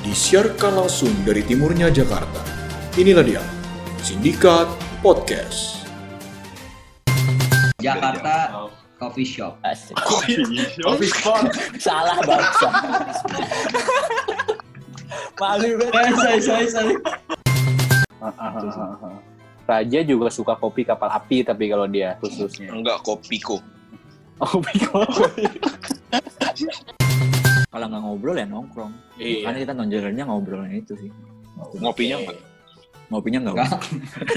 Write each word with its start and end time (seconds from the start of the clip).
disiarkan 0.00 0.80
langsung 0.80 1.12
dari 1.28 1.44
timurnya 1.44 1.92
Jakarta. 1.92 2.40
Inilah 2.96 3.24
dia, 3.24 3.42
Sindikat 4.00 4.66
Podcast. 5.04 5.84
Jakarta 7.80 8.68
Coffee 9.00 9.28
Shop. 9.28 9.56
Asik. 9.64 9.96
Coffee 10.84 11.08
spot. 11.08 11.52
Salah 11.80 12.20
bangsa. 12.24 12.68
Malu 15.40 15.80
banget. 15.88 16.12
sorry, 16.16 16.40
sorry, 16.44 16.68
sorry. 16.68 16.94
Raja 19.64 20.00
juga 20.04 20.28
suka 20.28 20.58
kopi 20.60 20.84
kapal 20.84 21.08
api 21.08 21.40
tapi 21.44 21.72
kalau 21.72 21.88
dia 21.88 22.20
khususnya. 22.20 22.68
Enggak, 22.72 23.00
kopiko. 23.00 23.60
Oh, 24.40 24.60
kopi. 24.60 25.44
Kalau 27.70 27.86
nggak 27.86 28.02
ngobrol 28.02 28.36
ya 28.36 28.46
nongkrong. 28.50 28.92
Iya. 29.16 29.46
Karena 29.46 29.58
kita 29.62 29.72
nonjolannya 29.78 30.24
ngobrolnya 30.26 30.76
itu 30.82 30.92
sih. 30.98 31.10
Ngopinya 31.78 32.16
enggak? 32.18 32.38
Ngopinya 33.10 33.38
nggak 33.46 33.54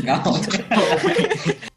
Nggak. 0.05 0.21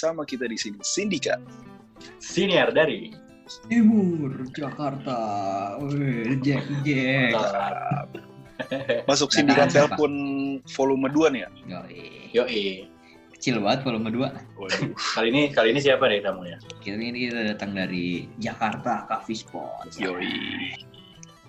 bersama 0.00 0.24
kita 0.24 0.48
di 0.48 0.56
sini 0.56 0.80
Sindika. 0.80 1.36
senior 2.24 2.72
dari 2.72 3.12
Timur 3.68 4.32
Jakarta. 4.56 5.20
Wih, 5.76 6.40
Jack 6.40 6.64
Jack. 6.88 7.36
Masuk 9.04 9.28
Sindika 9.28 9.68
telepon 9.68 10.08
volume 10.72 11.12
2 11.12 11.36
nih 11.36 11.40
ya. 11.44 11.48
Yoi. 11.68 12.32
Yoi. 12.32 12.64
Kecil 13.36 13.60
banget 13.60 13.84
volume 13.84 14.08
2. 14.08 14.24
Waduh. 14.56 14.88
Kali 14.96 15.28
ini 15.36 15.52
kali 15.52 15.76
ini 15.76 15.84
siapa 15.84 16.08
nih 16.08 16.24
tamunya? 16.24 16.56
Kita 16.80 16.96
ini 16.96 17.28
kita 17.28 17.52
datang 17.52 17.76
dari 17.76 18.24
Jakarta 18.40 19.04
Coffee 19.04 19.36
Spot. 19.36 19.84
Yoi. 20.00 20.32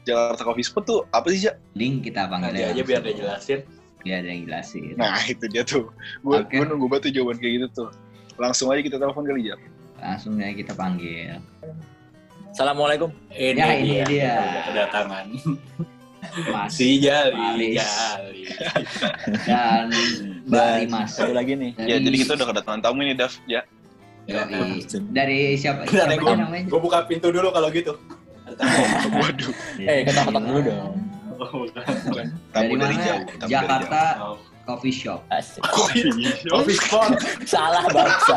Jakarta 0.03 0.43
Coffee 0.43 0.67
Spot 0.67 0.83
tuh 0.83 1.07
apa 1.15 1.31
sih, 1.31 1.47
Jak? 1.47 1.55
Link 1.79 2.03
kita 2.03 2.27
panggil 2.27 2.51
Nanti 2.51 2.67
aja 2.67 2.83
biar 2.83 2.99
dia 2.99 3.15
jelasin. 3.15 3.63
Biar 4.03 4.27
ada 4.27 4.27
yang 4.27 4.43
jelasin. 4.43 4.99
Nah, 4.99 5.15
itu 5.23 5.47
dia 5.47 5.63
tuh. 5.63 5.87
Gue 6.19 6.43
Oke. 6.43 6.59
nunggu 6.59 6.91
banget 6.91 7.07
tuh 7.07 7.11
jawaban 7.15 7.39
kayak 7.39 7.53
gitu 7.55 7.87
tuh. 7.87 8.10
Langsung 8.41 8.73
aja 8.73 8.81
kita 8.81 8.97
telepon 8.97 9.21
kali, 9.21 9.41
Jak. 9.45 9.59
Langsung 9.95 10.33
aja 10.35 10.49
kita 10.51 10.73
panggil. 10.73 11.37
Assalamualaikum. 12.49 13.13
Ini, 13.29 13.53
Ya, 13.53 13.67
ini 13.77 13.95
dia. 14.03 14.33
Kedatangan 14.65 15.25
Mas 16.53 16.73
si 16.73 16.97
Jali. 16.97 17.33
Malis. 17.33 17.81
Jali. 17.81 18.41
dan 19.47 19.89
Mbak 20.45 20.57
Dan 20.63 20.77
Rimas. 20.81 21.09
Satu 21.11 21.33
lagi 21.33 21.53
nih. 21.53 21.71
Ya, 21.77 21.97
jadi 21.97 22.15
kita 22.15 22.31
udah 22.35 22.47
kedatangan 22.49 22.79
tamu 22.81 23.01
ini, 23.01 23.13
Dav. 23.13 23.33
Ya. 23.45 23.61
Dari 25.11 25.57
siapa? 25.57 25.85
Bentar, 25.85 26.07
Siapa 26.07 26.17
gua- 26.17 26.33
aja 26.33 26.41
namanya? 26.45 26.65
Gue 26.65 26.79
buka 26.79 26.97
pintu 27.05 27.29
dulu 27.29 27.49
kalau 27.49 27.69
gitu. 27.69 27.93
Waduh. 29.17 29.53
Eh, 29.79 30.01
ketok-ketok 30.03 30.43
dulu 30.43 30.59
dong. 30.61 30.93
Oh, 31.37 31.51
bukan. 31.65 31.83
Bukan. 32.05 32.25
Dari 32.53 32.69
Tamu 32.69 32.73
dari, 32.75 32.95
mana? 32.95 33.05
jauh. 33.05 33.21
Tamu 33.25 33.37
dari 33.41 33.51
Jakarta 33.51 34.01
Oh. 34.19 34.37
Coffee 34.65 34.93
Shop. 34.93 35.25
Asik. 35.33 35.61
Coffee 35.65 36.77
spot. 36.77 37.17
Salah 37.45 37.85
bangsa. 37.89 38.35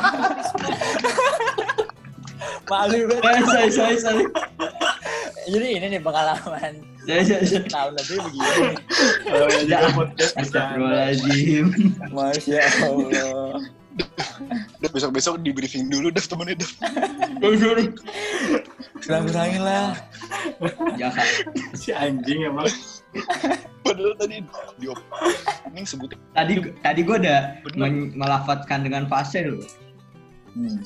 Malu 2.69 2.99
banget. 3.21 3.45
sorry, 3.45 3.71
sorry, 3.71 3.97
sorry. 4.01 4.25
Jadi 5.45 5.67
ini 5.77 5.87
nih 5.97 6.01
pengalaman 6.01 6.73
tahun 7.69 7.93
lebih 8.01 8.17
begini. 8.25 8.69
Oh, 9.29 9.49
ya 9.69 9.79
podcast. 9.93 10.33
Astagfirullahaladzim. 10.41 11.67
Masya 12.09 12.65
Allah. 12.89 13.61
Besok-besok 14.95 15.43
di 15.43 15.51
briefing 15.51 15.91
dulu, 15.91 16.09
Dav, 16.15 16.25
temennya, 16.27 16.63
Dav. 16.63 16.71
Kurang-kurangin 19.05 19.63
lah. 19.63 19.99
Jakarta. 20.97 21.51
Si 21.77 21.91
anjing 21.93 22.47
emang. 22.49 22.71
Padahal 23.85 24.17
tadi 24.17 24.41
di 24.77 24.87
opening 24.89 25.85
sebutnya 25.85 26.17
Tadi 26.33 26.53
tadi 26.81 27.01
gue 27.01 27.17
udah 27.17 27.41
men- 27.75 28.13
melafatkan 28.15 28.81
dengan 28.81 29.05
fase 29.05 29.45
loh 29.45 29.63
Hmm. 30.55 30.79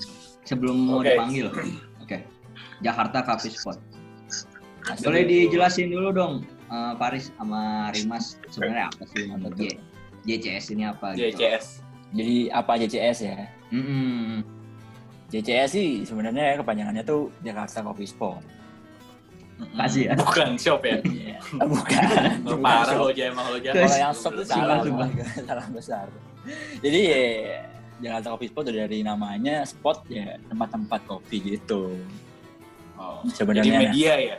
sebelum 0.43 0.77
mau 0.81 1.05
dipanggil. 1.05 1.53
Oke. 2.01 2.25
Jakarta 2.81 3.21
Coffee 3.21 3.53
Spot. 3.53 3.77
Boleh 4.99 5.23
dijelasin 5.23 5.93
dulu 5.93 6.09
dong, 6.09 6.35
eh, 6.67 6.93
Paris 6.97 7.29
sama 7.37 7.93
Rimas 7.93 8.41
sebenarnya 8.49 8.89
apa 8.89 9.05
sih 9.07 9.29
nama 9.29 9.53
J 9.53 9.77
JCS 10.25 10.73
ini 10.73 10.89
apa 10.89 11.13
gitu? 11.13 11.37
JCS. 11.37 11.85
Jadi 12.11 12.49
apa 12.49 12.73
JCS 12.75 13.19
ya? 13.23 13.39
Mm-mm. 13.69 14.41
JCS 15.29 15.69
sih 15.69 15.89
sebenarnya 16.03 16.57
kepanjangannya 16.57 17.05
tuh 17.05 17.29
Jakarta 17.43 17.85
Coffee 17.85 18.09
Spot. 18.09 18.41
Kasih 19.59 20.03
ya. 20.07 20.13
Bukan 20.15 20.49
shop 20.55 20.81
ya. 20.83 20.99
Bukan. 21.73 22.03
Oh, 22.47 22.59
Parah 22.59 22.95
lo 22.95 23.11
aja 23.11 23.23
emang. 23.31 23.47
Terus- 23.59 23.75
Kalau 23.75 23.99
yang 23.99 24.15
shop 24.15 24.33
Sumpah, 24.39 24.47
salah, 24.47 24.79
salah 25.49 25.67
besar. 25.71 26.07
Jadi 26.79 27.01
ya, 27.05 27.21
Jakarta 27.99 28.27
Coffee 28.33 28.49
Spot 28.49 28.65
dari 28.65 28.99
namanya 29.03 29.67
spot 29.67 30.07
ya 30.07 30.39
tempat-tempat 30.47 31.01
kopi 31.05 31.37
gitu. 31.45 31.99
Oh. 32.95 33.23
Sebenarnya- 33.29 33.67
Jadi 33.67 33.85
media 33.91 34.13
ya. 34.17 34.37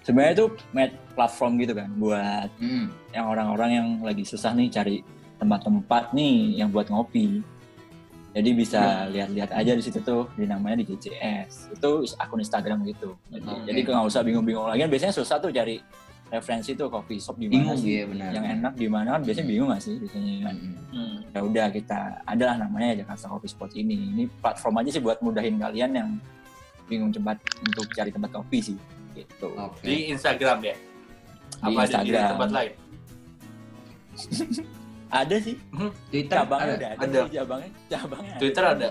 Sebenarnya 0.00 0.32
itu 0.34 0.46
med 0.72 0.90
platform 1.12 1.60
gitu 1.60 1.76
kan 1.76 1.88
buat 1.94 2.48
Mm. 2.56 2.88
yang 3.12 3.26
orang-orang 3.28 3.70
yang 3.70 3.88
lagi 4.00 4.24
susah 4.24 4.56
nih 4.56 4.72
cari 4.72 4.96
tempat-tempat 5.36 6.12
nih 6.12 6.56
yang 6.56 6.72
buat 6.72 6.88
ngopi. 6.88 7.44
Jadi 8.30 8.50
bisa 8.54 9.10
lihat-lihat 9.10 9.50
aja 9.50 9.72
di 9.74 9.82
situ 9.82 9.98
tuh 10.00 10.30
di 10.38 10.46
namanya 10.46 10.78
di 10.78 10.86
JCS. 10.86 11.74
Itu 11.74 12.06
akun 12.14 12.38
Instagram 12.38 12.86
gitu. 12.86 13.18
Jadi, 13.66 13.82
nggak 13.82 14.06
usah 14.06 14.22
bingung-bingung 14.22 14.70
lagi. 14.70 14.86
Biasanya 14.86 15.10
susah 15.10 15.42
tuh 15.42 15.50
cari 15.50 15.82
referensi 16.30 16.78
tuh 16.78 16.86
coffee 16.86 17.18
shop 17.18 17.34
di 17.36 17.50
mana 17.50 17.54
Bingung 17.58 17.78
sih 17.82 17.90
ya 17.90 18.04
benar. 18.06 18.30
yang 18.30 18.46
enak 18.46 18.72
di 18.78 18.86
mana 18.86 19.18
kan 19.18 19.26
biasanya 19.26 19.46
bingung 19.50 19.66
nggak 19.66 19.82
sih 19.82 19.98
biasanya 19.98 20.34
kan. 20.46 20.56
Hmm. 20.94 21.18
ya 21.26 21.40
udah 21.42 21.66
kita 21.74 22.00
adalah 22.22 22.54
namanya 22.54 23.02
Jakarta 23.02 23.26
Coffee 23.26 23.50
Spot 23.50 23.70
ini 23.74 23.98
ini 24.14 24.24
platform 24.38 24.78
aja 24.78 24.90
sih 24.94 25.02
buat 25.02 25.18
mudahin 25.26 25.58
kalian 25.58 25.90
yang 25.90 26.08
bingung 26.86 27.10
tempat 27.10 27.34
untuk 27.66 27.82
cari 27.90 28.14
tempat 28.14 28.30
kopi 28.30 28.62
sih 28.62 28.78
gitu 29.18 29.50
Oke. 29.58 29.82
Di 29.82 30.14
Instagram 30.14 30.58
ya. 30.62 30.76
Di 30.78 31.66
Apa 31.66 31.80
ada 31.82 31.98
di 31.98 32.14
Instagram. 32.14 32.30
tempat 32.30 32.50
lain? 32.54 32.72
ada 35.10 35.36
sih 35.36 35.54
Twitter 36.08 36.36
cabangnya 36.36 36.66
ada. 36.72 36.88
ada, 36.88 37.02
Ada. 37.02 37.20
sih, 37.20 37.32
cabangnya 37.34 37.70
cabangnya 37.88 38.30
ada. 38.30 38.40
Twitter 38.40 38.64
ada 38.64 38.88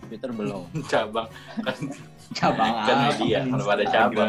Twitter 0.00 0.30
belum 0.30 0.64
cabang 0.92 1.28
kan, 1.60 1.76
Cabang 2.30 2.72
kan 2.80 2.96
apa? 2.96 3.04
media 3.12 3.38
kalau 3.42 3.66
ada 3.68 3.84
cabang 3.86 4.28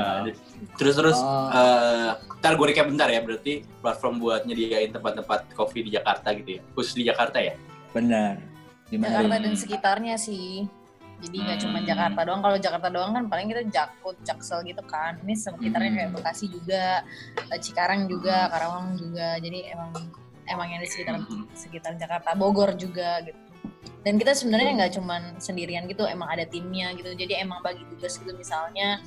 terus 0.75 0.95
terus 0.95 1.17
Oh. 1.17 1.49
eh, 1.51 2.09
ntar 2.37 2.53
gue 2.53 2.67
recap 2.67 2.85
bentar 2.85 3.05
ya 3.07 3.21
berarti 3.21 3.61
platform 3.77 4.17
buat 4.17 4.41
nyediain 4.43 4.89
tempat-tempat 4.89 5.53
kopi 5.53 5.85
di 5.85 5.93
Jakarta 5.93 6.33
gitu 6.33 6.57
ya 6.57 6.61
khusus 6.73 6.93
di 6.93 7.03
Jakarta 7.03 7.37
ya 7.37 7.53
benar 7.91 8.41
gimana 8.87 9.21
Jakarta 9.21 9.35
dan 9.39 9.53
sekitarnya 9.55 10.15
sih. 10.17 10.65
Jadi 11.21 11.37
nggak 11.37 11.59
cuma 11.61 11.77
Hmm. 11.77 11.85
Jakarta 11.85 12.19
doang. 12.25 12.41
Kalau 12.41 12.57
Jakarta 12.57 12.87
doang 12.89 13.13
kan 13.13 13.29
paling 13.29 13.45
kita 13.45 13.61
Jakut, 13.69 14.17
Jaksel 14.19 14.65
gitu 14.65 14.81
kan. 14.83 15.21
Ini 15.21 15.37
sekitarnya 15.37 15.87
Hmm. 15.87 15.97
kayak 16.01 16.11
Bekasi 16.17 16.45
juga, 16.49 17.05
eh, 17.45 17.59
Cikarang 17.61 18.09
juga, 18.09 18.49
Karawang 18.49 18.97
juga. 18.97 19.37
Jadi 19.37 19.69
emang 19.69 19.93
emang 20.49 20.67
yang 20.71 20.81
di 20.81 20.89
sekitar 20.89 21.21
Hmm. 21.21 21.45
sekitar 21.53 21.91
Jakarta, 21.97 22.33
Bogor 22.33 22.73
juga 22.77 23.21
gitu. 23.25 23.37
Dan 24.01 24.17
kita 24.17 24.33
sebenarnya 24.33 24.71
nggak 24.81 24.91
cuman 24.97 25.21
sendirian 25.37 25.85
gitu, 25.85 26.09
emang 26.09 26.25
ada 26.33 26.41
timnya 26.49 26.89
gitu. 26.97 27.13
Jadi 27.13 27.37
emang 27.37 27.61
bagi 27.61 27.85
tugas 27.91 28.17
gitu 28.17 28.33
misalnya 28.33 29.01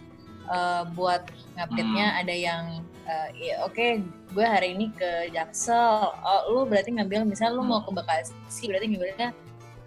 eh, 0.45 0.85
buat 0.93 1.25
ngupdate-nya 1.57 2.07
Hmm. 2.15 2.21
ada 2.21 2.35
yang 2.37 2.65
eh, 3.09 3.29
ya, 3.37 3.55
oke 3.65 4.05
gue 4.33 4.45
hari 4.45 4.77
ini 4.77 4.93
ke 4.93 5.33
Jaksel, 5.33 6.13
oh, 6.13 6.41
lu 6.53 6.69
berarti 6.69 6.93
ngambil 6.93 7.25
misalnya 7.25 7.57
lu 7.57 7.65
mau 7.65 7.81
ke 7.81 7.89
Bekasi, 7.97 8.69
berarti 8.69 8.87
ngambilnya 8.93 9.29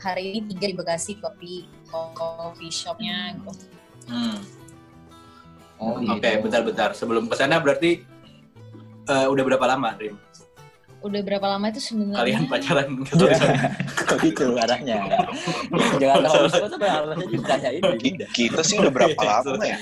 hari 0.02 0.34
ini 0.34 0.40
tiga 0.50 0.66
di 0.70 0.76
Bekasi 0.78 1.22
kopi 1.22 1.70
coffee 1.90 2.74
shopnya 2.74 3.38
gitu. 3.38 3.52
Hmm. 4.10 4.38
Oh, 5.78 6.02
Oke, 6.02 6.26
gitu. 6.26 6.42
bentar-bentar. 6.42 6.98
Sebelum 6.98 7.30
ke 7.30 7.36
sana 7.38 7.62
berarti 7.62 8.02
eh, 9.08 9.28
udah 9.30 9.44
berapa 9.46 9.66
lama, 9.78 9.94
Rim? 9.94 10.18
Udah 11.08 11.22
berapa 11.24 11.46
lama 11.48 11.66
itu 11.68 11.80
sebenarnya? 11.80 12.20
Kalian 12.20 12.44
pacaran 12.46 12.88
gitu. 13.02 13.26
Kok 14.06 14.18
gitu 14.24 14.46
arahnya. 14.56 14.96
Jangan 15.98 16.18
tahu 16.24 16.36
apa 16.46 16.68
sampai 16.68 16.90
harusnya 16.92 17.28
ditanyain 17.28 17.82
Ki- 17.82 18.00
Dinda. 18.04 18.26
Kita 18.32 18.62
sih 18.62 18.76
udah 18.78 18.92
berapa 18.92 19.22
lama 19.22 19.64
ya? 19.64 19.78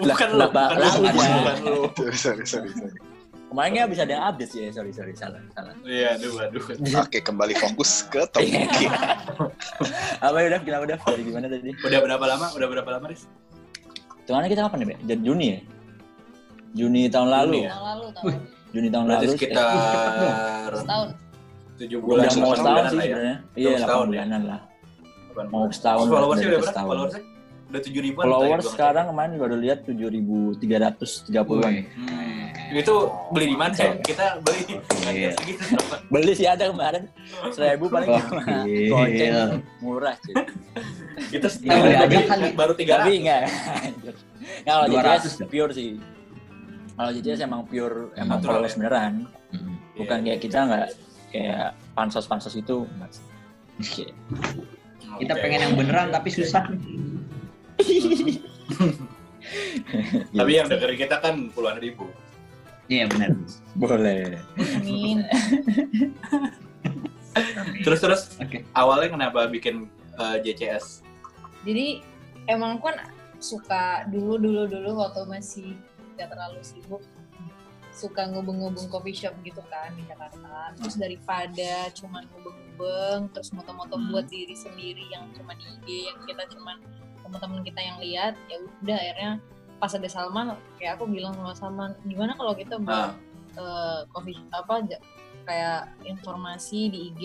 Bukan 0.00 0.28
Lah, 0.34 0.48
bukan 0.50 1.56
lu, 1.62 1.86
sorry, 2.16 2.44
sorry, 2.44 2.72
sorry. 2.74 2.96
Kemarin 3.54 3.86
bisa 3.86 4.02
ada 4.02 4.34
update 4.34 4.50
sih, 4.50 4.66
sorry 4.74 4.90
sorry 4.90 5.14
salah 5.14 5.38
salah. 5.54 5.70
Iya, 5.86 6.18
aduh, 6.18 6.42
aduh. 6.42 6.64
Oke, 6.98 7.22
kembali 7.22 7.54
fokus 7.54 8.02
ke 8.10 8.26
topik 8.34 8.66
kita. 8.66 8.98
Apa 10.18 10.36
ya 10.42 10.46
udah 10.50 10.60
kenapa 10.66 10.82
udah 10.90 10.98
dari 10.98 11.22
gimana 11.22 11.46
tadi? 11.46 11.70
Udah 11.70 11.98
berapa 12.02 12.24
lama? 12.26 12.46
Udah 12.50 12.66
berapa 12.66 12.90
lama, 12.98 13.06
Riz? 13.14 13.30
Hitungannya 14.26 14.50
kita 14.50 14.66
kapan 14.66 14.82
ya, 14.82 14.86
Be? 14.90 14.94
Jadi 15.06 15.20
Juni 15.22 15.46
ya? 15.54 15.58
Juni 16.74 17.02
tahun 17.06 17.28
lalu. 17.30 17.62
Juni 17.62 17.62
ya? 17.62 17.70
Tahun 17.70 17.86
lalu, 17.86 18.04
tahun 18.10 18.24
lalu. 18.26 18.42
Juni 18.74 18.88
tahun 18.90 19.04
Berarti 19.06 19.22
lalu. 19.22 19.30
eh, 19.30 19.36
sekitar 19.36 20.70
Setahun. 20.82 21.08
tujuh 21.74 21.98
udah 21.98 22.06
bulan, 22.06 22.26
mau 22.34 22.52
delapan 22.52 22.54
setahun 22.54 22.84
sih 22.84 22.96
lah 22.96 23.04
ya. 23.04 23.08
sebenarnya. 23.08 23.36
Mau 23.38 23.54
Iya, 23.54 23.70
8 23.70 23.78
setahun 23.78 24.04
ya? 24.04 24.10
bulanan 24.10 24.42
lah. 24.44 24.60
Delapan 25.24 25.46
Mau 25.48 25.64
setahun. 25.68 26.04
Followersnya 26.04 26.44
udah 26.44 26.52
udah 26.52 26.62
berapa? 26.64 26.82
Followersnya 26.84 27.22
udah 27.64 27.80
tujuh 27.80 28.02
ribuan. 28.04 28.24
Followers 28.24 28.66
sekarang 28.68 29.04
kemarin 29.08 29.32
baru 29.36 29.56
lihat 29.56 29.78
7.330-an. 29.84 31.62
Wih. 31.64 31.84
Hmm. 31.96 32.32
Itu 32.72 32.94
beli 33.30 33.46
di 33.48 33.56
mana 33.56 33.72
sih? 33.72 33.86
Kita 34.00 34.38
beli 34.40 34.62
Iya. 35.04 35.30
Beli 36.08 36.32
sih 36.32 36.46
ada 36.46 36.64
kemarin. 36.66 37.06
Seribu 37.50 37.86
paling 37.88 38.08
cuma 38.20 38.42
goceng. 38.88 39.34
Murah 39.80 40.14
cuy. 40.16 40.34
Kita 41.28 41.46
Kita 41.48 41.74
beli 41.76 41.94
aja 41.94 42.18
kali. 42.28 42.46
baru 42.52 42.72
tiga 42.72 42.92
Tapi 43.00 43.12
enggak. 43.20 43.42
Kalau 44.62 44.84
200 44.86 44.94
JCS 45.18 45.34
tuh. 45.36 45.46
pure 45.46 45.72
sih. 45.72 45.98
Kalau 46.94 47.10
JCS 47.10 47.40
emang 47.42 47.66
pure 47.66 48.14
emang 48.14 48.38
Natural 48.38 48.62
followers 48.62 48.74
ya? 48.74 48.78
beneran. 48.78 49.12
Mm. 49.50 49.74
Bukan 49.98 50.18
kayak 50.22 50.40
kita 50.42 50.58
enggak 50.62 50.86
kayak 51.34 51.74
pansos-pansos 51.98 52.54
itu. 52.54 52.86
enggak 52.86 53.10
sih. 53.10 53.26
Oke. 53.82 54.06
Kita 55.22 55.34
pengen 55.38 55.60
yang 55.70 55.74
beneran 55.78 56.08
tapi 56.14 56.30
susah. 56.30 56.64
Tapi 60.32 60.52
yang 60.56 60.66
dengerin 60.72 60.96
kita 60.96 61.20
kan 61.20 61.52
puluhan 61.52 61.76
ribu. 61.76 62.08
Iya 62.88 63.08
benar. 63.08 63.32
boleh. 63.76 64.40
Amin. 64.76 65.24
Terus 67.82 67.98
terus 67.98 68.22
Oke. 68.38 68.62
awalnya 68.78 69.10
kenapa 69.10 69.50
bikin 69.50 69.90
eh, 70.14 70.36
JCS? 70.46 71.02
Jadi 71.66 71.98
emang 72.46 72.78
kan 72.78 72.94
suka 73.42 74.06
dulu 74.08 74.38
dulu 74.38 74.70
dulu 74.70 75.02
waktu 75.02 75.26
masih 75.26 75.74
gak 76.14 76.30
terlalu 76.30 76.60
sibuk 76.62 77.02
suka 77.94 78.26
ngubeng-ngubeng 78.26 78.90
coffee 78.90 79.14
shop 79.14 79.34
gitu 79.46 79.62
kan 79.70 79.94
di 79.94 80.02
Jakarta. 80.02 80.74
Terus 80.74 80.98
daripada 80.98 81.72
cuman 81.94 82.26
ngubeng-ngubeng 82.26 83.30
terus 83.30 83.54
moto-moto 83.54 83.94
Hmm. 83.94 84.10
buat 84.10 84.26
diri 84.26 84.50
sendiri 84.52 85.06
yang 85.08 85.30
cuma 85.30 85.54
di 85.54 85.62
IG 85.78 85.88
yang 86.10 86.18
kita 86.26 86.42
cuman 86.50 86.82
teman-teman 87.22 87.62
kita 87.62 87.80
yang 87.80 87.96
lihat 88.02 88.34
ya 88.50 88.58
udah 88.82 88.98
akhirnya 88.98 89.30
pas 89.78 89.94
ada 89.94 90.08
Salman 90.10 90.46
kayak 90.76 90.98
aku 90.98 91.06
bilang 91.06 91.34
sama 91.34 91.54
Salman 91.54 91.90
gimana 92.02 92.34
kalau 92.34 92.52
kita 92.52 92.76
buat 92.78 93.14
Ah. 93.14 93.14
eh, 93.54 94.00
coffee 94.10 94.42
apa 94.50 94.74
kayak 95.44 95.94
informasi 96.02 96.90
di 96.90 96.98
IG 97.14 97.22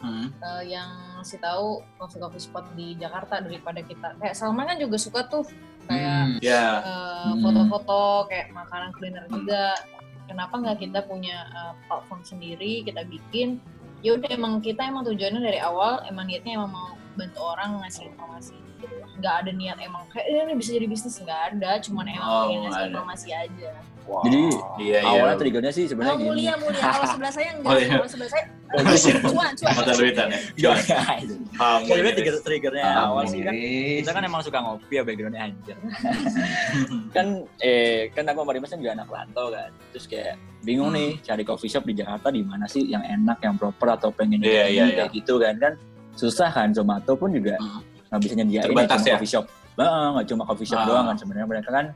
Hmm. 0.00 0.32
eh, 0.32 0.72
yang 0.72 0.88
ngasih 1.20 1.38
tahu 1.38 1.84
coffee 1.94 2.18
coffee 2.18 2.40
spot 2.40 2.64
di 2.72 2.96
Jakarta 2.96 3.38
daripada 3.38 3.78
kita 3.78 4.16
kayak 4.16 4.34
Salman 4.34 4.66
kan 4.66 4.80
juga 4.80 4.96
suka 4.96 5.22
tuh 5.22 5.44
kayak 5.86 6.22
Hmm. 6.22 6.38
Ya. 6.40 6.66
eh, 6.80 7.32
Hmm. 7.32 7.40
foto-foto 7.40 8.02
kayak 8.26 8.50
makanan 8.50 8.90
kuliner 8.94 9.24
juga 9.30 9.74
kenapa 10.26 10.54
nggak 10.58 10.78
kita 10.80 11.00
punya 11.06 11.46
eh, 11.50 11.72
platform 11.86 12.22
sendiri 12.22 12.82
kita 12.82 13.02
bikin 13.06 13.58
ya 14.02 14.18
udah 14.18 14.30
emang 14.34 14.58
kita 14.58 14.82
emang 14.82 15.06
tujuannya 15.06 15.38
dari 15.38 15.60
awal 15.62 16.02
emang 16.06 16.26
niatnya 16.26 16.58
emang 16.58 16.74
mau 16.74 16.90
bantu 17.14 17.38
orang 17.38 17.78
ngasih 17.84 18.10
informasi 18.10 18.56
gitu 18.82 18.94
nggak 19.14 19.34
ada 19.38 19.50
niat 19.50 19.78
emang 19.78 20.02
kayak 20.08 20.26
"Eh, 20.26 20.42
ini 20.42 20.54
bisa 20.54 20.70
jadi 20.72 20.86
bisnis 20.86 21.14
nggak 21.16 21.40
ada 21.52 21.70
cuman 21.78 22.04
emang 22.06 22.26
Oh, 22.26 22.42
pengen 22.44 22.60
ngasih 22.64 22.84
informasi 22.88 23.28
aja 23.30 23.70
Wow. 24.02 24.18
Jadi 24.26 24.42
Iya, 24.82 24.98
iya. 24.98 25.00
awalnya 25.06 25.36
triggernya 25.38 25.70
sih 25.70 25.86
oh 25.86 25.88
sebenarnya 25.88 26.16
gini. 26.16 26.26
mulia 26.26 26.52
mulia 26.58 26.82
kalau 26.82 27.06
sebelah 27.06 27.30
saya 27.30 27.48
enggak 27.54 27.70
Oh, 27.70 27.78
iya. 27.78 27.90
kalau 27.94 28.08
sebelah 28.10 28.30
saya 28.30 28.44
cuan 29.22 29.52
cuan 29.54 29.72
Mata 29.78 29.92
duitan 29.94 30.26
ya. 30.26 30.38
Iya. 30.58 30.58
Jual. 30.58 30.74
Kamu 30.74 31.78
Sebenarnya 31.78 32.02
ini, 32.02 32.10
trigger 32.12 32.34
triggernya 32.42 32.82
Ah, 32.84 33.06
awal 33.06 33.24
sih 33.24 33.40
kan 33.40 33.52
kita 33.54 34.10
kan 34.10 34.22
emang 34.24 34.42
suka 34.42 34.58
ngopi 34.58 34.92
ya 34.92 35.02
backgroundnya 35.04 35.42
anjir 35.44 35.76
kan 37.14 37.26
eh 37.60 38.10
kan 38.10 38.24
aku 38.26 38.38
sama 38.40 38.52
Dimas 38.52 38.70
kan 38.70 38.80
juga 38.80 38.92
anak 38.92 39.08
rantau 39.08 39.46
kan 39.50 39.70
terus 39.90 40.06
kayak 40.06 40.34
bingung 40.60 40.88
Hmm. 40.88 40.98
nih 40.98 41.10
cari 41.22 41.42
coffee 41.44 41.70
shop 41.70 41.84
di 41.84 41.94
Jakarta 41.94 42.28
di 42.28 42.42
mana 42.42 42.66
sih 42.66 42.82
yang 42.84 43.02
enak 43.02 43.38
yang 43.40 43.54
proper 43.54 43.86
atau 43.92 44.10
pengen 44.10 44.40
Iya, 44.40 44.66
ini, 44.66 44.74
iya, 44.74 44.84
kayak 44.98 45.14
gitu 45.14 45.38
kan 45.38 45.54
kan 45.56 45.72
susah 46.12 46.50
kan 46.50 46.68
Zomato 46.70 47.14
pun 47.14 47.30
juga 47.30 47.54
Hmm. 47.56 47.86
Nggak 48.12 48.20
bisa 48.20 48.34
nyediain 48.36 48.64
Terbatas 48.68 48.92
cuma 48.94 49.08
ya? 49.08 49.14
coffee 49.16 49.32
shop 49.32 49.44
Nah, 49.72 49.88
nggak 50.12 50.26
cuma 50.28 50.42
coffee 50.44 50.68
shop 50.68 50.78
Ah. 50.78 50.84
doang 50.84 51.04
kan 51.08 51.16
sebenarnya 51.16 51.48
mereka 51.48 51.70
kan 51.72 51.86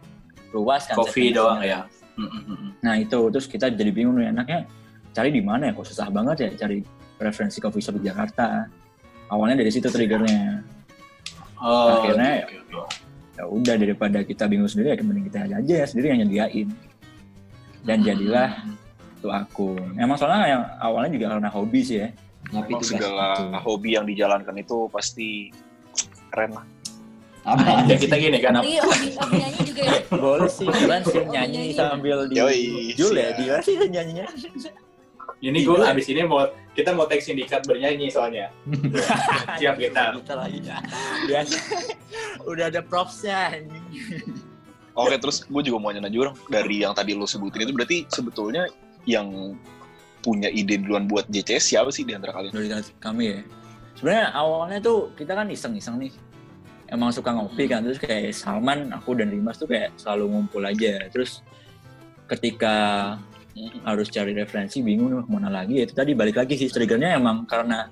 luas 0.51 0.83
kan 0.89 0.97
Coffee 0.97 1.29
doang 1.29 1.61
ya. 1.61 1.85
Hmm, 2.17 2.25
hmm, 2.25 2.43
hmm. 2.49 2.71
nah 2.81 2.97
itu 2.97 3.19
terus 3.29 3.45
kita 3.45 3.69
jadi 3.69 3.93
bingung 3.93 4.17
nih 4.17 4.33
enaknya 4.33 4.65
cari 5.13 5.29
di 5.29 5.45
mana 5.45 5.69
ya 5.69 5.73
kok 5.73 5.85
susah 5.85 6.09
banget 6.09 6.37
ya 6.41 6.65
cari 6.65 6.81
referensi 7.19 7.61
coffee 7.61 7.85
shop 7.85 8.01
di 8.01 8.09
Jakarta 8.09 8.65
awalnya 9.29 9.61
dari 9.61 9.69
situ 9.69 9.87
triggernya 9.87 10.65
Oh, 11.57 12.01
Akhirnya- 12.01 12.45
oke, 12.45 12.57
oke, 12.59 12.77
oke. 12.79 12.97
ya 13.33 13.45
udah 13.47 13.75
daripada 13.77 14.19
kita 14.23 14.45
bingung 14.45 14.65
sendiri 14.67 14.93
ya 14.93 14.97
mending 14.99 15.29
kita 15.29 15.39
aja 15.47 15.75
ya 15.75 15.85
sendiri 15.85 16.07
yang 16.11 16.21
nyediain 16.23 16.69
dan 17.83 18.01
Hmm. 18.01 18.07
jadilah 18.07 18.51
tuh 19.19 19.29
akun 19.31 19.93
emang 19.97 20.17
soalnya 20.17 20.49
yang 20.51 20.63
awalnya 20.79 21.13
juga 21.13 21.27
karena 21.31 21.49
hobi 21.51 21.81
sih 21.81 21.99
ya 21.99 22.09
Emang 22.47 22.79
segala 22.79 23.27
Betul. 23.35 23.59
hobi 23.61 23.91
yang 23.93 24.07
dijalankan 24.07 24.55
itu 24.55 24.87
pasti 24.87 25.51
keren 26.37 26.53
lah. 26.53 26.65
Apa? 27.47 27.89
Ya 27.89 27.97
kita 27.97 28.15
gini 28.21 28.39
kan. 28.43 28.61
iya 28.61 28.83
hobi 28.85 29.09
hobi 29.17 29.35
nyanyi 29.43 29.61
juga 29.71 29.83
ya 29.87 29.99
boleh 30.13 30.51
sih 30.51 30.67
keren 30.69 31.03
sih 31.07 31.23
nyanyi 31.31 31.63
sambil 31.73 32.27
di 32.29 32.35
Yoi, 32.37 32.93
Jul 32.99 33.15
ya 33.17 33.33
siap. 33.33 33.39
di 33.39 33.45
mana 33.49 33.63
sih 33.65 33.75
nyanyinya 33.89 34.27
Ini 35.37 35.69
gue 35.69 35.77
abis 35.85 36.09
ini 36.11 36.25
mau 36.25 36.49
kita 36.73 36.97
mau 36.97 37.05
tag 37.05 37.21
sindikat 37.21 37.61
bernyanyi 37.69 38.09
soalnya. 38.09 38.49
Siap 39.61 39.77
kita. 39.77 40.17
kita 40.17 40.33
lagi 40.33 40.65
biasa 41.29 41.57
udah 42.49 42.65
ada 42.73 42.81
propsnya. 42.81 43.61
Oke, 44.97 45.21
terus 45.21 45.45
gue 45.45 45.61
juga 45.61 45.77
mau 45.77 45.93
nanya 45.93 46.09
juga 46.09 46.33
dari 46.49 46.81
yang 46.81 46.97
tadi 46.97 47.13
lo 47.13 47.29
sebutin 47.29 47.69
itu 47.69 47.73
berarti 47.77 48.09
sebetulnya 48.09 48.65
yang 49.05 49.53
punya 50.25 50.49
ide 50.49 50.81
duluan 50.81 51.05
buat 51.05 51.29
JCS 51.29 51.77
siapa 51.77 51.93
sih 51.93 52.03
di 52.03 52.17
antara 52.17 52.33
kalian? 52.35 52.51
dari 52.51 52.83
kami 52.99 53.25
ya 53.29 53.41
sebenarnya 53.97 54.27
awalnya 54.35 54.79
tuh 54.83 55.15
kita 55.15 55.33
kan 55.33 55.47
iseng-iseng 55.49 55.97
nih 56.03 56.13
emang 56.91 57.11
suka 57.11 57.35
ngopi 57.35 57.67
kan 57.67 57.83
terus 57.83 57.99
kayak 57.99 58.31
Salman 58.35 58.91
aku 58.95 59.19
dan 59.19 59.31
Rimas 59.31 59.59
tuh 59.59 59.67
kayak 59.67 59.95
selalu 59.99 60.31
ngumpul 60.35 60.63
aja 60.63 61.03
terus 61.11 61.43
ketika 62.31 62.75
harus 63.89 64.13
cari 64.13 64.37
referensi 64.37 64.85
bingung 64.85 65.17
nih 65.17 65.25
mana 65.33 65.49
lagi 65.49 65.81
ya 65.81 65.85
itu 65.89 65.95
tadi 65.97 66.13
balik 66.13 66.37
lagi 66.37 66.61
sih 66.61 66.69
triggernya 66.69 67.17
emang 67.17 67.49
karena 67.49 67.89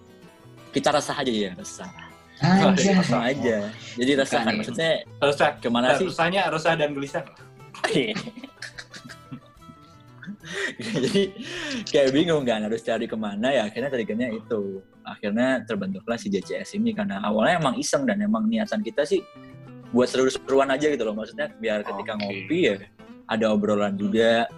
kita 0.74 0.92
resah 0.92 1.16
aja 1.16 1.32
ya 1.32 1.50
resah 1.56 1.90
Anjay. 2.42 2.92
resah 3.00 3.22
aja 3.30 3.56
jadi 3.96 4.12
resah 4.20 4.40
kan 4.44 4.52
nih. 4.52 4.58
maksudnya 4.60 4.90
Resah. 5.22 5.50
ke 5.56 5.68
mana 5.72 5.96
sih 5.96 6.06
Resahnya 6.10 6.50
resah 6.52 6.74
dan 6.76 6.92
gelisah. 6.92 7.24
jadi 11.04 11.22
kayak 11.86 12.10
bingung 12.10 12.42
kan 12.42 12.64
harus 12.66 12.82
cari 12.82 13.06
ke 13.06 13.16
mana 13.16 13.50
ya 13.50 13.62
akhirnya 13.68 13.90
triggernya 13.90 14.28
itu 14.34 14.82
akhirnya 15.04 15.62
terbentuklah 15.68 16.18
si 16.18 16.32
JCS 16.32 16.76
ini 16.78 16.96
karena 16.96 17.22
awalnya 17.22 17.60
emang 17.60 17.74
iseng 17.78 18.08
dan 18.08 18.20
emang 18.22 18.48
niatan 18.48 18.80
kita 18.80 19.06
sih 19.06 19.22
buat 19.94 20.10
seru-seruan 20.10 20.70
aja 20.74 20.90
gitu 20.90 21.06
loh 21.06 21.14
maksudnya 21.14 21.54
biar 21.62 21.86
ketika 21.86 22.18
Oke. 22.18 22.22
ngopi 22.22 22.58
ya 22.66 22.76
ada 23.30 23.54
obrolan 23.54 23.94
juga 23.94 24.50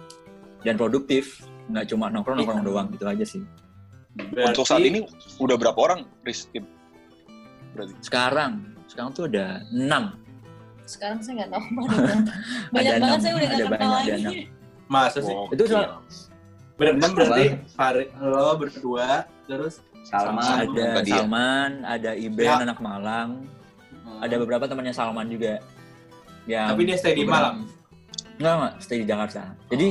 dan 0.65 0.75
produktif 0.75 1.45
nggak 1.69 1.85
cuma 1.93 2.09
nongkrong 2.09 2.41
nongkrong 2.41 2.63
doang 2.65 2.87
gitu 2.91 3.05
aja 3.05 3.25
sih 3.27 3.43
Berarti, 4.17 4.49
Untuk 4.49 4.65
saat 4.65 4.81
ini 4.81 5.05
udah 5.37 5.55
berapa 5.61 5.77
orang, 5.77 6.09
Riz? 6.25 6.49
Tim? 6.49 6.65
Berarti. 7.77 7.93
sekarang 8.01 8.73
sekarang 8.89 9.13
tuh 9.13 9.29
ada 9.29 9.61
enam 9.69 10.17
sekarang 10.87 11.19
saya 11.21 11.43
nggak 11.43 11.51
tahu 11.51 11.63
banyak 12.73 12.93
Ada 12.95 13.01
banget 13.03 13.19
saya 13.19 13.33
udah 13.35 13.47
nggak 13.51 13.69
kenal 13.75 13.91
lagi. 13.91 14.37
Masa 14.87 15.19
sih? 15.19 15.29
Wow. 15.29 15.51
itu 15.51 15.63
soal 15.65 15.99
Berenam 16.75 17.09
berarti 17.11 17.45
Farid 17.73 18.09
lo 18.17 18.53
berdua 18.53 19.25
terus 19.43 19.81
Salman. 20.03 20.45
ada 20.63 21.01
ya. 21.01 21.17
Salman 21.17 21.71
ada 21.83 22.11
Iben 22.13 22.45
Ya. 22.45 22.61
anak 22.61 22.79
Malang 22.79 23.43
ada 24.17 24.35
beberapa 24.37 24.63
temannya 24.63 24.91
Salman 24.91 25.27
juga 25.27 25.57
yang 26.45 26.71
tapi 26.71 26.85
dia 26.85 26.95
stay 26.95 27.11
di 27.11 27.21
beberapa- 27.21 27.57
Malang. 27.57 27.57
Enggak, 28.37 28.53
enggak, 28.53 28.73
stay 28.79 28.97
di 28.97 29.05
Jakarta. 29.05 29.41
Jadi 29.67 29.87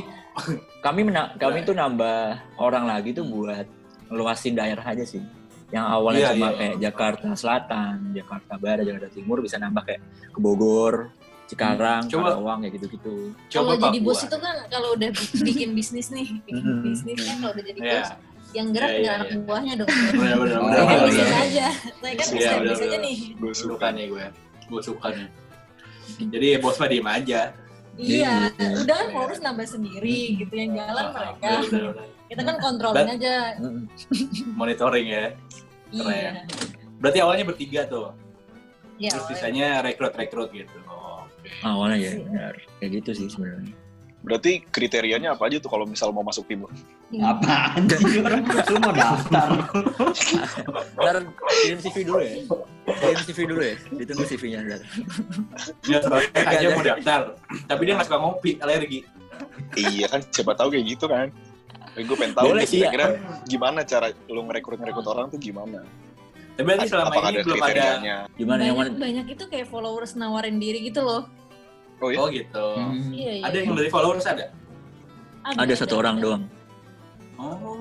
kami 0.80 1.00
mena- 1.02 1.34
kami 1.42 1.58
tuh 1.62 1.74
nambah 1.74 2.20
orang 2.56 2.86
lagi 2.86 3.10
tuh 3.10 3.26
buat 3.26 3.66
ngeluasin 4.06 4.54
daerah 4.54 4.86
aja 4.86 5.02
sih. 5.02 5.20
Yang 5.66 5.84
awalnya 5.84 6.20
Iya, 6.22 6.30
cuma 6.32 6.46
iya. 6.46 6.56
kayak 6.56 6.76
Jakarta 6.80 7.28
Selatan, 7.34 7.94
Jakarta 8.14 8.54
Barat, 8.54 8.86
Jakarta 8.86 9.10
Timur 9.10 9.42
bisa 9.42 9.58
nambah 9.58 9.82
kayak 9.82 10.00
ke 10.30 10.38
Bogor, 10.38 11.10
Cikarang, 11.46 12.02
Coba. 12.10 12.34
Karawang 12.34 12.58
kayak 12.60 12.74
gitu-gitu. 12.74 13.14
Kalau 13.48 13.72
Coba 13.72 13.86
jadi 13.86 13.98
bos 14.02 14.20
itu 14.20 14.36
kan 14.36 14.56
kalau 14.66 14.88
udah 14.92 15.10
bikin 15.46 15.70
bisnis 15.72 16.10
nih, 16.10 16.26
bikin 16.42 16.54
Mhm. 16.58 16.82
bisnis 16.84 17.18
kan 17.22 17.36
kalau 17.38 17.52
udah 17.54 17.64
jadi 17.64 17.78
Iya. 17.78 17.94
bos, 17.96 18.10
yang 18.50 18.68
gerak 18.70 18.88
Iya, 18.88 18.94
ya, 18.94 19.00
iya, 19.00 19.10
anak 19.14 19.28
iya. 19.28 19.38
buahnya 19.40 19.72
dong. 19.76 19.88
Benar 20.16 20.36
benar 20.36 20.56
Oh, 20.56 20.64
benar. 20.64 20.82
Iya. 20.82 20.98
bisnis 21.04 21.30
aja. 21.30 21.66
Saya 21.70 22.14
kan 22.14 22.26
Iya, 22.26 22.34
bisa 22.34 22.50
bisnis 22.58 22.80
aja 22.82 22.98
nih. 22.98 23.16
gue 23.32 23.52
Suka 23.52 23.86
nih 23.88 24.04
gue. 24.08 24.24
Gue 24.66 24.80
suka 24.82 25.06
nih. 25.08 25.28
Jadi 26.26 26.46
ya 26.48 26.58
bos 26.58 26.76
mah 26.76 26.88
diem 26.88 27.06
aja. 27.06 27.40
Iya, 27.96 28.32
Iya. 28.52 28.68
udah 28.82 28.94
kan 28.94 29.08
followers 29.08 29.40
nambah 29.40 29.66
sendiri 29.66 30.18
gitu 30.36 30.52
yang 30.52 30.70
jalan 30.74 31.06
mereka. 31.10 31.50
Kita 32.26 32.42
kan 32.42 32.56
kontrolin 32.58 33.06
aja. 33.08 33.34
Monitoring 34.52 35.06
ya. 35.06 35.24
Iya. 35.88 36.42
Berarti 36.98 37.18
awalnya 37.20 37.44
bertiga 37.46 37.86
tuh. 37.86 38.10
Iya. 38.96 39.12
Terus 39.12 39.24
sisanya 39.30 39.80
rekrut-rekrut 39.80 40.50
gitu. 40.50 40.76
Awalnya 41.62 41.98
ya, 41.98 42.12
benar. 42.22 42.54
Kayak 42.80 42.90
gitu 43.02 43.10
sih 43.24 43.28
sebenarnya. 43.30 43.72
berarti 44.26 44.58
kriterianya 44.74 45.38
apa 45.38 45.46
aja 45.46 45.62
tuh 45.62 45.70
kalau 45.70 45.86
misal 45.86 46.10
mau 46.10 46.26
masuk 46.26 46.50
timur 46.50 46.66
Apaan 47.14 47.86
sih 47.86 48.18
orang 48.26 48.42
lu 48.42 48.78
mau 48.82 48.90
daftar? 48.90 49.70
Ntar 50.98 51.16
kirim 51.62 51.78
CV 51.78 51.96
dulu 52.02 52.18
ya. 52.26 52.34
Kirim 52.90 53.22
CV 53.22 53.38
dulu 53.46 53.62
ya. 53.62 53.76
Ditunggu 53.94 54.24
CV-nya 54.26 54.58
ntar. 54.66 54.80
Ya, 55.86 55.98
soalnya 56.02 56.42
aja 56.42 56.66
mau 56.74 56.82
daftar. 56.82 57.20
Tapi 57.70 57.80
dia 57.86 57.94
nggak 57.94 58.06
suka 58.10 58.18
ngopi, 58.18 58.50
alergi. 58.58 59.06
iya 59.78 60.10
kan 60.10 60.24
siapa 60.32 60.58
tahu 60.58 60.74
kayak 60.74 60.96
gitu 60.96 61.06
kan 61.06 61.28
gue 61.96 62.16
pengen 62.16 62.34
tahu 62.36 62.52
Boleh 62.52 62.68
sih, 62.68 62.84
ya. 62.84 62.92
kira-kira 62.92 63.16
gimana 63.48 63.80
cara 63.88 64.12
lu 64.28 64.44
ngerekrut 64.44 64.76
ngerekrut 64.80 65.06
orang 65.08 65.32
tuh 65.32 65.40
gimana 65.40 65.80
Tapi 66.56 66.64
berarti 66.64 66.86
selama 66.88 67.08
apakah 67.12 67.28
ini 67.28 67.36
ada 67.36 67.44
belum 67.44 67.60
ada. 67.60 67.86
Gimana 68.32 68.60
yang 68.64 68.76
banyak, 68.76 68.94
mana? 68.96 69.04
banyak 69.04 69.26
itu 69.28 69.44
kayak 69.46 69.66
followers 69.68 70.12
nawarin 70.16 70.56
diri 70.56 70.78
gitu 70.82 71.04
loh. 71.04 71.28
oh 71.96 72.08
iya 72.08 72.18
Oh 72.18 72.28
gitu. 72.28 72.66
Hmm. 72.74 73.12
Iya, 73.12 73.32
iya. 73.36 73.44
Ada 73.44 73.56
yang 73.56 73.72
dari 73.72 73.88
followers 73.88 74.24
ada? 74.24 74.46
Ada 75.46 75.74
satu 75.76 75.94
orang 75.96 76.16
doang. 76.18 76.42
Oh. 77.36 77.76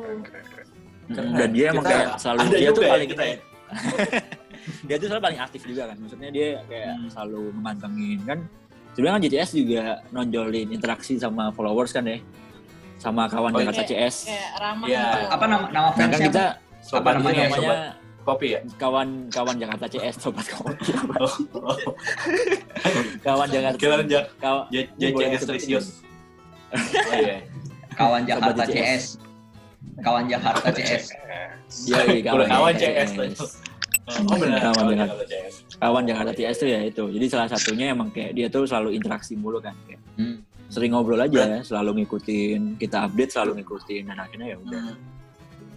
Mm, 1.08 1.38
Dan 1.38 1.50
dia 1.54 1.66
emang 1.72 1.86
Kita 1.86 1.94
kayak 1.94 2.08
selalu 2.20 2.40
ada 2.42 2.56
dia 2.58 2.70
tuh 2.70 2.82
ya 2.82 2.92
paling 2.92 3.10
kita 3.10 3.24
ya. 3.24 3.38
dia 4.88 4.96
tuh 4.98 5.06
selalu 5.08 5.24
paling 5.24 5.40
aktif 5.40 5.62
juga 5.64 5.84
kan. 5.88 5.98
Maksudnya 5.98 6.30
dia 6.30 6.48
kayak 6.66 6.92
Hmm. 6.96 7.08
selalu 7.10 7.42
memantengin 7.54 8.20
kan. 8.24 8.40
Sebenarnya 8.92 9.14
kan 9.14 9.24
JCS 9.24 9.50
juga 9.54 9.82
nonjolin 10.10 10.68
interaksi 10.70 11.16
sama 11.16 11.52
followers 11.52 11.92
kan 11.92 12.04
ya. 12.04 12.20
Sama 12.96 13.28
kawan 13.28 13.52
Oh, 13.52 13.60
Jakarta 13.60 13.84
iya. 13.84 13.90
CS. 14.08 14.16
Kayak 14.26 14.50
ramah 14.58 14.88
Iya. 14.88 15.04
gitu. 15.06 15.20
Apa 15.32 15.46
nama 15.46 15.66
nama 15.70 15.88
fansnya? 15.92 16.26
kita 16.26 16.46
Sobat 16.80 17.02
Apa 17.02 17.10
namanya? 17.18 17.36
ya, 17.36 17.48
namanya 17.48 17.58
sobat 17.58 17.80
kopi 18.26 18.48
ya? 18.52 18.60
kawan 18.76 19.30
kawan 19.30 19.56
Jakarta 19.56 19.86
CS 19.86 20.16
sobat 20.20 20.46
kawan 20.48 20.74
Oh, 21.16 21.30
oh. 21.62 21.78
kawan 23.22 23.48
Jakarta 23.48 23.78
kawan 24.36 24.66
J- 24.68 24.90
Ini 24.92 25.08
boleh 25.12 25.28
JCS 25.32 25.44
Trisius. 25.46 25.86
Oh 26.76 27.16
iya. 27.16 27.38
Kawan 27.94 28.26
Jakarta 28.26 28.64
CS. 28.66 29.04
Kawan 30.02 30.26
Jakarta 30.26 30.68
CS. 30.70 31.14
Iya, 31.86 32.02
Kalau 32.26 32.44
kawan 32.44 32.74
Jakarta 32.74 33.24
CS. 33.24 33.40
Oh 34.26 34.36
benar. 34.36 34.60
Kawan 34.60 34.76
Kawan 34.76 34.90
Jakarta. 34.92 35.14
Jakarta 35.16 35.26
CS. 35.26 35.54
kawan 35.76 36.04
Jakarta 36.04 36.32
CS 36.34 36.56
tuh 36.58 36.68
ya 36.68 36.80
itu. 36.82 37.04
Jadi 37.10 37.26
salah 37.28 37.48
satunya 37.48 37.86
emang 37.90 38.10
kayak 38.10 38.34
dia 38.34 38.48
tuh 38.48 38.66
selalu 38.66 38.94
interaksi 38.94 39.34
mulu 39.34 39.58
kan 39.60 39.74
kayak 39.86 40.02
Hmm. 40.16 40.40
sering 40.66 40.92
ngobrol 40.92 41.20
aja, 41.20 41.60
selalu 41.62 42.02
ngikutin, 42.02 42.80
kita 42.80 43.04
update 43.04 43.28
selalu 43.30 43.60
ngikutin 43.60 44.04
dan 44.08 44.18
akhirnya 44.18 44.48
ya 44.50 44.58
udah. 44.58 44.84
Hmm. 44.88 45.15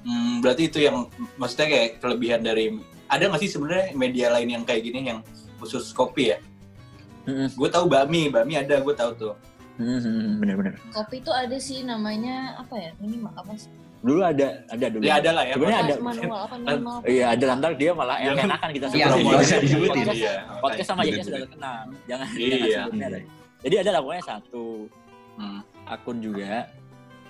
Hmm, 0.02 0.40
berarti 0.40 0.68
itu 0.68 0.78
yang 0.80 1.06
maksudnya 1.36 1.68
kayak 1.68 1.88
kelebihan 1.98 2.40
dari 2.40 2.76
ada 3.08 3.24
nggak 3.24 3.40
sih 3.40 3.50
sebenarnya 3.50 3.86
media 3.92 4.26
lain 4.30 4.48
yang 4.50 4.62
kayak 4.62 4.82
gini 4.84 5.02
yang 5.04 5.20
khusus 5.58 5.90
kopi 5.90 6.32
ya? 6.32 6.38
Mm-mm. 7.28 7.48
Gue 7.52 7.68
tahu 7.68 7.84
bakmi, 7.86 8.32
bakmi 8.32 8.56
ada, 8.56 8.80
gue 8.80 8.94
tahu 8.94 9.10
tuh. 9.14 9.34
Hmm, 9.76 10.40
bener-bener. 10.40 10.74
Kopi 10.90 11.20
itu 11.20 11.30
ada 11.30 11.56
sih 11.56 11.84
namanya 11.84 12.56
apa 12.58 12.74
ya? 12.74 12.90
Ini 12.98 13.20
apa 13.30 13.52
sih? 13.54 13.70
Dulu 13.98 14.22
ada, 14.22 14.62
ada 14.66 14.86
dulu. 14.88 15.02
Ya 15.02 15.18
ada 15.18 15.30
lah 15.34 15.44
ya. 15.44 15.54
Sebenarnya 15.58 15.80
ada. 15.82 15.94
Manual 15.98 16.40
apa 16.46 16.54
minimal? 16.56 16.96
Iya 17.02 17.24
ada 17.34 17.44
ntar 17.58 17.72
dia 17.74 17.90
malah 17.92 18.16
yang 18.18 18.38
enakan 18.38 18.68
kita 18.70 18.86
Iya, 18.90 19.06
sebut. 19.10 19.32
disebutin. 19.60 20.02
Podcast, 20.02 20.18
Iya. 20.18 20.34
podcast 20.62 20.88
sama 20.88 21.02
bener. 21.02 21.24
sudah 21.26 21.40
terkenal. 21.44 21.78
Jangan, 22.06 22.26
Iya. 22.32 22.56
jangan. 22.88 23.10
Jadi 23.58 23.74
ada 23.74 23.90
lah 23.90 24.00
pokoknya 24.00 24.24
satu 24.24 24.64
Hmm. 25.34 25.60
akun 25.84 26.18
juga, 26.18 26.54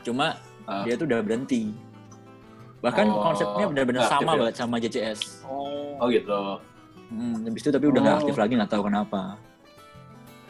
cuma 0.01 0.27
Ah. 0.65 0.85
dia 0.85 0.95
tuh 0.97 1.05
udah 1.05 1.21
berhenti. 1.21 1.73
Bahkan 2.79 3.07
Oh, 3.07 3.23
konsepnya 3.25 3.65
benar-benar 3.67 4.03
sama 4.07 4.31
ya? 4.31 4.39
banget 4.39 4.55
sama 4.55 4.75
JCS. 4.79 5.21
Oh 5.99 6.07
gitu. 6.07 6.63
Hmm, 7.09 7.43
habis 7.43 7.61
itu 7.61 7.71
tapi 7.71 7.87
udah 7.87 8.01
nggak 8.01 8.15
Oh. 8.15 8.21
aktif 8.23 8.37
lagi 8.37 8.53
nggak 8.55 8.71
tahu 8.71 8.83
kenapa. 8.87 9.23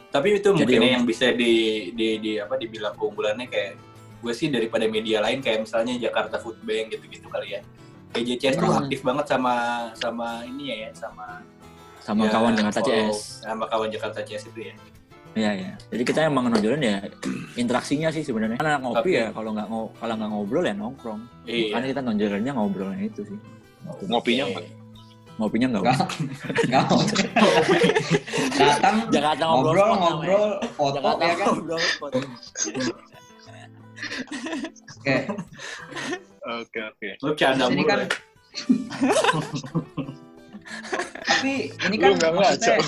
Tapi 0.09 0.29
itu 0.35 0.49
Jadi 0.49 0.57
mungkin 0.59 0.81
om- 0.83 0.93
yang 0.95 1.05
bisa 1.05 1.27
di, 1.31 1.53
di, 1.93 2.09
di 2.19 2.33
apa 2.37 2.57
dibilang 2.57 2.93
keunggulannya 2.95 3.47
kayak 3.47 3.73
gue 4.19 4.33
sih 4.33 4.49
daripada 4.49 4.85
media 4.85 5.21
lain 5.21 5.39
kayak 5.39 5.63
misalnya 5.63 5.95
Jakarta 5.97 6.37
Food 6.37 6.59
Bank 6.63 6.91
gitu-gitu 6.91 7.29
kali 7.29 7.55
ya. 7.55 7.61
Kayak 8.11 8.25
JCS 8.35 8.57
tuh 8.57 8.67
Hmm. 8.67 8.81
aktif 8.83 9.01
banget 9.03 9.27
sama 9.27 9.55
sama 9.95 10.29
ini 10.45 10.73
ya, 10.75 10.91
sama 10.93 11.45
Sama 12.01 12.25
ya, 12.25 12.33
kawan 12.33 12.53
Jakarta 12.55 12.81
CS. 12.81 13.45
Sama 13.45 13.65
kawan 13.69 13.89
Jakarta 13.89 14.21
CS 14.21 14.49
itu 14.49 14.61
ya. 14.65 14.75
Iya 15.39 15.51
ya. 15.55 15.73
Jadi 15.95 16.03
kita 16.03 16.21
emang 16.27 16.51
nonjolin 16.51 16.83
ya 16.83 16.99
interaksinya 17.55 18.11
sih 18.11 18.27
sebenarnya. 18.27 18.59
Karena 18.59 18.83
ngopi 18.83 19.15
Oke. 19.15 19.23
ya 19.23 19.27
kalau 19.31 19.51
nggak 19.55 19.67
ngo 19.71 19.83
kalau 19.95 20.15
nggak 20.19 20.31
ngobrol 20.35 20.65
ya 20.67 20.75
nongkrong. 20.75 21.21
Iya. 21.47 21.71
Karena 21.71 21.87
kita 21.87 22.01
nonjolinnya 22.03 22.53
ngobrolnya 22.53 23.03
itu 23.07 23.23
sih. 23.23 23.39
ngopinya 24.05 24.45
Oke. 24.45 24.53
apa 24.53 24.61
Ngopinya 25.39 25.67
nggak 25.71 25.83
Nggak. 25.87 25.95
usah. 25.95 26.09
Nggak 26.69 26.83
mau. 26.85 27.01
Datang 28.59 28.97
Jakarta 29.09 29.43
ngobrol 29.47 29.71
ngobrol 29.71 29.99
ngobrol 30.03 30.51
foto 30.75 30.99
Jakarta 30.99 31.23
ya 31.23 31.35
kan. 31.39 31.47
ngobrol. 31.47 31.81
Oke. 34.99 35.17
oke 36.49 36.79
oke 36.85 37.09
Lu 37.23 37.33
canda 37.35 37.65
mulu. 37.71 37.87
kan 37.87 37.99
ya. 38.03 38.09
tapi 41.25 41.53
ini 41.87 41.97
lu 41.97 42.03
kan 42.03 42.13
nggak 42.17 42.33
ngaca 42.35 42.73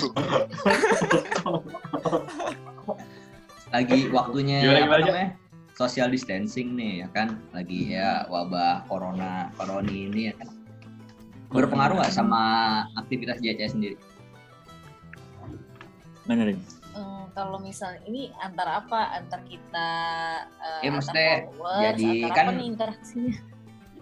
lagi 3.71 3.99
waktunya 4.11 4.57
Gimana, 4.61 4.77
apa 4.77 4.83
gimana, 4.83 5.05
namanya? 5.07 5.29
social 5.73 6.07
distancing 6.11 6.75
nih 6.75 6.93
ya 7.01 7.07
kan 7.15 7.27
lagi 7.55 7.95
ya 7.95 8.27
wabah 8.27 8.83
corona 8.85 9.47
corona 9.55 9.87
ini 9.87 10.29
ya 10.29 10.35
kan 10.35 10.49
berpengaruh 11.51 11.99
nggak 11.99 12.11
sama 12.11 12.41
aktivitas 12.95 13.43
JCS 13.43 13.75
sendiri? 13.75 13.99
Mana 16.23 16.47
Rin? 16.47 16.55
Eh, 16.95 17.23
kalau 17.35 17.59
misalnya 17.59 17.99
ini 18.07 18.31
antara 18.39 18.79
apa? 18.79 19.19
Antar 19.19 19.43
kita 19.43 19.89
eh, 20.47 20.79
Ya, 20.79 20.87
antar 20.87 20.95
maksudnya 20.95 21.27
followers, 21.51 21.83
jadi 21.91 22.07
antar 22.07 22.31
kan- 22.31 22.47
apa 22.47 22.51
nih 22.55 22.67
interaksinya? 22.71 23.33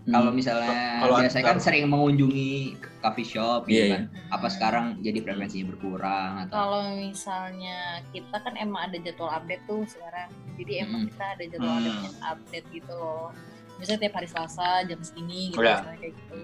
Kalau 0.02 0.30
Hmm. 0.30 0.38
misalnya 0.38 0.80
Kalau 1.00 1.16
biasanya 1.18 1.44
kan 1.44 1.52
antar- 1.54 1.66
sering 1.66 1.86
mengunjungi 1.86 2.54
coffee 3.00 3.28
shop 3.28 3.62
gitu 3.66 3.84
Iya, 3.84 3.88
kan. 3.90 4.04
Apa 4.30 4.48
sekarang 4.48 4.86
jadi 5.00 5.20
frekuensinya 5.20 5.66
berkurang 5.70 6.32
atau 6.42 6.54
Kalau 6.56 6.82
misalnya 6.96 7.78
kita 8.10 8.38
kan 8.38 8.54
emang 8.56 8.82
ada 8.88 8.98
jadwal 8.98 9.30
update 9.30 9.64
tuh 9.66 9.84
sekarang. 9.86 10.30
Jadi 10.56 10.74
emang 10.78 11.02
Hmm. 11.02 11.10
kita 11.10 11.26
ada 11.30 11.44
jadwal 11.46 11.70
Hmm. 11.72 11.86
update, 11.86 12.18
update 12.24 12.68
gitu 12.72 12.94
loh. 12.94 13.28
Misalnya 13.76 14.00
tiap 14.02 14.14
hari 14.14 14.28
Selasa 14.28 14.68
jam 14.84 15.00
segini 15.00 15.52
gitu 15.52 15.58
Oh, 15.58 15.64
ya. 15.64 15.80
misalnya 15.80 16.00
kayak 16.00 16.16
gitu. 16.16 16.40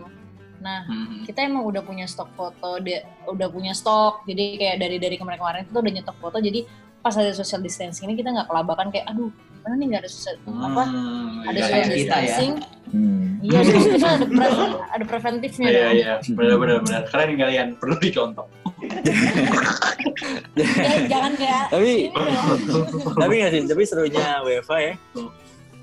Nah, 0.58 0.80
Hmm. 0.82 1.22
kita 1.24 1.40
emang 1.42 1.64
udah 1.64 1.82
punya 1.82 2.06
stok 2.06 2.32
foto, 2.34 2.80
de- 2.80 3.04
udah 3.26 3.48
punya 3.48 3.72
stok. 3.72 4.24
Jadi 4.24 4.56
kayak 4.58 4.78
dari 4.78 4.98
dari 4.98 5.16
kemarin-kemarin 5.16 5.64
itu 5.64 5.74
udah 5.74 5.94
nyetok 5.94 6.18
foto. 6.18 6.38
Jadi 6.38 6.64
pas 7.00 7.14
ada 7.14 7.30
social 7.32 7.60
distancing 7.60 8.08
ini 8.08 8.16
kita 8.16 8.32
nggak 8.32 8.48
kelabakan 8.48 8.90
kayak 8.90 9.06
aduh 9.06 9.30
mana 9.66 9.74
nih 9.76 9.88
nggak 9.88 10.02
ada 10.02 10.10
social 10.10 10.36
apa 10.46 10.84
Hmm, 10.86 11.42
ada 11.42 11.52
iya, 11.52 11.64
social 11.64 11.74
kayak 11.74 11.86
iya. 11.86 11.98
kita 11.98 12.16
ya. 12.16 12.22
distancing 12.22 12.54
Hmm. 12.86 13.42
iya 13.42 13.60
jadi 13.60 13.80
kita 13.92 14.08
ada 14.08 14.26
pre- 14.30 14.56
ada 14.88 15.04
preventifnya 15.04 15.68
Iya 15.68 15.88
iya, 15.92 16.14
benar 16.32 16.56
benar 16.56 16.78
benar. 16.80 17.02
Keren 17.04 17.26
nih 17.28 17.38
kalian 17.38 17.68
perlu 17.76 17.96
dicontoh. 17.98 18.46
ya, 20.56 20.96
jangan 21.06 21.32
kayak 21.36 21.66
Tapi 21.68 21.92
dong 22.08 23.18
tapi 23.18 23.34
nggak 23.36 23.52
sih, 23.52 23.62
tapi 23.66 23.84
serunya 23.84 24.26
WFA 24.42 24.78
ya. 24.80 24.94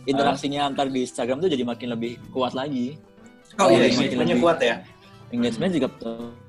Interaksinya 0.03 0.61
antar 0.65 0.87
di 0.89 1.03
Instagram 1.03 1.39
tuh 1.39 1.49
jadi 1.49 1.63
makin 1.63 1.89
lebih 1.91 2.19
kuat 2.31 2.55
lagi. 2.55 2.97
Oh 3.57 3.69
iya, 3.69 3.87
Makin 3.87 3.99
engagementnya 3.99 4.25
lebih- 4.33 4.43
kuat 4.43 4.59
ya. 4.61 4.77
Engagement 5.33 5.73
juga 5.73 5.89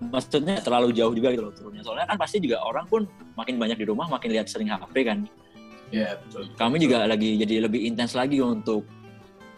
maksudnya 0.05 0.55
terlalu 0.59 0.91
jauh 0.91 1.11
juga 1.11 1.31
gitu 1.31 1.43
loh 1.43 1.51
turunnya. 1.51 1.81
Soalnya 1.81 2.05
kan 2.05 2.15
pasti 2.15 2.37
juga 2.37 2.59
orang 2.61 2.83
pun 2.85 3.07
makin 3.33 3.55
banyak 3.55 3.75
di 3.75 3.85
rumah, 3.85 4.07
makin 4.07 4.29
lihat 4.29 4.47
sering 4.47 4.67
HP 4.67 4.95
kan. 5.03 5.23
Iya 5.93 6.17
betul. 6.25 6.49
Kami 6.57 6.81
juga 6.81 7.05
lagi 7.05 7.37
jadi 7.37 7.61
lebih 7.61 7.85
intens 7.85 8.17
lagi 8.17 8.41
untuk 8.41 8.81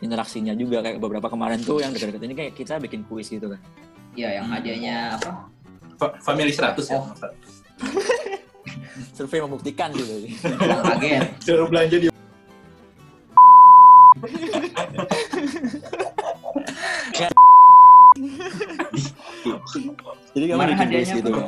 interaksinya 0.03 0.51
juga 0.51 0.83
kayak 0.83 0.99
beberapa 0.99 1.31
kemarin 1.31 1.63
tuh 1.63 1.79
yang 1.79 1.95
dekat-dekat 1.95 2.27
ini 2.27 2.35
kayak 2.35 2.53
kita 2.59 2.75
bikin 2.83 3.07
kuis 3.07 3.31
gitu 3.31 3.47
kan. 3.47 3.59
Iya 4.19 4.43
yang 4.43 4.51
adanya 4.51 5.15
apa? 5.15 5.47
Fa- 5.95 6.15
Family 6.19 6.51
100 6.51 6.75
ya. 6.91 6.99
Oh. 6.99 7.07
Survei 9.15 9.39
membuktikan 9.39 9.95
gitu. 9.95 10.27
Agen. 10.91 11.23
Suruh 11.47 11.71
belanja 11.71 12.03
di 12.03 12.11
Jadi 20.35 20.45
kami 20.51 20.55
Kemarin 20.59 20.75
bikin 20.75 20.87
kuis 20.91 20.93
hadiahnya 21.07 21.15
gitu 21.15 21.31
kan. 21.31 21.47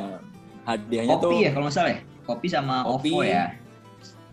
Hadiahnya 0.64 1.14
tuh 1.20 1.30
Kopi 1.32 1.44
ya 1.44 1.50
kalau 1.52 1.64
nggak 1.68 1.76
salah 1.76 1.92
ya. 1.92 2.00
kopi 2.28 2.44
sama 2.48 2.76
Kopi. 2.84 3.08
OVO 3.12 3.20
ya. 3.24 3.44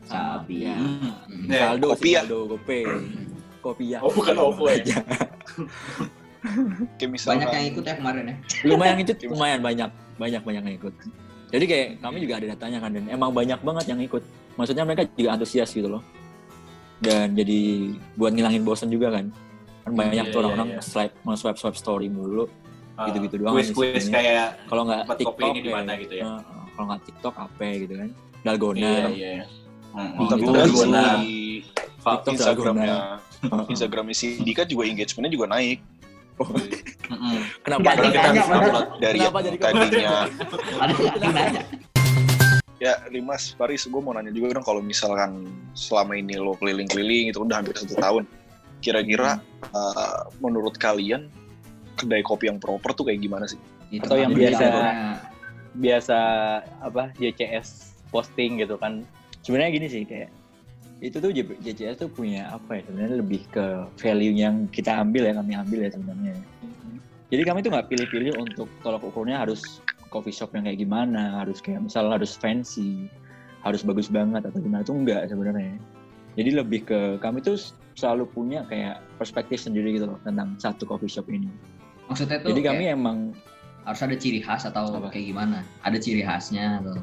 Sabi. 0.05 0.55
ya. 0.63 0.75
Hmm. 0.75 1.11
Ya, 1.45 1.59
Saldo 1.67 1.87
kopi 1.91 2.01
sih, 2.01 2.11
ya. 2.11 2.19
saldo 2.21 2.37
gope. 2.47 2.79
Kopi 3.59 3.85
ya. 3.89 3.99
Oh, 3.99 4.09
bukan 4.09 4.35
OVO 4.35 4.65
ya. 4.69 4.83
Kayak 6.95 7.09
misalkan 7.09 7.41
Banyak 7.41 7.49
yang 7.51 7.65
ikut 7.67 7.83
ya 7.83 7.93
kemarin 7.97 8.23
ya. 8.23 8.35
lumayan 8.63 8.97
itu 9.01 9.13
lumayan 9.25 9.59
banyak 9.59 9.89
banyak 10.15 10.41
banyak 10.41 10.61
yang 10.63 10.75
ikut 10.77 10.93
jadi 11.49 11.65
kayak 11.65 11.87
kami 11.99 12.17
juga 12.21 12.33
ada 12.37 12.47
datanya 12.53 12.77
kan 12.79 12.91
dan 12.93 13.03
emang 13.07 13.33
banyak 13.33 13.57
banget 13.57 13.85
yang 13.87 13.99
ikut 13.99 14.21
maksudnya 14.53 14.85
mereka 14.85 15.09
juga 15.09 15.33
antusias 15.33 15.73
gitu 15.73 15.89
loh 15.89 16.05
dan 16.99 17.33
jadi 17.33 17.89
buat 18.13 18.29
ngilangin 18.29 18.61
bosan 18.61 18.93
juga 18.93 19.09
kan 19.11 19.33
kan 19.81 19.91
banyak 19.91 20.21
Iya, 20.21 20.31
tuh 20.31 20.39
orang-orang 20.39 20.69
iya, 20.69 20.77
iya. 20.77 20.85
swipe 20.85 21.13
swipe 21.33 21.57
swipe 21.57 21.75
story 21.75 22.07
mulu 22.07 22.45
Ah, 22.93 23.11
Gitu-gitu 23.11 23.41
doang 23.41 23.51
Kuis-kuis 23.51 24.05
sih 24.05 24.13
kayak 24.13 24.69
kalau 24.69 24.85
nggak 24.85 25.01
kopi 25.03 25.19
TikTok 25.19 25.49
ini 25.49 25.59
di 25.59 25.69
mana 25.69 25.83
kayak- 25.89 26.01
gitu 26.05 26.13
ya. 26.15 26.23
eh, 26.23 26.39
eh, 26.39 26.65
kalau 26.71 26.85
nggak 26.87 27.01
TikTok 27.03 27.35
apa 27.35 27.63
gitu 27.75 27.93
kan 27.97 28.09
dalgona 28.39 28.79
Iya, 28.79 29.05
iya. 29.11 29.43
Hmm, 29.95 30.27
TikTok 30.27 30.39
itu 30.43 30.75
si 30.83 31.35
TikTok 32.03 32.33
Instagramnya. 32.35 32.97
Heeh. 33.47 33.63
Instagramnya 33.71 34.15
si 34.15 34.27
Dika 34.43 34.67
juga 34.67 34.83
engagementnya 34.91 35.31
juga 35.31 35.47
naik. 35.47 35.79
Mm-mm. 36.35 37.37
kenapa? 37.63 37.95
Ada 37.95 38.11
kita 38.11 38.43
upload 38.59 38.87
dari 38.99 39.17
Kenapa 39.23 39.39
yang 39.39 39.55
tadinya. 39.55 40.15
Ada 40.83 40.93
ya 42.75 42.93
Rimas 43.07 43.55
Paris 43.55 43.87
gue 43.87 44.01
mau 44.03 44.11
nanya 44.11 44.35
juga 44.35 44.59
dong 44.59 44.67
kalau 44.67 44.83
misalkan 44.83 45.47
selama 45.71 46.19
ini 46.19 46.35
lo 46.35 46.59
keliling-keliling 46.59 47.31
itu 47.31 47.39
udah 47.39 47.63
hampir 47.63 47.79
satu 47.79 47.95
tahun. 47.95 48.23
Kira-kira 48.83 49.39
uh, 49.71 50.27
menurut 50.43 50.75
kalian 50.75 51.31
kedai 51.95 52.19
kopi 52.19 52.51
yang 52.51 52.59
proper 52.59 52.91
tuh 52.91 53.07
kayak 53.07 53.23
gimana 53.23 53.47
sih? 53.47 53.57
Di 53.87 54.03
Atau 54.03 54.19
yang 54.19 54.35
biasa- 54.35 55.15
biasa. 55.79 56.19
apa 56.83 57.15
JCS 57.15 57.95
posting 58.11 58.59
gitu 58.59 58.75
kan 58.75 59.07
sebenarnya 59.45 59.71
gini 59.77 59.87
sih 59.87 60.03
kayak 60.09 60.33
itu 61.03 61.21
tuh 61.21 61.29
JCS 61.35 62.01
tuh 62.01 62.09
punya 62.09 62.49
apa 62.49 62.81
ya 62.81 62.81
sebenarnya 62.89 63.21
lebih 63.21 63.41
ke 63.53 63.85
value 64.01 64.33
yang 64.33 64.65
kita 64.73 64.89
ambil 64.89 65.29
ya 65.29 65.37
kami 65.37 65.53
ambil 65.53 65.79
ya 65.85 65.89
sebenarnya 65.93 66.33
jadi 67.29 67.41
kami 67.45 67.61
tuh 67.61 67.69
nggak 67.69 67.87
pilih-pilih 67.93 68.33
untuk 68.41 68.65
tolak 68.81 69.05
ukurnya 69.05 69.45
harus 69.45 69.83
coffee 70.09 70.33
shop 70.33 70.57
yang 70.57 70.65
kayak 70.65 70.81
gimana 70.81 71.45
harus 71.45 71.61
kayak 71.61 71.85
misal 71.85 72.09
harus 72.09 72.33
fancy 72.33 73.05
harus 73.61 73.85
bagus 73.85 74.09
banget 74.09 74.49
atau 74.49 74.57
gimana 74.57 74.81
itu 74.81 74.97
enggak 74.97 75.29
sebenarnya 75.29 75.77
jadi 76.33 76.49
lebih 76.65 76.81
ke 76.89 76.99
kami 77.21 77.45
tuh 77.45 77.59
selalu 77.93 78.25
punya 78.33 78.65
kayak 78.65 79.03
perspektif 79.21 79.61
sendiri 79.61 79.93
gitu 79.93 80.09
loh 80.09 80.19
tentang 80.25 80.57
satu 80.57 80.89
coffee 80.89 81.11
shop 81.11 81.29
ini 81.29 81.51
Maksudnya 82.09 82.37
tuh 82.41 82.49
jadi 82.53 82.61
kami 82.73 82.83
emang 82.93 83.17
harus 83.85 84.01
ada 84.01 84.15
ciri 84.17 84.41
khas 84.41 84.65
atau 84.65 84.97
Apa? 84.97 85.13
kayak 85.13 85.33
gimana? 85.33 85.61
Ada 85.85 85.97
ciri 86.01 86.21
khasnya 86.25 86.81
atau 86.81 87.01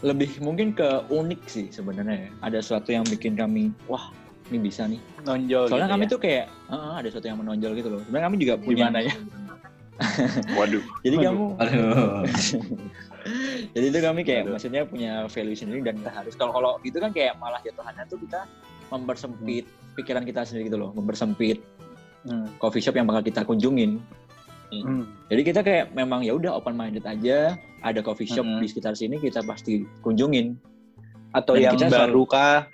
lebih 0.00 0.38
mungkin 0.38 0.70
ke 0.70 0.86
unik 1.08 1.40
sih 1.44 1.66
sebenarnya 1.68 2.16
ya. 2.20 2.30
ada 2.40 2.58
sesuatu 2.58 2.88
yang 2.88 3.02
bikin 3.02 3.34
kami 3.34 3.74
wah 3.84 4.14
ini 4.48 4.58
bisa 4.60 4.86
nih 4.86 5.02
nonjol 5.20 5.66
Soalnya 5.66 5.84
gitu 5.84 5.92
kami 5.92 6.04
ya. 6.04 6.10
tuh 6.10 6.20
kayak 6.20 6.44
"Ah, 6.68 6.94
ada 6.96 7.06
sesuatu 7.06 7.26
yang 7.26 7.38
menonjol 7.38 7.72
gitu 7.74 7.88
loh. 7.90 8.00
Sebenarnya 8.00 8.26
kami 8.26 8.36
juga 8.38 8.54
punya. 8.56 8.86
Gimana 8.86 8.98
ya? 9.02 9.14
waduh 10.56 10.82
Jadi 11.02 11.14
Waduh. 11.16 11.26
kamu, 11.26 11.44
Aduh. 11.58 12.22
jadi 13.74 13.86
itu 13.90 13.98
kami 14.00 14.20
kayak 14.22 14.42
Waduh. 14.44 14.52
maksudnya 14.54 14.82
punya 14.86 15.12
value 15.26 15.58
sendiri 15.58 15.80
dan 15.82 15.98
nggak 15.98 16.14
harus 16.14 16.32
kalau 16.32 16.54
kalau 16.54 16.70
itu 16.80 16.96
kan 16.96 17.10
kayak 17.10 17.34
malah 17.36 17.58
jatuhannya 17.60 18.06
tuh 18.06 18.16
kita 18.16 18.46
mempersempit 18.88 19.66
pikiran 19.94 20.22
kita 20.22 20.46
sendiri 20.46 20.70
gitu 20.70 20.78
loh, 20.78 20.90
mempersempit 20.92 21.58
Hmm. 22.20 22.50
coffee 22.56 22.78
shop 22.78 22.94
yang 22.94 23.06
bakal 23.06 23.22
kita 23.22 23.40
kunjungin. 23.42 24.02
Hmm. 24.70 25.04
Jadi 25.26 25.42
kita 25.42 25.60
kayak 25.60 25.92
memang 25.92 26.20
ya 26.20 26.32
udah 26.32 26.52
open 26.54 26.72
minded 26.72 27.02
aja, 27.02 27.56
ada 27.80 28.00
coffee 28.00 28.26
shop 28.26 28.42
Mm-mm. 28.42 28.60
di 28.60 28.66
sekitar 28.66 28.92
sini 28.92 29.16
kita 29.16 29.40
pasti 29.42 29.82
kunjungin. 30.00 30.56
atau 31.30 31.52
Dan 31.54 31.62
yang 31.62 31.74
kita 31.74 31.88
baru 31.88 32.24
kah 32.24 32.64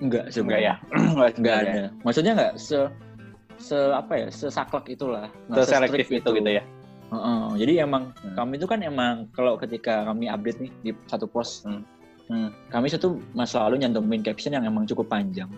Enggak 0.00 0.24
enggak 0.32 0.32
sebenarnya. 0.32 0.64
ya 0.64 0.74
enggak 0.96 1.30
Enggak 1.36 1.56
ada. 1.58 1.82
Maksudnya 2.02 2.32
enggak 2.32 2.52
se 2.56 2.78
se 3.56 3.76
apa 3.76 4.12
ya, 4.16 4.28
sesaklek 4.28 4.88
itulah. 4.90 5.28
Nggak 5.46 5.64
seselektif 5.64 6.08
se-strict 6.08 6.24
itu 6.24 6.30
gitu 6.34 6.50
ya 6.50 6.64
Heeh, 7.10 7.42
jadi 7.58 7.72
emang 7.82 8.14
Hmm. 8.16 8.34
kami 8.38 8.54
itu 8.54 8.64
kan 8.64 8.80
emang 8.80 9.26
kalau 9.30 9.58
ketika 9.58 10.06
kami 10.06 10.28
update 10.28 10.60
nih 10.60 10.72
di 10.80 10.90
satu 11.04 11.26
post, 11.26 11.66
Hmm. 11.66 11.82
Hmm. 12.24 12.48
kami 12.68 12.86
satu 12.86 13.18
mas 13.34 13.50
selalu 13.50 13.82
nyantumin 13.82 14.22
caption 14.22 14.54
yang 14.54 14.62
emang 14.62 14.86
cukup 14.86 15.10
panjang, 15.10 15.50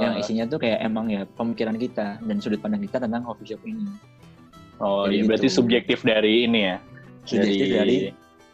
yang 0.00 0.14
isinya 0.16 0.44
tuh 0.46 0.58
kayak 0.58 0.78
emang 0.80 1.06
ya 1.06 1.22
pemikiran 1.30 1.76
kita 1.76 2.18
dan 2.18 2.36
sudut 2.38 2.58
pandang 2.58 2.80
kita 2.80 2.98
tentang 2.98 3.22
coffee 3.22 3.48
shop 3.48 3.62
ini. 3.62 3.84
oh 4.78 5.04
Jadi 5.04 5.14
iya 5.14 5.22
berarti 5.24 5.46
gitu. 5.46 5.56
subjektif 5.60 5.98
dari 6.02 6.44
ini 6.44 6.60
ya 6.64 6.76
Suggestif 7.22 7.68
dari 7.68 7.96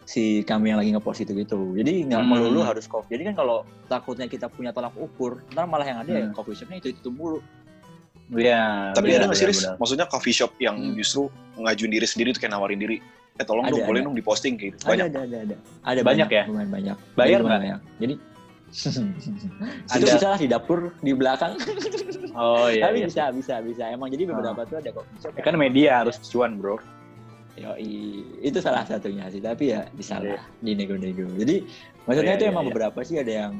si 0.02 0.42
kami 0.42 0.70
yang 0.70 0.78
lagi 0.78 0.90
ngepost 0.90 1.22
itu 1.22 1.34
gitu. 1.34 1.74
Jadi 1.74 2.06
nggak 2.06 2.18
Hmm. 2.20 2.30
melulu 2.30 2.62
harus 2.62 2.86
coffee. 2.86 3.14
Jadi 3.14 3.30
kan 3.30 3.34
kalau 3.36 3.56
takutnya 3.86 4.26
kita 4.26 4.46
punya 4.46 4.70
tolak 4.70 4.94
ukur, 4.94 5.42
ntar 5.50 5.66
malah 5.66 5.82
yang 5.82 5.98
ada 5.98 6.10
ya 6.12 6.24
Hmm. 6.26 6.34
coffee 6.34 6.54
shopnya 6.54 6.78
itu 6.78 6.90
itu 6.90 7.10
mulu. 7.10 7.38
Iya, 8.26 8.90
tapi 8.90 9.14
benar, 9.14 9.22
ada 9.22 9.26
nggak 9.30 9.38
sih 9.54 9.70
maksudnya 9.78 10.06
coffee 10.06 10.34
shop 10.34 10.50
yang 10.58 10.74
Hmm. 10.74 10.94
justru 10.94 11.30
ngajuin 11.56 11.90
diri 11.90 12.06
sendiri 12.06 12.28
tuh 12.30 12.42
kayak 12.42 12.52
nawarin 12.52 12.78
diri 12.78 12.98
eh 13.36 13.44
tolong 13.44 13.68
Ada, 13.68 13.72
dong 13.72 13.84
boleh 13.84 14.00
ada. 14.00 14.06
dong 14.08 14.16
diposting 14.16 14.54
kayak 14.56 14.70
gitu 14.74 14.82
Ada 14.82 14.90
banyak 14.90 15.06
ada 15.06 15.18
ada 15.20 15.36
ada. 15.38 15.56
Ada 15.84 16.00
Banyak 16.02 16.28
ya? 16.28 16.42
Lumayan 16.48 16.70
banyak. 16.72 16.96
Bayar 17.14 17.38
nggak? 17.38 17.60
banyak. 17.60 17.80
Jadi 18.02 18.14
Ada. 19.94 20.04
bisa 20.04 20.26
lah 20.28 20.38
di 20.38 20.48
dapur 20.48 20.92
di 21.00 21.12
belakang. 21.12 21.54
Oh 22.36 22.68
iya, 22.68 22.84
Tapi 22.92 23.00
iya. 23.00 23.08
bisa, 23.08 23.24
bisa, 23.32 23.64
bisa. 23.64 23.88
Emang 23.88 24.12
jadi 24.12 24.28
beberapa 24.28 24.68
tuh 24.68 24.76
ada 24.76 24.92
coffee 24.92 25.24
shop. 25.24 25.32
Kan 25.40 25.56
media 25.56 26.04
harus 26.04 26.20
cuan, 26.20 26.60
Bro. 26.60 26.76
Yoi, 27.56 28.20
itu 28.44 28.60
salah 28.60 28.84
satunya 28.84 29.24
sih. 29.32 29.40
Tapi 29.40 29.72
ya 29.72 29.88
bisa 29.96 30.20
Iya. 30.20 30.36
lah 30.36 30.44
di 30.60 30.76
nego-nego. 30.76 31.24
Jadi 31.32 31.64
maksudnya 32.04 32.36
Iya, 32.36 32.38
itu 32.38 32.44
iya, 32.44 32.52
emang 32.52 32.64
iya. 32.68 32.70
beberapa 32.70 32.98
sih 33.00 33.16
ada 33.16 33.32
yang 33.32 33.52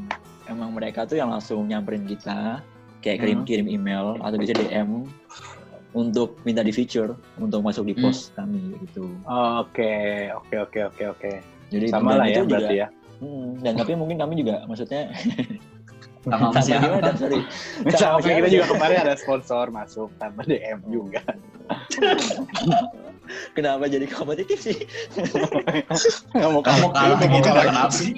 emang 0.45 0.77
mereka 0.77 1.09
tuh 1.09 1.16
yang 1.16 1.33
langsung 1.33 1.64
nyamperin 1.64 2.05
kita, 2.05 2.61
kayak 3.01 3.16
Hmm. 3.16 3.25
kirim-kirim 3.40 3.64
email 3.64 4.21
atau 4.21 4.37
bisa 4.37 4.53
DM 4.53 5.09
untuk 5.97 6.37
minta 6.45 6.61
di 6.61 6.69
feature 6.69 7.16
untuk 7.40 7.64
masuk 7.64 7.88
di 7.88 7.97
Hmm. 7.97 8.05
post 8.05 8.37
kami 8.37 8.77
gitu. 8.85 9.09
Oke, 9.57 10.29
oke, 10.37 10.55
oke, 10.61 10.81
oke, 10.85 11.05
oke. 11.16 11.33
Jadi 11.73 11.88
Sama 11.88 12.12
lah 12.12 12.29
itu 12.29 12.40
ya 12.40 12.45
berarti 12.45 12.77
ya. 12.77 12.88
Hmm, 13.16 13.57
dan 13.59 13.72
tapi 13.74 13.92
mungkin 13.92 14.16
kami 14.16 14.37
juga 14.37 14.64
maksudnya 14.64 15.09
Sama 16.26 16.50
sama 16.50 16.59
siapa? 16.59 16.83
gimana 16.83 17.02
Dan? 17.07 17.14
sorry. 17.16 17.38
Sama 17.94 18.18
siapa 18.18 18.35
kita 18.35 18.48
juga 18.50 18.66
kemarin 18.68 18.96
ada 19.00 19.14
sponsor 19.14 19.70
masuk 19.70 20.11
tanpa 20.16 20.42
DM 20.42 20.83
juga. 20.85 21.22
Kenapa 23.55 23.87
jadi 23.87 24.07
kompetitif 24.07 24.59
sih? 24.61 24.87
Nggak 26.33 26.46
mau 26.48 26.62
Kamu 26.62 26.88
kalah 26.88 27.14
Kamu 27.16 27.31
gitu 27.33 27.42
kalah. 27.44 27.64
kenapa 27.64 27.92
sih? 27.92 28.11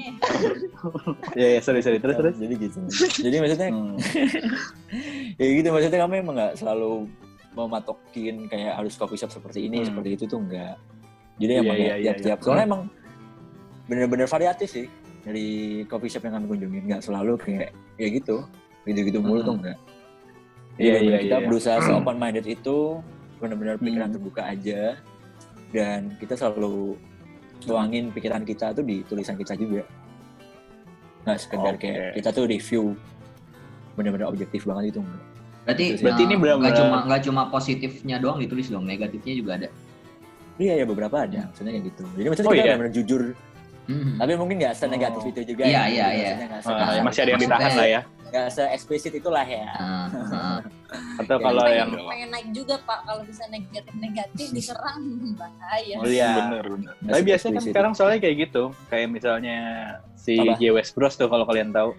Ya, 1.32 1.56
ya, 1.56 1.60
sorry, 1.62 1.80
sorry. 1.80 1.96
Terus, 1.96 2.12
terus. 2.14 2.34
Jadi 2.36 2.54
gitu. 2.58 2.78
Jadi 3.22 3.36
maksudnya 3.38 3.68
Hmm. 3.70 3.96
ya 5.34 5.46
gitu 5.50 5.68
maksudnya 5.68 6.00
kami 6.00 6.14
emang 6.18 6.34
nggak 6.34 6.54
selalu 6.56 7.08
mematokin 7.52 8.36
kayak 8.46 8.72
harus 8.74 8.94
coffee 8.94 9.16
shop 9.16 9.28
seperti 9.30 9.64
ini 9.64 9.80
Hmm. 9.80 9.88
seperti 9.90 10.08
itu 10.14 10.24
tuh 10.26 10.40
enggak 10.40 10.76
jadi 11.36 11.52
Iya, 11.54 11.60
emang 11.60 11.76
iya, 11.76 11.84
ya 11.84 11.92
iya, 11.92 12.02
tiap-tiap 12.04 12.38
iya. 12.38 12.44
soalnya 12.44 12.64
emang 12.66 12.82
bener-bener 13.88 14.24
variatif 14.24 14.68
sih 14.68 14.86
dari 15.20 15.48
coffee 15.84 16.08
shop 16.08 16.22
yang 16.22 16.36
kami 16.36 16.46
kunjungin 16.48 16.82
nggak 16.86 17.02
selalu 17.02 17.34
kayak 17.36 17.72
kayak 17.96 18.10
gitu 18.16 18.44
gitu-gitu 18.84 19.18
mulu 19.18 19.42
tuh 19.42 19.56
enggak 19.56 19.78
Iya, 20.78 21.02
iya, 21.02 21.18
kita 21.18 21.36
iya. 21.36 21.46
berusaha 21.50 21.82
se 21.82 21.90
open 21.90 22.16
minded 22.16 22.46
itu 22.46 23.02
benar-benar 23.38 23.82
pikiran 23.82 24.08
Hmm. 24.08 24.14
terbuka 24.14 24.42
aja 24.46 24.94
dan 25.68 26.14
kita 26.16 26.38
selalu 26.38 26.94
tuangin 27.60 28.14
pikiran 28.14 28.46
kita 28.46 28.70
tuh 28.70 28.86
di 28.86 29.02
tulisan 29.02 29.34
kita 29.34 29.58
juga 29.58 29.82
nggak 31.24 31.34
sekedar 31.36 31.74
Oke. 31.74 31.82
kayak 31.82 32.14
kita 32.14 32.28
tuh 32.30 32.46
review 32.46 32.94
bener-bener 33.92 34.24
objektif 34.24 34.62
banget 34.64 34.94
itu 34.94 35.00
enggak 35.00 35.24
Berarti, 35.66 35.84
Berarti 36.00 36.22
ini 36.22 36.32
benar-benar- 36.32 36.60
nggak 36.62 36.74
cuma 36.78 36.96
nggak 37.04 37.22
cuma 37.22 37.42
positifnya 37.50 38.16
doang 38.16 38.38
ditulis 38.38 38.72
dong, 38.72 38.88
negatifnya 38.88 39.34
juga 39.36 39.50
ada. 39.52 39.68
Iya 40.56 40.80
ya 40.80 40.84
beberapa 40.88 41.16
ada 41.20 41.44
maksudnya 41.44 41.76
kayak 41.76 41.84
gitu. 41.92 42.04
Jadi 42.16 42.26
maksudnya 42.26 42.48
Oh, 42.48 42.56
kita 42.56 42.64
iya? 42.64 42.76
benar 42.80 42.92
jujur, 42.96 43.22
Hmm. 43.88 44.20
tapi 44.20 44.36
mungkin 44.36 44.60
nggak 44.60 44.76
senegatif 44.76 45.16
Oh. 45.18 45.30
itu 45.30 45.40
juga. 45.48 45.64
Iya, 45.64 45.80
ya. 45.80 45.84
iya, 45.88 46.06
iya. 46.12 46.60
Ah, 46.60 47.00
masih 47.00 47.20
ada 47.24 47.30
yang 47.32 47.40
ditahan 47.40 47.72
lah 47.72 47.88
ya. 47.88 48.00
nggak 48.28 48.46
se 48.50 48.60
eksplisit 48.68 49.12
itulah 49.14 49.40
ya. 49.42 49.64
Ah. 49.72 50.60
Atau 51.20 51.36
Ya, 51.36 51.42
kalau 51.42 51.64
pengen, 51.64 51.76
yang 51.88 51.90
pengen 52.04 52.28
naik 52.28 52.48
juga 52.52 52.76
pak 52.80 53.00
kalau 53.02 53.24
bisa 53.24 53.44
negatif-negatif 53.48 54.46
diserang 54.52 55.00
bahaya. 55.40 55.96
Oh, 55.96 56.04
iya. 56.04 56.32
bener 56.38 56.64
bener 56.68 56.92
Tapi 57.02 57.22
biasanya 57.24 57.52
kan 57.54 57.62
sekarang 57.64 57.92
soalnya 57.92 58.20
kayak 58.20 58.36
gitu. 58.44 58.62
Kayak 58.86 59.08
misalnya 59.10 59.56
si? 60.14 60.36
J 60.36 60.68
West 60.70 60.92
Bros 60.92 61.14
tuh 61.14 61.24
kalau 61.26 61.44
kalian 61.44 61.72
tahu. 61.72 61.96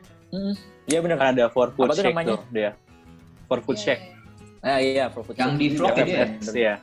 Iya 0.85 1.01
benar. 1.01 1.17
Kan 1.17 1.27
ada 1.33 1.45
for 1.47 1.73
food 1.73 1.89
shake 1.91 2.05
namanya? 2.07 2.29
tuh 2.31 2.39
dia. 2.49 2.71
For 3.45 3.59
food 3.59 3.75
Iya, 3.75 3.85
shake. 3.87 4.03
iya. 4.05 4.17
Ah 4.63 4.79
iya, 4.79 5.05
for 5.07 5.21
food 5.23 5.33
Yang 5.35 5.49
shop. 5.49 5.57
di 5.57 5.67
vlog 5.71 5.89
Iya, 5.89 5.97
itu 5.99 6.11
ya? 6.11 6.25
bener. 6.29 6.53
Iya. 6.53 6.73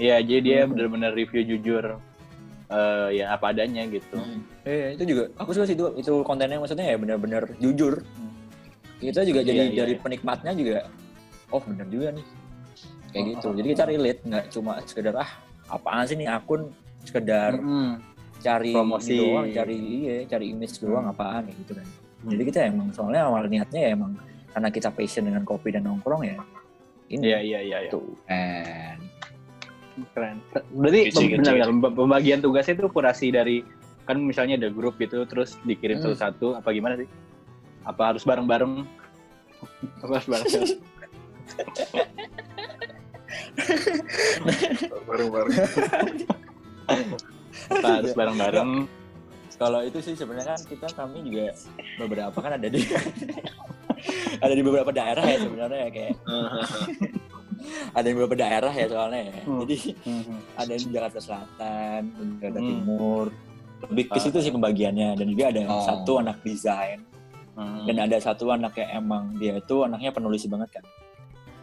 Iya, 0.00 0.16
jadi 0.18 0.40
dia 0.40 0.58
Hmm. 0.60 0.70
benar-benar 0.70 1.10
review 1.12 1.42
jujur 1.46 1.84
eh 2.70 3.08
ya 3.18 3.34
apa 3.34 3.50
adanya 3.50 3.82
gitu. 3.86 4.14
Hmm. 4.14 4.46
Iya, 4.62 4.94
itu 4.94 5.04
juga 5.04 5.22
aku 5.34 5.50
suka 5.50 5.66
sih 5.66 5.74
itu 5.74 5.86
itu 5.94 6.12
kontennya 6.22 6.56
maksudnya 6.56 6.86
ya 6.86 6.96
benar-benar 6.96 7.50
jujur. 7.58 8.00
Hmm. 8.00 8.30
Kita 8.96 9.24
juga 9.24 9.40
jadi 9.40 9.60
iya, 9.66 9.76
dari 9.76 9.94
penikmatnya 9.96 10.52
juga 10.52 10.86
oh 11.50 11.60
benar 11.60 11.86
juga 11.86 12.08
nih. 12.14 12.26
Kayak 13.10 13.18
Oh, 13.18 13.26
gitu. 13.26 13.46
oh, 13.46 13.52
Jadi 13.58 13.66
kita 13.68 13.84
relate 13.84 14.20
nggak 14.22 14.44
cuma 14.50 14.72
sekedar 14.84 15.14
ah 15.18 15.30
apaan 15.66 16.06
sih 16.06 16.14
nih 16.14 16.30
akun 16.30 16.70
sekedar 17.02 17.58
Mm-mm. 17.58 17.98
cari 18.38 18.70
Promosi. 18.70 19.18
doang, 19.18 19.46
cari 19.50 19.76
iya, 19.76 20.14
cari 20.24 20.46
image 20.48 20.78
doang 20.78 21.10
apaan 21.10 21.50
ya 21.50 21.54
gitu 21.58 21.72
kan. 21.74 21.86
Jadi 22.22 22.42
kita 22.44 22.58
emang 22.68 22.94
soalnya 22.94 23.26
awal 23.26 23.48
niatnya 23.48 23.80
ya 23.82 23.90
emang 23.92 24.14
karena 24.50 24.68
kita 24.68 24.88
passion 24.90 25.26
dengan 25.26 25.42
kopi 25.42 25.74
dan 25.74 25.84
nongkrong 25.84 26.22
ya. 26.22 26.38
Ini 27.08 27.22
Iya 27.24 27.38
iya 27.40 27.60
iya. 27.60 27.78
iya. 27.82 27.90
tuh. 27.90 28.14
Eh, 28.30 28.94
Keren. 30.10 30.36
Berarti 30.72 31.00
benar-benar 31.12 31.68
pem- 31.68 31.94
pembagian 31.96 32.38
tugasnya 32.38 32.74
itu 32.76 32.88
kurasi 32.88 33.28
dari 33.28 33.62
kan 34.04 34.18
misalnya 34.18 34.58
ada 34.58 34.68
grup 34.68 34.96
gitu 34.96 35.22
terus 35.24 35.54
dikirim 35.62 35.98
Hmm. 35.98 36.10
satu-satu 36.10 36.58
apa 36.58 36.68
gimana 36.70 36.94
sih? 36.96 37.08
Apa 37.82 38.12
harus 38.12 38.22
bareng-bareng? 38.22 38.84
Apa 40.02 40.12
harus 40.16 40.26
bareng? 40.26 40.48
bareng-bareng 45.06 45.50
apa 47.70 47.88
harus 48.00 48.12
bareng-bareng? 48.14 48.70
Kalau 49.54 49.84
itu 49.84 50.00
sih 50.00 50.16
sebenarnya 50.16 50.56
kan 50.56 50.60
kita 50.64 50.88
kami 50.96 51.20
juga 51.20 51.52
beberapa 52.00 52.38
kan 52.40 52.56
ada 52.56 52.64
di 52.64 52.80
ada 54.44 54.54
di 54.56 54.62
beberapa 54.64 54.88
daerah 54.88 55.20
ya 55.20 55.38
sebenarnya 55.38 55.78
ya 55.84 55.90
kayak 55.92 56.14
ada 57.92 58.06
di 58.06 58.14
beberapa 58.14 58.36
daerah 58.36 58.72
ya 58.72 58.86
soalnya 58.86 59.22
ya. 59.28 59.40
Hmm. 59.44 59.58
Jadi 59.64 59.76
Mhm. 60.02 60.36
ada 60.56 60.72
di 60.74 60.86
Jakarta 60.88 61.18
Selatan, 61.18 62.00
Jakarta 62.38 62.58
Hmm. 62.58 62.68
Timur. 62.68 63.26
Lebih 63.80 64.04
ke 64.08 64.18
situ 64.20 64.38
sih 64.38 64.52
pembagiannya 64.52 65.16
dan 65.16 65.26
juga 65.26 65.44
ada 65.48 65.62
Oh. 65.66 65.80
satu 65.80 66.12
anak 66.20 66.44
desain 66.44 67.00
Hmm. 67.56 67.84
dan 67.84 67.96
ada 68.04 68.16
satu 68.16 68.52
anak 68.52 68.76
yang 68.76 69.02
emang 69.02 69.36
dia 69.36 69.56
itu 69.56 69.76
anaknya 69.82 70.10
penulis 70.10 70.44
banget 70.46 70.80
kan. 70.80 70.84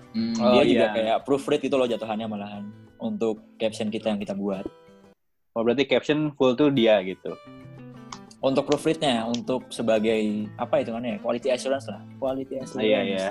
hmm, 0.07 0.33
Oh, 0.41 0.49
dia 0.57 0.63
juga 0.65 0.86
iya. 0.89 0.95
kayak 0.97 1.17
proofread 1.29 1.62
itu 1.62 1.75
loh 1.77 1.86
jatuhannya 1.86 2.25
malahan 2.25 2.65
untuk 2.97 3.38
caption 3.62 3.86
kita 3.88 4.10
yang 4.10 4.17
kita 4.17 4.33
buat. 4.33 4.65
Oh 5.53 5.62
berarti 5.62 5.86
caption 5.86 6.33
full 6.33 6.57
tuh 6.57 6.73
dia 6.73 6.97
gitu. 7.05 7.38
Untuk 8.38 8.65
proofreadnya, 8.65 9.25
untuk 9.25 9.69
sebagai 9.69 10.17
apa 10.57 10.81
itu 10.81 10.89
kan 10.89 11.01
ya, 11.01 11.17
quality 11.17 11.49
assurance 11.49 11.86
lah, 11.86 12.01
quality 12.17 12.62
assurance. 12.62 12.86
Iya 12.86 12.99
iya. 13.03 13.27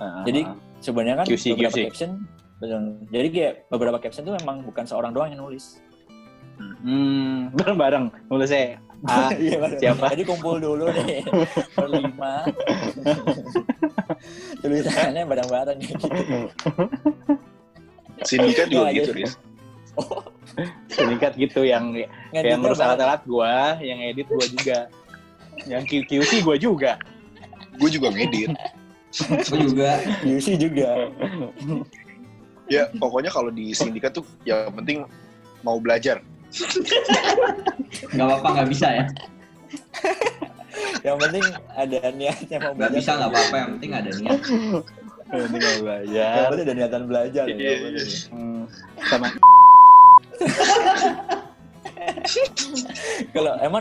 Ah, 0.00 0.24
Jadi 0.24 0.40
sebenarnya 0.80 1.14
kan 1.20 1.24
QC, 1.26 1.44
beberapa 1.52 1.70
QC. 1.70 1.78
caption, 1.86 2.10
betul. 2.56 2.80
jadi 3.08 3.26
kayak 3.28 3.52
beberapa 3.68 3.96
caption 3.98 4.22
tuh 4.22 4.34
memang 4.34 4.62
bukan 4.62 4.82
seorang 4.82 5.10
doang 5.10 5.28
yang 5.28 5.40
nulis. 5.40 5.78
hmm, 6.60 7.52
bareng-bareng 7.52 8.04
nulisnya 8.26 8.78
ah, 9.02 9.28
Iya, 9.32 9.58
Bang. 9.58 9.70
siapa? 9.76 10.04
Jadi 10.10 10.22
kumpul 10.24 10.56
dulu 10.56 10.88
nih 10.90 11.20
berlima. 11.72 12.44
Tulisannya 14.60 15.22
bareng-bareng 15.24 15.78
gitu. 15.80 16.04
sindikat 18.22 18.66
juga 18.68 18.82
Nah, 18.82 18.92
gitu 18.92 19.10
Riz 19.14 19.32
singkat 20.88 21.32
gitu 21.36 21.60
yang 21.62 21.92
yang 21.92 22.08
Ngeditnya 22.30 22.56
ngurus 22.58 22.76
bareng. 22.76 22.88
alat-alat 22.92 23.20
gua, 23.24 23.54
yang 23.78 23.98
edit 24.02 24.26
gua 24.26 24.44
juga. 24.44 24.78
Yang 25.62 25.82
Q- 25.86 26.06
QC 26.06 26.30
gua 26.40 26.56
juga. 26.56 26.92
gue 27.72 27.88
juga 27.88 28.10
ngedit 28.10 28.50
gue 29.10 29.58
juga. 29.66 29.90
QC 30.22 30.46
juga. 30.56 30.88
ya 32.74 32.86
pokoknya 32.96 33.28
kalau 33.28 33.50
di 33.50 33.74
sindikat 33.74 34.14
tuh 34.14 34.22
yang 34.44 34.70
penting 34.72 35.02
mau 35.60 35.76
belajar 35.76 36.22
Gak 38.10 38.22
apa-apa, 38.22 38.48
gak 38.62 38.68
bisa 38.70 38.86
ya. 38.90 39.04
Yang 41.02 41.16
penting 41.20 41.44
ada 41.72 41.98
niatnya 42.10 42.56
mau 42.60 42.70
Gak 42.70 42.90
belajar. 42.90 42.98
bisa, 42.98 43.10
gak 43.16 43.30
apa-apa. 43.30 43.54
Yang 43.56 43.70
penting 43.76 43.90
ada 43.94 44.10
niat. 44.10 44.40
Ini 45.30 45.46
nggak 45.46 45.70
Yang 45.70 45.82
belajar. 45.82 46.42
penting 46.50 46.66
ada 46.66 46.74
niatan 46.74 47.02
belajar. 47.06 47.44
ya, 47.46 47.54
Iya, 47.54 47.70
yang 47.70 47.82
penting. 47.84 48.06
iya. 48.06 48.18
Hmm, 48.30 48.62
sama 49.04 49.26
Kalau 53.30 53.52
emang 53.60 53.80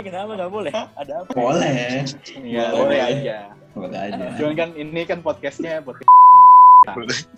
kenapa 0.00 0.30
nggak 0.36 0.52
boleh? 0.52 0.72
Ada 0.72 1.12
apa? 1.24 1.30
Boleh. 1.32 2.04
ya 2.44 2.64
Boleh. 2.72 2.76
boleh 2.76 3.00
aja. 3.00 3.36
Boleh 3.74 3.98
aja. 4.10 4.24
Cuman 4.38 4.54
kan 4.58 4.68
ini 4.74 5.02
kan 5.06 5.18
podcastnya 5.22 5.82
podcast. 5.82 6.08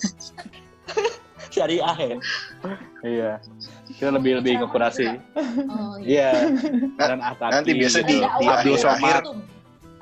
Syariah 1.53 1.97
ya. 2.01 2.17
Iya. 3.05 3.31
Kita 3.93 4.09
lebih 4.09 4.41
lebih 4.41 4.65
ke 4.65 4.67
kurasi. 4.73 5.05
Oh, 5.37 6.01
iya. 6.01 6.33
Iya. 6.33 6.49
Dan 6.97 7.21
ataki. 7.21 7.53
nanti 7.53 7.71
biasa 7.77 7.99
di- 8.09 8.25
di 8.25 8.47
Abdul 8.49 8.77
ada 8.77 8.81
Somad. 8.81 9.21
kultum. 9.21 9.39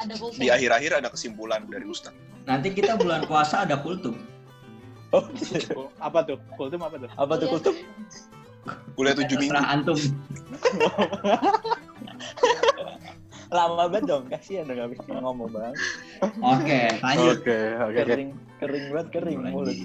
Ada 0.01 0.15
kultum. 0.17 0.39
di 0.39 0.47
akhir-akhir 0.49 0.91
ada 1.03 1.09
kesimpulan 1.13 1.61
dari 1.69 1.85
Ustaz 1.85 2.15
Nanti 2.49 2.73
kita 2.73 2.97
bulan 2.97 3.27
puasa 3.29 3.67
ada 3.67 3.77
kultum. 3.83 4.15
Oh, 5.11 5.27
apa 5.99 6.23
tuh? 6.23 6.39
Kultum 6.55 6.81
apa 6.87 6.97
tuh? 7.03 7.11
apa 7.19 7.33
tuh 7.35 7.47
kultum? 7.51 7.75
kuliah 8.95 9.17
tujuh 9.17 9.37
minggu 9.41 9.59
antum. 9.59 9.99
Lama 13.51 13.91
banget 13.91 14.07
dong, 14.07 14.25
kasihan 14.31 14.63
dong 14.71 14.95
bisa 14.95 15.11
ngomong 15.11 15.51
bang. 15.51 15.75
Oke, 16.39 16.81
lanjut. 17.03 17.37
Oke, 17.43 17.59
oke, 17.83 17.91
oke. 17.91 17.99
Kering, 18.07 18.31
kering 18.63 18.85
banget 18.95 19.09
kering 19.11 19.39
mulut. 19.43 19.77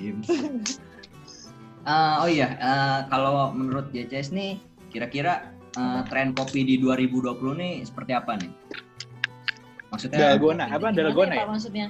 Eh, 1.86 2.16
oh 2.22 2.30
iya, 2.30 2.50
eh, 2.58 3.00
kalau 3.10 3.54
menurut 3.54 3.90
JCS 3.94 4.34
nih, 4.34 4.58
kira-kira 4.90 5.54
eh, 5.78 6.02
tren 6.10 6.34
kopi 6.38 6.62
di 6.62 6.78
2020 6.78 7.58
nih 7.58 7.74
seperti 7.86 8.12
apa 8.14 8.38
nih? 8.38 8.52
Maksudnya? 9.90 10.34
Dalgona, 10.34 10.66
apa 10.70 10.88
dalgona 10.94 11.34
ya, 11.34 11.42
ya? 11.42 11.48
Maksudnya? 11.50 11.88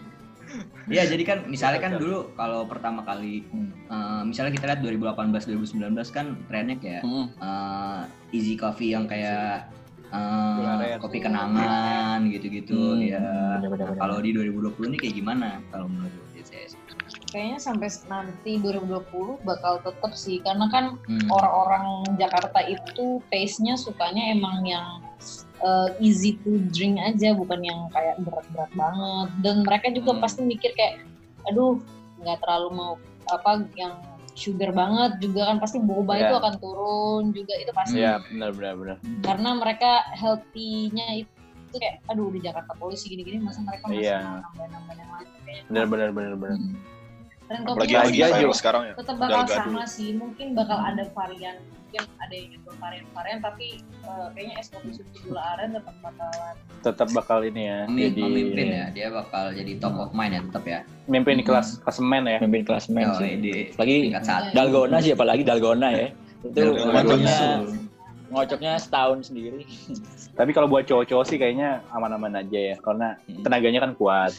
Iya, 0.86 1.04
jadi 1.10 1.24
kan 1.26 1.38
misalnya 1.50 1.80
kan 1.82 1.94
dulu 1.98 2.32
kalau 2.38 2.70
pertama 2.70 3.02
kali, 3.04 3.44
Hmm. 3.50 3.72
eh, 3.92 4.22
misalnya 4.24 4.52
kita 4.56 4.66
lihat 4.72 4.82
2018-2019 4.84 6.08
kan 6.14 6.40
trennya 6.48 6.78
kayak 6.80 7.04
Hmm. 7.04 7.28
eh, 7.36 8.02
easy 8.32 8.56
coffee 8.56 8.94
yang 8.96 9.08
kayak 9.10 9.68
eh, 10.14 10.98
kopi 11.02 11.18
kenangan 11.24 12.20
gitu-gitu 12.30 12.98
Hmm, 12.98 13.02
ya. 13.02 13.22
bener-bener. 13.60 13.98
Kalau 13.98 14.18
di 14.22 14.30
2020 14.34 14.92
nih 14.94 15.00
kayak 15.02 15.16
gimana 15.18 15.50
kalau 15.74 15.88
menurut 15.90 16.14
JCS? 16.36 16.78
Kayaknya 17.32 17.60
sampai 17.60 17.90
nanti 18.08 18.52
2020 18.64 19.44
bakal 19.44 19.84
tetap 19.84 20.16
sih, 20.16 20.40
karena 20.40 20.72
kan 20.72 20.96
Hmm. 21.04 21.28
orang-orang 21.28 22.16
Jakarta 22.16 22.64
itu 22.64 23.20
taste-nya 23.28 23.76
sukanya 23.76 24.32
emang 24.32 24.64
yang 24.64 25.04
uh, 25.60 25.90
easy 26.00 26.40
to 26.46 26.64
drink 26.72 26.96
aja, 27.02 27.36
bukan 27.36 27.60
yang 27.60 27.80
kayak 27.92 28.16
berat-berat 28.24 28.72
banget. 28.72 29.28
Dan 29.44 29.56
mereka 29.68 29.88
juga 29.92 30.16
Hmm. 30.16 30.22
pasti 30.24 30.42
mikir 30.48 30.72
kayak, 30.80 31.04
aduh 31.52 31.82
nggak 32.24 32.40
terlalu 32.40 32.70
mau 32.72 32.92
apa 33.28 33.68
yang 33.76 33.98
sugar 34.36 34.70
banget 34.70 35.24
juga 35.24 35.48
kan 35.48 35.58
pasti 35.58 35.80
boba 35.80 36.14
Iya. 36.14 36.28
itu 36.28 36.36
akan 36.38 36.54
turun 36.60 37.24
juga 37.32 37.54
itu 37.56 37.72
pasti 37.72 37.98
Iya, 37.98 38.20
benar 38.28 38.52
benar 38.52 38.74
benar. 38.76 38.98
karena 39.24 39.50
mereka 39.56 39.92
healthy-nya 40.12 41.08
itu 41.18 41.32
kayak 41.74 42.04
aduh 42.06 42.30
di 42.30 42.40
Jakarta 42.40 42.72
polusi 42.76 43.10
gini-gini 43.10 43.40
masa 43.40 43.64
mereka 43.64 43.88
masih 43.88 44.04
Iya. 44.04 44.20
mau 44.20 44.44
nambah-nambah 44.44 44.94
yang 44.94 45.10
lain 45.10 45.28
Benar 45.66 45.86
benar 45.88 46.10
benar 46.12 46.34
benar. 46.36 46.58
Hmm. 46.60 47.64
kopinya 47.64 48.00
lagi 48.04 48.18
Iya, 48.18 48.28
sih 48.28 48.34
viral 48.36 48.42
iya. 48.44 48.58
sekarang 48.58 48.84
ya 48.84 48.94
tetap 48.98 49.16
bakal 49.16 49.42
sama 49.48 49.84
sih 49.86 50.10
mungkin 50.14 50.48
bakal 50.52 50.78
ada 50.78 51.04
varian 51.10 51.56
mungkin 51.98 52.20
ada 52.20 52.34
yang 52.36 52.48
nyoba 52.52 52.72
varian-varian 52.78 53.40
tapi 53.40 53.68
eh, 53.80 54.28
kayaknya 54.36 54.56
es 54.60 54.68
kopi 54.68 54.90
susu 54.92 55.18
gula 55.24 55.42
aren 55.56 55.70
tetap 55.74 55.96
bakalan 56.02 56.56
Tetap 56.84 57.08
bakal 57.12 57.40
ini 57.42 57.62
ya. 57.66 57.80
Memi- 57.88 58.04
Jadi 58.06 58.22
memimpin 58.22 58.68
ya, 58.70 58.86
dia 58.92 59.08
bakal 59.10 59.46
jadi 59.52 59.72
top 59.80 59.96
of 59.98 60.10
mind 60.12 60.34
ya 60.34 60.42
tetap 60.44 60.64
ya. 60.66 60.80
Mimpin 61.08 61.36
di 61.36 61.44
kelas 61.44 61.68
klasemen 61.80 62.24
ya. 62.28 62.38
Mimpin 62.38 62.62
klasmen 62.62 63.06
Oh, 63.08 63.18
sih. 63.18 63.32
di 63.38 63.54
Lagi. 63.74 63.98
Dalgona 64.52 64.98
sih 65.00 65.12
apalagi 65.12 65.42
Dalgona 65.42 65.88
ya. 65.90 66.08
Itu 66.44 66.54
Dalgona 66.54 66.92
ngocoknya, 66.94 67.36
Dalgona. 67.56 67.84
ngocoknya 68.28 68.72
setahun 68.78 69.20
sendiri. 69.24 69.64
Tapi 70.36 70.52
kalau 70.52 70.68
buat 70.68 70.84
cowok-cowok 70.84 71.26
sih 71.26 71.38
kayaknya 71.38 71.80
aman-aman 71.90 72.38
aja 72.38 72.60
ya, 72.60 72.78
karena 72.78 73.16
Hmm. 73.24 73.42
tenaganya 73.42 73.80
kan 73.82 73.92
kuat. 73.96 74.36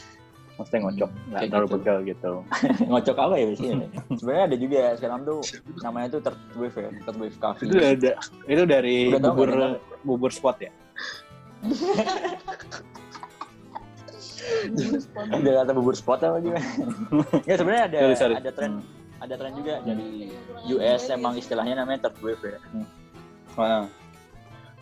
Maksudnya 0.57 0.81
ngocok, 0.83 1.11
nggak 1.13 1.37
kayak 1.37 1.51
terlalu 1.53 1.67
gitu. 1.67 1.75
pegel 1.77 1.99
gitu. 2.03 2.33
Ngocok 2.91 3.17
apa 3.19 3.35
ya 3.37 3.45
biasanya? 3.47 3.89
Sebenarnya 4.19 4.45
ada 4.49 4.57
juga 4.57 4.81
sekarang 4.97 5.21
tuh 5.23 5.39
namanya 5.85 6.07
tuh 6.09 6.21
third 6.25 6.39
wave 6.55 6.73
ya, 6.75 6.89
third 7.05 7.19
wave 7.21 7.37
coffee. 7.37 7.67
Itu 7.67 7.77
ada, 7.77 8.13
itu 8.45 8.63
dari 8.65 8.97
Udah 9.13 9.21
tahu 9.21 9.33
bubur 9.33 9.49
nggak? 9.53 9.77
bubur 10.03 10.31
spot 10.33 10.57
ya. 10.59 10.73
Udah 15.33 15.53
kata 15.63 15.71
bubur 15.73 15.95
spot 15.95 16.21
apa 16.23 16.39
gimana? 16.39 16.63
Enggak 17.35 17.57
sebenarnya 17.59 17.85
ada 17.85 17.99
Sorry, 18.01 18.17
sorry. 18.17 18.35
ada 18.37 18.51
tren 18.51 18.73
Hmm. 19.17 19.25
ada 19.25 19.35
tren 19.35 19.53
juga 19.57 19.81
dari 19.81 20.29
US 20.69 21.09
emang 21.09 21.35
istilahnya 21.35 21.81
namanya 21.81 22.07
third 22.07 22.17
wave 22.21 22.43
ya. 22.43 22.59
Wah, 23.57 23.89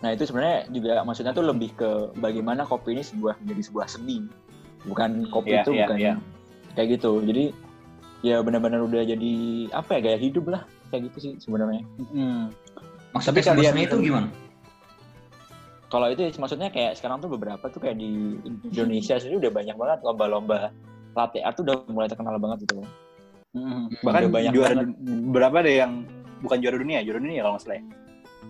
Nah 0.02 0.10
itu 0.10 0.26
sebenarnya 0.26 0.68
juga 0.68 1.00
maksudnya 1.00 1.32
tuh 1.32 1.46
lebih 1.46 1.70
ke 1.72 1.90
bagaimana 2.14 2.62
kopi 2.62 2.92
ini 2.92 3.00
sebuah 3.00 3.40
menjadi 3.40 3.62
sebuah 3.64 3.87
seni, 3.88 4.26
bukan 4.85 5.11
kopi 5.33 5.55
Iya, 5.55 5.62
itu 5.64 5.70
iya, 5.73 5.83
bukan 5.87 5.97
iya. 5.99 6.14
kayak 6.77 6.88
gitu. 6.99 7.11
Jadi 7.25 7.44
ya 8.25 8.40
benar-benar 8.40 8.81
udah 8.85 9.03
jadi 9.05 9.33
apa 9.73 9.90
ya 9.97 10.01
gaya 10.01 10.18
hidup 10.18 10.44
lah 10.49 10.62
kayak 10.88 11.12
gitu 11.12 11.18
sih 11.20 11.33
sebenarnya. 11.40 11.83
hmm. 12.01 12.53
Maksudnya 13.14 13.42
Tapi 13.47 13.51
kalian 13.62 13.77
itu 13.79 13.97
gimana? 14.01 14.29
Kalau 15.87 16.11
itu 16.11 16.27
maksudnya 16.42 16.68
kayak 16.75 16.99
sekarang 16.99 17.23
tuh 17.23 17.31
beberapa 17.31 17.62
tuh 17.70 17.79
kayak 17.79 18.03
di 18.03 18.35
Indonesia 18.66 19.14
sendiri 19.14 19.47
udah 19.47 19.53
banyak 19.55 19.77
banget 19.79 19.99
lomba-lomba 20.03 20.75
latte 21.14 21.38
art 21.38 21.55
tuh 21.55 21.62
udah 21.62 21.77
mulai 21.87 22.11
terkenal 22.11 22.35
banget 22.42 22.66
gitu. 22.66 22.83
Hmm. 23.55 23.87
Bahkan 24.03 24.03
Bahkan 24.03 24.35
banyak 24.35 24.51
juara 24.51 24.75
banget. 24.83 24.97
berapa 25.31 25.57
deh 25.62 25.75
yang 25.79 25.92
bukan 26.42 26.59
juara 26.59 26.77
dunia, 26.83 26.99
juara 27.07 27.23
dunia 27.23 27.40
kalau 27.47 27.55
nggak 27.55 27.62
salah. 27.62 27.77
ya? 27.79 27.85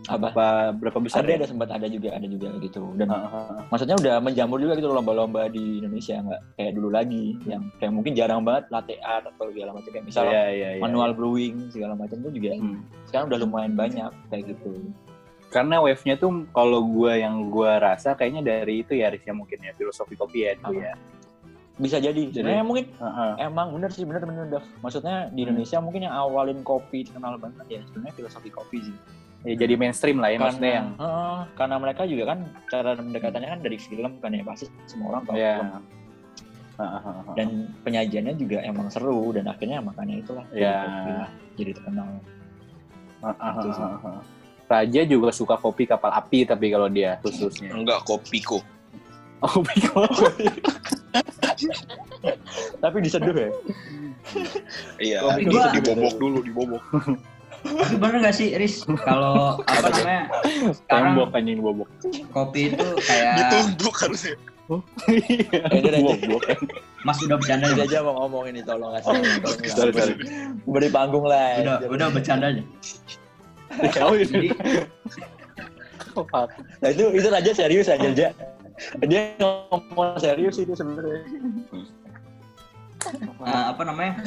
Apa? 0.05 0.27
Apa 0.29 0.47
berapa 0.75 0.99
besar? 1.01 1.25
ada 1.25 1.33
ya? 1.33 1.37
ada 1.39 1.47
sempat 1.49 1.69
ada 1.71 1.87
juga 1.87 2.13
ada 2.13 2.27
juga 2.27 2.53
gitu 2.59 2.93
dan 2.95 3.09
Heeh, 3.09 3.25
heeh. 3.27 3.61
maksudnya 3.69 3.97
udah 3.97 4.15
menjamur 4.21 4.59
juga 4.59 4.77
gitu 4.77 4.89
lomba-lomba 4.91 5.49
di 5.49 5.81
Indonesia 5.81 6.21
nggak 6.21 6.41
kayak 6.55 6.73
dulu 6.73 6.89
lagi 6.91 7.25
yang 7.45 7.73
kayak 7.75 7.89
mungkin 7.91 8.13
jarang 8.13 8.45
banget 8.45 8.69
latte 8.69 9.01
art 9.01 9.25
atau 9.27 9.49
segala 9.49 9.73
macam 9.73 9.89
kayak 9.89 10.05
misalnya 10.05 10.33
Iya, 10.35 10.45
iya, 10.51 10.69
iya. 10.77 10.83
manual 10.83 11.11
brewing 11.11 11.73
segala 11.73 11.95
macam 11.95 12.21
itu 12.21 12.31
juga 12.35 12.53
Hmm. 12.55 12.85
sekarang 13.07 13.27
udah 13.27 13.39
lumayan 13.41 13.73
banyak 13.75 14.11
kayak 14.29 14.45
gitu 14.51 14.73
Karena 15.47 15.79
wave-nya 15.79 16.19
tuh 16.19 16.51
kalau 16.51 16.83
gua 16.83 17.15
yang 17.15 17.47
gua 17.47 17.79
rasa 17.79 18.13
kayaknya 18.13 18.43
dari 18.43 18.83
itu 18.83 18.93
ya 18.93 19.07
Riz, 19.09 19.23
ya 19.23 19.31
mungkin 19.31 19.57
ya 19.57 19.71
filosofi 19.73 20.13
kopi 20.15 20.43
ya 20.43 20.53
itu 20.53 20.67
Apa? 20.69 20.83
ya. 20.83 20.95
bisa 21.75 21.97
jadi 21.97 22.13
Jadi- 22.15 22.35
sebenarnya 22.37 22.63
mungkin 22.63 22.87
Heeh. 22.93 23.31
emang 23.41 23.73
bener 23.73 23.89
sih 23.89 24.03
bener 24.03 24.23
bener 24.23 24.47
Dav. 24.49 24.63
maksudnya 24.79 25.27
di 25.29 25.43
Indonesia 25.43 25.79
mungkin 25.79 26.03
yang 26.03 26.15
awalin 26.15 26.61
kopi 26.61 27.03
terkenal 27.03 27.35
banget 27.35 27.67
ya 27.69 27.81
sebenarnya 27.85 28.15
filosofi 28.15 28.47
kopi 28.47 28.79
sih 28.85 28.97
Ya, 29.45 29.55
jadi 29.55 29.77
mainstream 29.77 30.19
lah 30.19 30.29
ya 30.29 30.39
maksudnya 30.39 30.73
yang 30.75 30.89
Heeh, 30.97 31.39
karena 31.55 31.77
mereka 31.77 32.03
juga 32.05 32.25
kan 32.27 32.39
cara 32.67 32.97
pendekatannya 32.97 33.49
kan 33.51 33.61
dari 33.61 33.77
film 33.77 34.13
kan 34.17 34.33
ya 34.33 34.41
pasti 34.41 34.67
semua 34.89 35.13
orang 35.13 35.23
tahu 35.23 35.37
ya. 35.37 35.55
film. 35.55 35.69
Heeh, 36.75 36.91
heeh, 36.97 37.01
heeh. 37.15 37.35
dan 37.35 37.49
penyajiannya 37.85 38.35
juga 38.35 38.59
emang 38.61 38.89
seru 38.89 39.31
dan 39.31 39.45
akhirnya 39.47 39.79
makanya 39.79 40.15
itulah 40.19 40.45
jadi 40.49 40.65
Ya. 40.65 40.77
kopi 40.81 41.13
jadi 41.55 41.71
terkenal. 41.73 42.09
Raja 44.65 45.01
juga 45.05 45.29
suka 45.31 45.57
kopi 45.57 45.85
kapal 45.85 46.11
api 46.11 46.45
tapi 46.45 46.73
kalau 46.73 46.89
dia 46.89 47.21
khususnya. 47.21 47.69
Enggak, 47.71 48.01
kopiko. 48.03 48.65
Oh, 49.39 49.61
kopi 49.61 49.77
kopi. 49.85 50.47
tapi 52.81 52.97
diseduh 52.99 53.29
ya 53.31 53.51
Iya, 54.97 55.19
Kopi 55.21 55.43
gua- 55.47 55.69
dibobok 55.71 56.15
dulu, 56.17 56.39
dibobok. 56.41 56.83
Tapi 57.65 57.97
bener 57.97 58.17
gak 58.21 58.37
sih, 58.37 58.53
Riz? 58.55 58.85
Kalau 59.09 59.57
apa 59.67 59.89
namanya 59.89 60.23
sekarang 60.77 61.13
Tembok 61.17 61.29
anjing 61.33 61.59
bobok. 61.65 61.89
kopi 62.31 62.71
itu 62.73 62.87
kayak 63.09 63.33
Ditumbuk 63.41 63.95
harusnya. 63.97 64.37
Aja. 64.69 65.99
Bobok. 66.01 66.43
Mas 67.05 67.19
udah 67.21 67.37
bercanda 67.37 67.69
ya? 67.73 67.85
aja 67.85 67.99
mau 68.01 68.17
ngomong 68.25 68.49
ini 68.49 68.61
tolong 68.65 68.97
kasih 68.97 69.13
tolong 69.13 69.61
Sorry, 69.69 69.93
sorry. 69.93 70.15
beri 70.65 70.89
panggung 70.89 71.29
lah 71.29 71.61
Udah, 71.61 71.77
udah 71.89 72.07
bercanda 72.13 72.49
aja. 72.53 72.63
Oh, 74.01 74.15
iya. 74.17 74.25
Jadi 74.25 74.49
nah 76.79 76.89
itu 76.95 77.05
itu 77.11 77.27
raja 77.27 77.51
serius 77.51 77.91
aja 77.91 78.07
aja 78.07 78.31
dia 79.03 79.35
ngomong 79.43 80.15
serius 80.23 80.63
itu 80.63 80.71
sebenarnya 80.79 81.27
eh, 83.45 83.65
apa 83.75 83.83
namanya? 83.85 84.23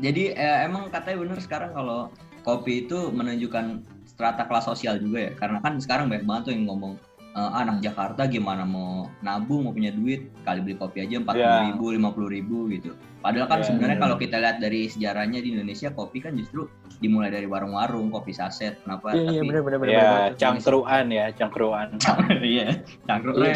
Jadi 0.00 0.32
eh, 0.32 0.58
emang 0.64 0.88
katanya 0.88 1.16
bener 1.24 1.38
sekarang 1.42 1.72
kalau 1.76 2.08
kopi 2.42 2.84
itu 2.84 3.10
menunjukkan 3.10 3.82
strata 4.04 4.44
kelas 4.44 4.66
sosial 4.66 4.98
juga 4.98 5.18
ya. 5.26 5.32
Karena 5.34 5.58
kan 5.58 5.78
sekarang 5.78 6.06
banyak 6.06 6.22
banget 6.22 6.42
tuh 6.44 6.52
yang 6.52 6.64
ngomong 6.66 6.92
eh, 7.32 7.50
anak 7.54 7.80
Jakarta 7.80 8.26
gimana 8.26 8.62
mau 8.62 9.08
nabung 9.20 9.64
mau 9.64 9.72
punya 9.72 9.88
duit 9.88 10.28
kali 10.42 10.60
beli 10.60 10.74
kopi 10.74 11.00
aja 11.00 11.16
empat 11.16 11.34
puluh 11.34 11.62
ribu 11.66 11.84
lima 11.90 12.08
puluh 12.10 12.28
ribu 12.28 12.68
gitu. 12.68 12.92
Padahal 13.18 13.46
kan 13.46 13.58
Ya, 13.58 13.70
sebenarnya 13.70 13.96
bener. 13.96 14.04
kalau 14.04 14.16
kita 14.18 14.36
lihat 14.36 14.56
dari 14.58 14.80
sejarahnya 14.86 15.38
di 15.38 15.54
Indonesia 15.54 15.88
kopi 15.90 16.18
kan 16.18 16.34
justru 16.34 16.66
dimulai 16.98 17.30
dari 17.30 17.46
warung-warung 17.46 18.10
kopi 18.10 18.30
saset. 18.30 18.82
Kenapa? 18.82 19.14
iya 19.14 19.22
iya 19.28 19.40
Tapi 19.40 19.48
bener 19.48 19.62
bener 19.62 19.78
bener 19.78 19.92
Ya, 19.92 20.02
bener. 20.02 20.30
cangkruan 20.36 21.06
ya, 21.08 21.26
cangkruan. 21.32 21.88
iya, 22.44 22.66
cangkruk 23.06 23.34
Iya. 23.38 23.54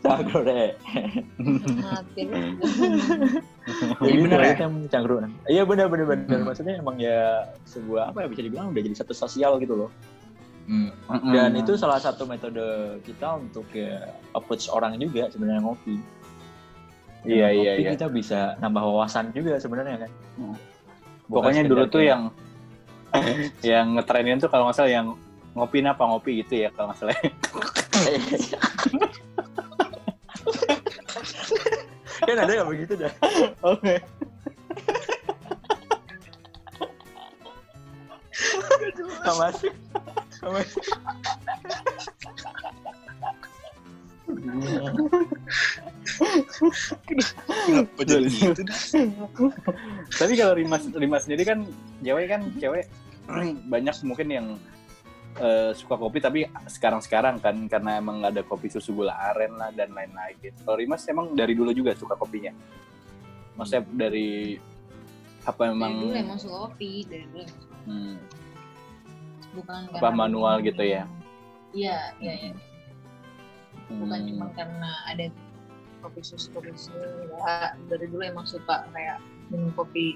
Cangkruk 0.00 0.42
deh 0.42 0.72
Maafin. 1.84 2.28
Jadi 4.00 4.16
bener 4.16 4.38
ya? 4.40 4.52
itu 4.52 4.62
yang 4.64 4.74
cangkruan 4.88 5.30
iya 5.46 5.62
bener 5.68 5.86
bener 5.86 6.06
bener 6.08 6.38
Hmm. 6.40 6.46
maksudnya 6.48 6.80
emang 6.80 6.96
ya 6.96 7.44
sebuah 7.64 8.10
apa 8.10 8.24
ya 8.24 8.26
bisa 8.32 8.40
dibilang 8.40 8.72
udah 8.72 8.80
jadi 8.80 8.96
satu 8.96 9.12
sosial 9.12 9.60
gitu 9.60 9.76
loh 9.76 9.90
Hmm. 10.70 10.86
dan 11.34 11.50
itu 11.58 11.74
salah 11.74 11.98
satu 11.98 12.30
metode 12.30 12.62
kita 13.02 13.36
untuk 13.36 13.66
ya 13.74 14.06
approach 14.32 14.70
orang 14.70 14.96
juga 14.96 15.28
sebenarnya 15.28 15.60
ngopi 15.60 15.98
Iya, 17.20 17.52
iya, 17.52 17.72
iya. 17.76 17.90
kita 17.92 18.08
bisa 18.08 18.56
nambah 18.64 18.80
wawasan 18.80 19.28
juga 19.36 19.58
sebenarnya 19.58 20.06
kan 20.06 20.10
Hmm. 20.40 20.56
Pokoknya 21.28 21.62
dulu 21.62 21.86
tuh 21.86 22.02
yang 22.02 22.32
yang 23.62 23.98
ngetrenin 23.98 24.38
tuh 24.38 24.46
kalau 24.46 24.70
nggak 24.70 24.78
salah 24.78 24.90
yang 24.90 25.06
ngopi 25.54 25.82
apa 25.82 26.02
ngopi 26.06 26.46
gitu 26.46 26.62
ya 26.62 26.70
kalau 26.70 26.94
nggak 26.94 26.98
salah. 27.02 27.18
kan 32.30 32.46
ada 32.46 32.52
yang 32.54 32.68
begitu 32.70 32.94
dah 32.94 33.12
Oke. 33.74 33.94
Nggak 39.20 39.36
masuk 39.36 39.74
Nggak 40.40 40.52
masuk 40.54 40.84
Kenapa 47.66 48.02
jadi 48.06 48.28
gitu 48.30 48.62
dah? 48.62 48.78
Tapi 50.16 50.32
kalau 50.38 50.54
Rimas 50.54 50.84
Rimas 50.94 51.22
sendiri 51.26 51.42
kan 51.44 51.66
cewek 52.00 52.26
kan 52.30 52.42
cewek 52.58 52.84
banyak 53.72 53.94
mungkin 54.06 54.28
yang 54.30 54.46
eh, 55.40 55.72
suka 55.72 55.96
kopi 55.96 56.18
tapi 56.20 56.40
sekarang-sekarang 56.68 57.40
kan 57.40 57.56
karena 57.66 57.96
emang 57.96 58.20
ada 58.20 58.44
kopi 58.44 58.68
susu 58.68 58.92
gula 58.92 59.16
aren 59.32 59.56
lah 59.56 59.72
dan 59.72 59.90
lain-lain 59.96 60.36
gitu. 60.44 60.58
Kalau 60.62 60.76
Rimas 60.76 61.02
emang 61.08 61.32
dari 61.32 61.56
dulu 61.56 61.72
juga 61.72 61.96
suka 61.96 62.14
kopinya. 62.14 62.52
Maksudnya 63.56 63.82
dari 63.88 64.60
apa 65.48 65.62
Dari 65.66 65.72
emang 65.72 65.92
dulu 65.96 66.12
emang 66.14 66.38
suka 66.38 66.56
kopi, 66.68 67.08
dari 67.08 67.24
dulu 67.32 67.44
hmm, 67.88 68.16
bukan 69.56 69.80
apa 69.96 70.08
manual 70.12 70.60
gitu 70.60 70.84
ya? 70.84 71.08
Iya, 71.72 72.14
iya, 72.20 72.34
iya. 72.36 72.52
Bukan 73.90 74.18
Hmm. 74.22 74.28
cuma 74.30 74.46
karena 74.54 74.90
ada 75.08 75.26
kopi 76.04 76.20
susu, 76.22 76.52
kopi 76.54 76.70
susu. 76.76 76.94
Ya, 77.26 77.74
dari 77.90 78.06
dulu 78.06 78.22
emang 78.22 78.46
suka 78.46 78.86
kayak 78.92 79.18
minum 79.50 79.72
kopi 79.74 80.14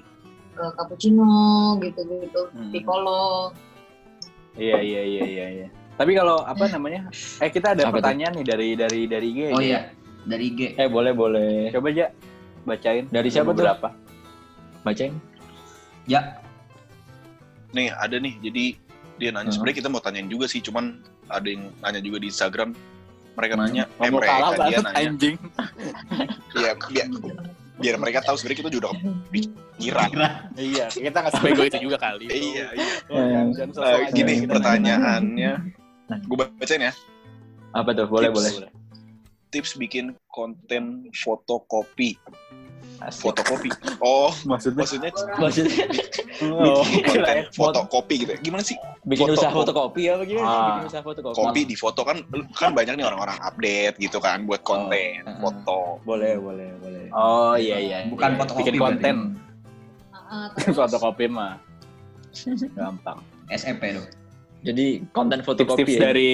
eh, 0.55 0.71
cappuccino 0.79 1.75
gitu-gitu, 1.83 2.47
Hmm. 2.55 2.71
piccolo. 2.71 3.51
Iya 4.55 4.77
iya 4.79 5.01
iya 5.03 5.23
iya. 5.25 5.45
iya. 5.51 5.67
Tapi 5.95 6.11
kalau 6.11 6.43
apa 6.43 6.67
namanya? 6.67 7.07
Eh 7.39 7.47
kita 7.47 7.71
ada 7.75 7.87
Apa 7.87 7.99
pertanyaan 7.99 8.35
nih 8.35 8.45
dari 8.45 8.69
dari 8.75 9.01
dari 9.07 9.27
IG. 9.31 9.39
Oh 9.51 9.63
iya, 9.63 9.91
dari 10.23 10.51
IG. 10.51 10.75
eh 10.75 10.87
boleh 10.87 11.11
boleh 11.15 11.71
Coba 11.71 11.87
aja 11.91 12.11
bacain. 12.63 13.07
Dari 13.07 13.29
siapa 13.31 13.51
tuh? 13.51 13.63
Berapa? 13.63 13.89
bacain 14.83 15.17
Ya, 16.05 16.37
Nih, 17.73 17.89
ada 17.91 18.15
nih. 18.15 18.37
Jadi 18.39 18.65
dia 19.17 19.29
nanya 19.33 19.49
Hmm. 19.49 19.55
sebenarnya 19.57 19.77
kita 19.81 19.89
mau 19.89 19.99
tanyain 19.99 20.29
juga 20.29 20.45
sih, 20.45 20.61
cuman 20.61 21.01
ada 21.27 21.47
yang 21.49 21.67
nanya 21.81 21.99
juga 21.99 22.21
di 22.21 22.27
Instagram. 22.29 22.71
Mereka 23.35 23.53
nanya, 23.59 23.83
eh 23.99 24.07
mereka 24.07 24.55
dia 24.63 24.79
nanya. 24.79 24.95
anjing. 24.95 25.35
Iya, 26.55 26.71
biar, 26.87 27.07
biar 27.85 28.01
mereka 28.01 28.19
tahu 28.19 28.35
sebenarnya 28.35 28.59
kita 28.59 28.71
juga 28.73 28.89
pikiran. 29.29 30.09
iya, 30.57 30.85
kita 30.89 31.17
nggak 31.21 31.33
sebego 31.33 31.61
itu 31.61 31.77
juga 31.77 31.97
kali. 32.01 32.25
Iya, 32.25 32.65
iya. 32.73 32.93
Oh, 33.07 33.21
jangan- 33.21 33.53
jangan 33.53 33.69
Eh, 33.69 33.75
sosok 33.75 33.99
aja. 34.01 34.09
gini 34.11 34.33
Kita 34.35 34.51
pertanyaannya, 34.51 35.51
Nah. 36.05 36.19
gue 36.19 36.37
bacain 36.37 36.81
ya. 36.83 36.93
apa 37.71 37.89
tuh 37.91 38.07
boleh 38.07 38.29
Tips. 38.29 38.37
boleh 38.55 38.69
Tips 39.51 39.71
bikin 39.75 40.05
konten 40.25 40.83
fotokopi. 41.13 42.17
Asik. 42.97 43.21
Fotokopi. 43.21 43.69
Oh, 43.99 44.31
Maksudnya? 44.45 44.79
maksudnya 44.79 45.09
maksudnya 45.35 45.85
Oh, 46.41 46.79
bikin 46.81 47.01
konten 47.01 47.11
kirain 47.11 47.45
fotokopi 47.49 48.15
gitu. 48.21 48.31
ya. 48.31 48.39
Gimana 48.39 48.61
sih? 48.61 48.75
bikin 49.03 49.23
Foto- 49.25 49.35
usaha 49.37 49.51
fotokopi 49.51 50.01
ya 50.03 50.13
bagaimana 50.15 50.45
Ah. 50.45 50.59
bikin 50.73 50.83
usaha 50.87 51.03
fotokopi 51.03 51.35
Kopi 51.37 51.61
di 51.63 51.75
foto 51.75 52.01
kan 52.01 52.17
kan 52.51 52.71
banyak 52.71 52.93
nih 52.93 53.05
orang-orang 53.05 53.37
update 53.39 53.95
gitu 53.97 54.17
kan 54.17 54.43
buat 54.43 54.59
konten 54.61 55.21
Oh, 55.25 55.35
foto. 55.43 55.79
boleh 56.03 56.35
boleh 56.35 56.69
boleh 56.77 57.05
oh 57.11 57.53
iya 57.53 57.77
iya. 57.77 57.97
Bukan 58.05 58.29
iya. 58.29 58.37
fotokopi 58.37 58.63
Bikin 58.65 58.75
konten. 58.77 59.15
Terus 60.57 60.75
Fotokopi 60.75 61.25
mah 61.27 61.53
gampang. 62.75 63.19
SMP 63.47 63.93
dong. 63.93 64.07
jadi 64.61 64.85
konten 65.11 65.39
fotokopi 65.39 65.85
Tips-tips 65.85 65.95
ya? 65.95 66.01
dari 66.03 66.33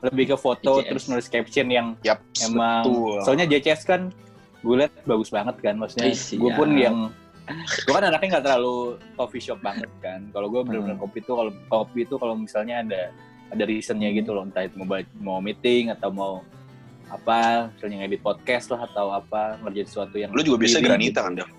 lebih 0.00 0.24
ke 0.32 0.36
foto 0.36 0.80
JCS. 0.80 0.88
terus 0.88 1.04
nulis 1.06 1.28
caption 1.28 1.66
yang 1.68 1.86
Yap, 2.00 2.24
emang 2.42 2.80
betul. 2.82 3.20
soalnya 3.20 3.44
JCS 3.46 3.84
kan 3.84 4.08
gue 4.58 4.74
liat 4.76 4.92
bagus 5.04 5.28
banget 5.28 5.56
kan 5.58 5.74
maksudnya 5.74 6.10
gue 6.10 6.50
pun 6.52 6.68
yang 6.72 6.96
gue 7.80 7.92
kan 7.92 8.04
anaknya 8.04 8.28
nggak 8.34 8.44
terlalu 8.44 8.76
coffee 9.14 9.40
shop 9.40 9.58
banget 9.58 9.88
kan 9.98 10.26
kalau 10.30 10.46
gue 10.46 10.60
bener-bener 10.60 10.94
Hmm. 10.94 11.02
kopi 11.02 11.18
tuh 11.20 11.34
kalau 11.36 11.52
kopi 11.68 12.02
itu 12.02 12.14
kalau 12.14 12.34
misalnya 12.34 12.82
ada 12.82 13.02
ada 13.48 13.64
reasonnya 13.64 14.10
gitu 14.10 14.30
loh 14.30 14.44
entah 14.44 14.60
itu 14.60 14.76
mau 14.76 14.86
mau 15.16 15.38
meeting 15.38 15.88
atau 15.90 16.10
mau 16.10 16.32
apa 17.08 17.72
misalnya 17.72 18.04
ngedit 18.04 18.20
podcast 18.20 18.68
lah 18.68 18.84
atau 18.84 19.08
apa 19.10 19.56
ngerjain 19.58 19.86
sesuatu 19.86 20.14
yang 20.14 20.28
Lu 20.30 20.42
juga 20.42 20.60
biasa 20.60 20.76
sendiri 20.76 20.88
granita 20.90 21.08
gitu. 21.08 21.20
kan, 21.22 21.32
Dam? 21.34 21.50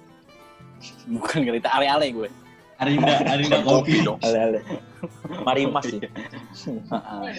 bukan 1.09 1.39
granita 1.41 1.69
ale-ale 1.69 2.07
gue 2.09 2.29
Arinda, 2.77 3.11
Arinda 3.25 3.59
Kopi 3.59 3.91
kopi. 3.91 3.95
dong. 4.01 4.19
ale 4.21 4.37
ale 4.39 4.59
mari 5.41 5.63
mas 5.65 5.83
ya 5.85 5.99
Heeh. 6.93 7.33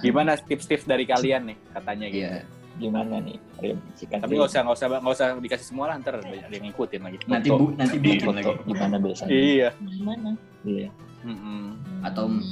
gimana 0.00 0.38
tips-tips 0.38 0.84
dari 0.84 1.04
kalian 1.04 1.50
nih 1.50 1.56
katanya 1.72 2.06
gitu 2.06 2.22
Iya. 2.22 2.40
Gimana 2.78 3.18
nih 3.18 3.36
Rim, 3.58 3.78
sikat 3.92 4.22
tapi 4.22 4.32
nggak 4.34 4.48
usah 4.48 4.60
nggak 4.62 4.76
usah 4.76 4.86
nggak 4.96 5.12
usah 5.12 5.26
dikasih 5.36 5.66
semua 5.66 5.84
lah 5.86 5.98
ntar 5.98 6.14
ada 6.16 6.30
yang 6.48 6.64
ngikutin 6.64 7.00
lagi 7.00 7.16
Nanti 7.26 7.48
bu, 7.50 7.74
nanti 7.74 7.96
bikin 7.96 8.22
foto 8.24 8.38
lagi. 8.38 8.62
gimana 8.64 8.96
biasanya 8.96 9.30
iya 9.30 9.68
gimana? 9.76 10.30
iya. 10.62 10.88
Atau 12.00 12.24
Hmm. 12.30 12.46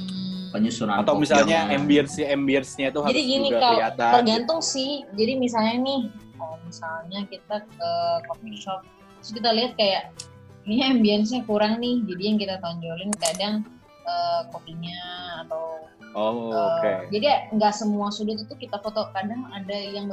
penyusunan 0.49 0.99
Atau 0.99 1.15
misalnya 1.15 1.65
yang- 1.65 1.81
ambience 1.81 2.19
ambience-nya 2.19 2.87
itu 2.89 2.99
harus 2.99 3.11
Jadi 3.11 3.21
gini 3.23 3.47
juga 3.47 3.57
kalau 3.57 3.71
kelihatan. 3.73 4.11
tergantung 4.13 4.59
sih. 4.61 4.91
Jadi 5.11 5.33
misalnya 5.35 5.75
nih, 5.81 6.01
kalau 6.33 6.55
misalnya 6.61 7.19
kita 7.25 7.55
ke 7.63 7.89
coffee 8.23 8.55
shop, 8.55 8.81
terus 9.17 9.31
kita 9.33 9.49
lihat 9.51 9.71
kayak 9.75 10.03
ini 10.63 10.83
ambience-nya 10.85 11.43
kurang 11.43 11.79
nih, 11.79 12.03
jadi 12.05 12.21
yang 12.25 12.37
kita 12.37 12.55
tonjolin 12.59 13.11
kadang 13.17 13.55
eh, 14.03 14.41
kopinya 14.49 14.99
atau 15.43 15.83
Oh, 16.13 16.49
eh, 16.49 16.55
oke. 16.55 16.91
jadi 17.11 17.51
nggak 17.51 17.73
semua 17.73 18.07
sudut 18.09 18.37
itu 18.37 18.53
kita 18.53 18.79
foto. 18.79 19.09
Kadang 19.11 19.47
ada 19.49 19.75
yang 19.75 20.07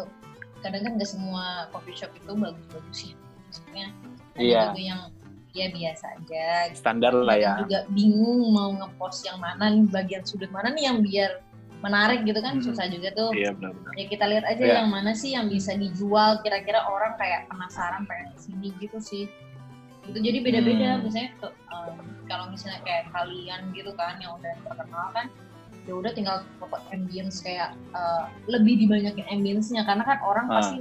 kadang 0.60 0.82
kan 0.82 0.92
nggak 0.96 1.08
semua 1.08 1.68
coffee 1.70 1.94
shop 1.94 2.10
itu 2.14 2.32
bagus-bagus 2.32 2.98
ya. 3.04 3.14
Maksudnya 3.46 3.86
ada 4.34 4.40
Iya. 4.40 4.60
juga 4.68 4.80
yang 4.82 5.00
ya 5.54 5.66
biasa 5.70 6.04
aja. 6.18 6.46
gitu. 6.66 6.78
Standar 6.82 7.12
lah 7.14 7.36
ya. 7.36 7.52
Juga 7.62 7.78
bingung 7.88 8.50
mau 8.50 8.74
ngepost 8.74 9.22
yang 9.22 9.38
mana 9.38 9.70
nih 9.70 9.86
bagian 9.86 10.22
sudut 10.24 10.50
mana 10.50 10.74
nih 10.74 10.90
yang 10.90 10.98
biar 10.98 11.38
menarik 11.78 12.24
gitu 12.24 12.40
kan 12.40 12.58
Hmm. 12.58 12.64
susah 12.64 12.88
juga 12.88 13.12
tuh 13.12 13.28
Iya 13.30 13.52
benar-benar. 13.52 13.92
ya 13.92 14.04
kita 14.08 14.24
lihat 14.24 14.44
aja 14.48 14.64
Iya. 14.64 14.74
yang 14.80 14.88
mana 14.88 15.12
sih 15.12 15.36
yang 15.36 15.46
bisa 15.46 15.76
dijual 15.76 16.40
kira-kira 16.40 16.80
orang 16.80 17.12
kayak 17.14 17.44
penasaran 17.46 18.08
pengen 18.08 18.32
ke 18.32 18.38
sini 18.40 18.68
gitu 18.80 18.96
sih 18.98 19.28
itu 20.04 20.16
jadi 20.16 20.40
beda-beda 20.40 20.96
Hmm. 20.96 21.02
misalnya 21.04 21.30
em, 21.44 21.94
kalau 22.24 22.48
misalnya 22.48 22.80
kayak 22.82 23.12
kalian 23.12 23.68
gitu 23.70 23.92
kan 23.94 24.16
yang 24.16 24.32
udah 24.32 24.52
terkenal 24.64 25.06
kan 25.12 25.28
ya 25.84 25.92
udah 25.92 26.10
tinggal 26.10 26.36
foto 26.56 26.80
ambience 26.88 27.38
kayak 27.38 27.76
eh, 27.92 28.22
lebih 28.46 28.80
dibanyakin 28.80 29.26
ambience-nya 29.30 29.84
karena 29.84 30.02
kan 30.02 30.18
orang 30.20 30.46
Ah. 30.48 30.54
pasti 30.58 30.78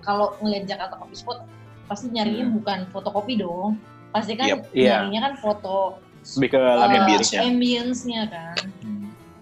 kalau 0.00 0.32
ngeliat 0.40 0.64
Jakarta 0.64 0.96
Coffee 0.96 1.18
Spot 1.18 1.38
pasti 1.84 2.08
nyarinya 2.08 2.48
bukan 2.50 2.78
fotokopi 2.88 3.36
dong 3.36 3.76
pasti 4.08 4.32
kan 4.34 4.48
Yep, 4.48 4.60
iya. 4.72 5.04
nyarinya 5.04 5.20
kan 5.22 5.34
foto 5.38 6.00
Lebih 6.36 6.50
ke 6.50 6.60
lamin 6.60 6.98
ambience-nya. 7.02 7.40
ambience-nya 7.44 8.22
kan 8.26 8.56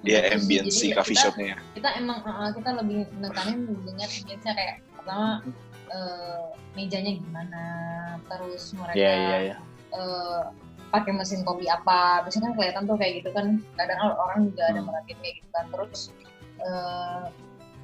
Dia 0.02 0.20
sih. 0.22 0.34
ambience 0.38 0.74
si 0.76 0.86
coffee 0.90 1.14
shopnya 1.14 1.54
ya. 1.54 1.58
kita 1.74 1.88
emang 1.96 2.18
uh, 2.22 2.50
kita 2.50 2.70
lebih 2.74 3.06
nekanin 3.16 3.58
dengan 3.82 4.06
ambience-nya 4.06 4.54
kayak 4.54 4.74
pertama 4.92 5.30
uh, 5.88 6.44
mejanya 6.74 7.12
gimana 7.16 7.62
terus 8.26 8.70
mereka 8.72 8.94
Iya, 8.94 9.12
iya, 9.14 9.36
iya. 9.44 9.56
uh, 9.92 10.42
pakai 10.96 11.12
mesin 11.12 11.44
kopi 11.44 11.68
apa 11.68 12.24
biasanya 12.24 12.50
kan 12.50 12.54
kelihatan 12.56 12.82
tuh 12.88 12.96
kayak 12.96 13.12
gitu 13.20 13.28
kan 13.36 13.46
kadang 13.76 13.98
orang 14.00 14.38
juga 14.48 14.62
ada 14.68 14.80
Hmm. 14.80 14.86
merhatiin 14.88 15.18
kayak 15.20 15.34
gitu 15.42 15.48
kan 15.52 15.64
terus 15.68 16.00
uh, 16.60 17.22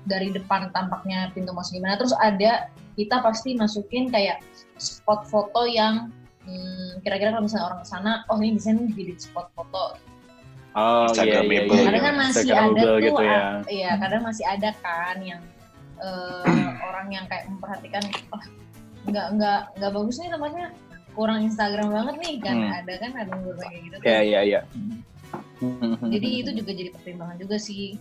dari 0.02 0.28
depan 0.34 0.72
tampaknya 0.72 1.30
pintu 1.30 1.52
masuk 1.54 1.78
gimana 1.78 1.94
terus 1.94 2.10
ada 2.18 2.66
kita 2.98 3.22
pasti 3.22 3.54
masukin 3.54 4.10
kayak 4.10 4.42
spot 4.76 5.28
foto 5.30 5.62
yang 5.64 6.10
hmm, 6.42 6.98
kira-kira 7.00 7.30
kalau 7.30 7.46
misalnya 7.46 7.66
orang 7.70 7.80
ke 7.80 7.88
sana 7.88 8.12
oh 8.26 8.36
ini 8.40 8.58
bisa 8.58 8.74
nih 8.74 8.88
jadi 8.90 9.12
spot 9.18 9.48
foto 9.54 10.00
Oh, 10.72 11.04
iya, 11.20 11.44
iya, 11.44 11.44
Instagramable. 11.44 11.76
iya. 11.76 11.84
kadang 11.84 12.00
kan 12.08 12.14
masih 12.16 12.48
ada 12.48 12.80
tuh 12.80 12.94
gitu 12.96 13.20
ya. 13.20 13.36
ah, 13.36 13.52
iya 13.68 13.90
kadang 14.00 14.22
masih 14.24 14.44
ada 14.48 14.70
kan 14.80 15.16
yang 15.20 15.42
eh, 16.00 16.64
orang 16.80 17.06
yang 17.12 17.24
kayak 17.28 17.44
memperhatikan 17.44 18.00
oh 18.32 18.40
nggak 19.04 19.26
nggak 19.36 19.60
nggak 19.76 19.92
bagus 19.92 20.16
nih 20.16 20.32
tempatnya 20.32 20.66
kurang 21.12 21.44
Instagram 21.44 21.88
banget 21.92 22.14
nih 22.20 22.34
kan 22.40 22.56
Hmm. 22.56 22.78
ada 22.82 22.92
kan 23.00 23.10
ada 23.16 23.30
beberapa 23.36 23.62
kayak 23.68 23.80
gitu. 23.84 23.96
Iya, 24.02 24.20
iya, 24.22 24.40
iya. 24.42 24.60
jadi 26.08 26.28
itu 26.42 26.50
juga 26.58 26.70
jadi 26.74 26.90
pertimbangan 26.90 27.36
juga 27.38 27.56
sih 27.60 27.96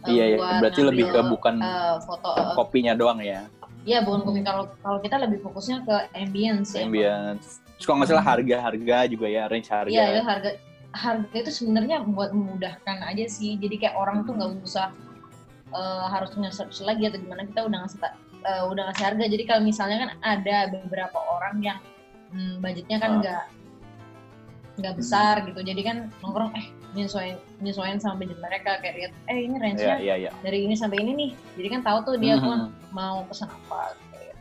Eh, 0.00 0.16
Iya, 0.16 0.24
iya. 0.32 0.36
buat 0.40 0.60
Berarti 0.64 0.80
lebih 0.80 1.06
ke 1.12 1.20
bukan 1.28 1.54
eh, 1.60 1.96
foto 2.08 2.32
eh, 2.32 2.56
kopinya 2.56 2.96
doang 2.96 3.20
ya. 3.20 3.44
Iya 3.84 4.00
bukan 4.04 4.24
kopi 4.24 4.40
kalau 4.44 4.64
kalau 4.80 4.96
kita 5.00 5.16
lebih 5.20 5.44
fokusnya 5.44 5.84
ke 5.84 5.96
ambience 6.16 6.72
ya. 6.72 6.84
Ambience. 6.88 7.60
Terus 7.76 7.84
kalau 7.84 7.96
nggak 8.00 8.10
salah 8.12 8.24
harga-harga 8.24 8.96
juga 9.08 9.26
ya, 9.28 9.44
range 9.48 9.68
harga. 9.68 9.92
Iya 9.92 10.04
itu 10.16 10.22
harga 10.24 10.50
harga 10.96 11.36
itu 11.36 11.52
sebenarnya 11.52 12.00
buat 12.08 12.32
memudahkan 12.32 12.96
aja 13.12 13.24
sih. 13.28 13.56
Jadi 13.60 13.76
kayak 13.76 13.96
orang 13.96 14.24
tuh 14.24 14.36
nggak 14.40 14.50
usah 14.64 14.88
eh, 15.72 16.04
harus 16.08 16.32
nge-search 16.32 16.80
lagi 16.80 17.08
atau 17.08 17.20
gimana 17.20 17.44
kita 17.44 17.60
udah 17.68 17.78
ngasih 17.84 18.00
eh, 18.44 18.62
udah 18.66 18.82
ngasih 18.90 19.04
harga. 19.04 19.24
Jadi 19.28 19.42
kalau 19.44 19.62
misalnya 19.64 19.96
kan 20.06 20.10
ada 20.22 20.56
beberapa 20.72 21.18
orang 21.18 21.54
yang 21.60 21.78
hmm, 22.32 22.60
budgetnya 22.60 22.98
kan 22.98 23.10
Ah. 23.10 23.18
nggak 23.20 23.44
nggak 24.80 24.94
besar 24.96 25.34
gitu. 25.44 25.60
Jadi 25.60 25.80
kan 25.84 25.96
nongkrong 26.24 26.52
eh 26.56 26.66
nyesuaiin 26.90 27.38
nyesuaiin 27.62 28.00
sama 28.02 28.18
budget 28.18 28.38
mereka 28.42 28.80
kayak 28.82 28.94
lihat 28.98 29.12
eh 29.30 29.38
ini 29.46 29.56
range-nya 29.62 29.96
iya, 30.02 30.14
iya. 30.26 30.30
dari 30.42 30.64
ini 30.66 30.74
sampai 30.74 31.04
ini 31.04 31.12
nih. 31.14 31.30
Jadi 31.60 31.68
kan 31.70 31.80
tahu 31.86 31.98
tuh 32.02 32.16
dia 32.18 32.34
pun 32.40 32.72
mau 32.90 33.22
pesan 33.28 33.46
apa 33.46 33.94
kayak 34.10 34.34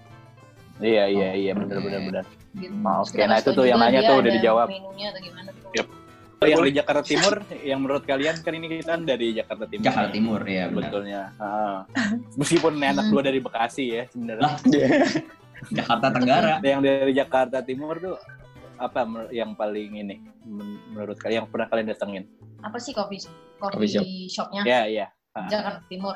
Iya, 0.79 1.03
iya, 1.12 1.29
iya, 1.35 1.51
benar 1.51 1.83
benar 1.83 2.01
benar. 2.07 2.25
gitu. 2.55 2.71
Oke, 2.71 3.19
nah 3.27 3.38
itu 3.38 3.51
tuh 3.51 3.67
yang 3.67 3.83
nanya 3.83 3.99
tuh 3.99 4.15
udah 4.23 4.31
dijawab. 4.31 4.67
Menunya 4.71 5.12
atau 5.12 5.21
gimana 5.21 5.49
tuh. 5.51 5.69
Yep. 5.75 5.88
Yang 6.39 6.60
di 6.63 6.73
Jakarta 6.73 7.04
Timur, 7.04 7.34
yang 7.60 7.80
menurut 7.84 8.04
kalian 8.08 8.39
kan 8.39 8.56
ini 8.56 8.71
kita 8.71 8.95
kan 8.95 9.04
dari 9.04 9.36
Jakarta 9.36 9.67
Timur. 9.67 9.84
Jakarta 9.84 10.10
Timur 10.10 10.39
ya 10.41 10.63
benar. 10.71 10.88
Betulnya. 10.88 11.21
Heeh. 11.36 11.75
Meskipun 12.39 12.71
ini 12.73 12.86
anak 12.88 13.06
dua 13.12 13.21
dari 13.21 13.39
Bekasi 13.43 13.86
ya 13.91 14.04
sebenarnya. 14.08 14.39
Lah, 14.39 14.56
Jakarta 15.69 16.08
Tenggara. 16.10 16.54
Yang 16.63 16.80
dari 16.82 17.12
Jakarta 17.12 17.58
Timur 17.60 17.99
tuh 17.99 18.15
apa 18.80 19.04
yang 19.30 19.52
paling 19.54 19.99
ini 19.99 20.15
men- 20.47 20.80
menurut 20.89 21.19
kalian 21.19 21.43
yang 21.43 21.49
pernah 21.52 21.67
kalian 21.67 21.91
datengin? 21.91 22.23
Apa 22.63 22.80
sih 22.80 22.95
coffee 22.95 23.19
coffee, 23.60 23.75
Coffee 23.75 23.91
shop. 23.91 24.06
shopnya 24.47 24.63
Ya, 24.63 24.82
iya. 24.88 25.08
Ah. 25.36 25.52
Jakarta 25.52 25.84
Timur? 25.91 26.15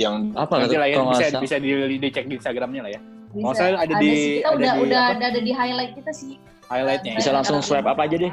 Yang 0.00 0.14
Apa 0.32 0.64
Nanti 0.64 0.76
lah 0.80 0.88
ya 0.88 0.96
bisa 1.04 1.24
salah- 1.28 1.42
bisa 1.44 1.56
di, 1.60 1.68
dicek 2.00 2.24
di 2.24 2.34
Instagramnya 2.40 2.88
lah 2.88 2.92
ya. 2.96 3.00
Bisa. 3.30 3.44
Oh, 3.44 3.52
saya 3.52 3.76
ada 3.76 3.94
di- 4.00 4.08
sih, 4.10 4.32
kita 4.40 4.48
ada 4.48 4.56
udah 4.56 4.70
di 4.72 4.80
udah 4.80 4.98
apa? 4.98 5.12
ada, 5.12 5.24
ada 5.28 5.40
di 5.44 5.52
highlight 5.52 5.92
kita 5.92 6.10
sih. 6.10 6.32
Highlightnya. 6.66 7.14
Bisa 7.20 7.28
ya. 7.28 7.34
langsung 7.36 7.60
Jakarta 7.60 7.76
swipe 7.76 7.90
apa 7.92 8.02
aja 8.08 8.16
deh. 8.16 8.32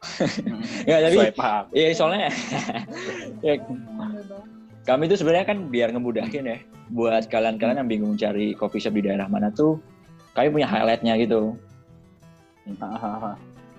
Hmm. 0.00 0.64
Ya 0.88 0.96
tapi 1.04 1.16
ya 1.70 1.92
soalnya 1.92 2.32
ya, 3.46 3.54
kami 4.82 5.04
tuh 5.06 5.16
sebenarnya 5.16 5.44
kan 5.44 5.68
biar 5.68 5.92
ngemudahin 5.92 6.44
ya 6.46 6.58
buat 6.88 7.28
kalian-kalian 7.28 7.84
yang 7.84 7.90
bingung 7.90 8.14
cari 8.16 8.56
coffee 8.56 8.80
shop 8.80 8.96
di 8.96 9.04
daerah 9.04 9.28
mana 9.28 9.52
tuh 9.52 9.76
kami 10.32 10.48
punya 10.50 10.66
highlightnya 10.66 11.20
gitu 11.20 11.52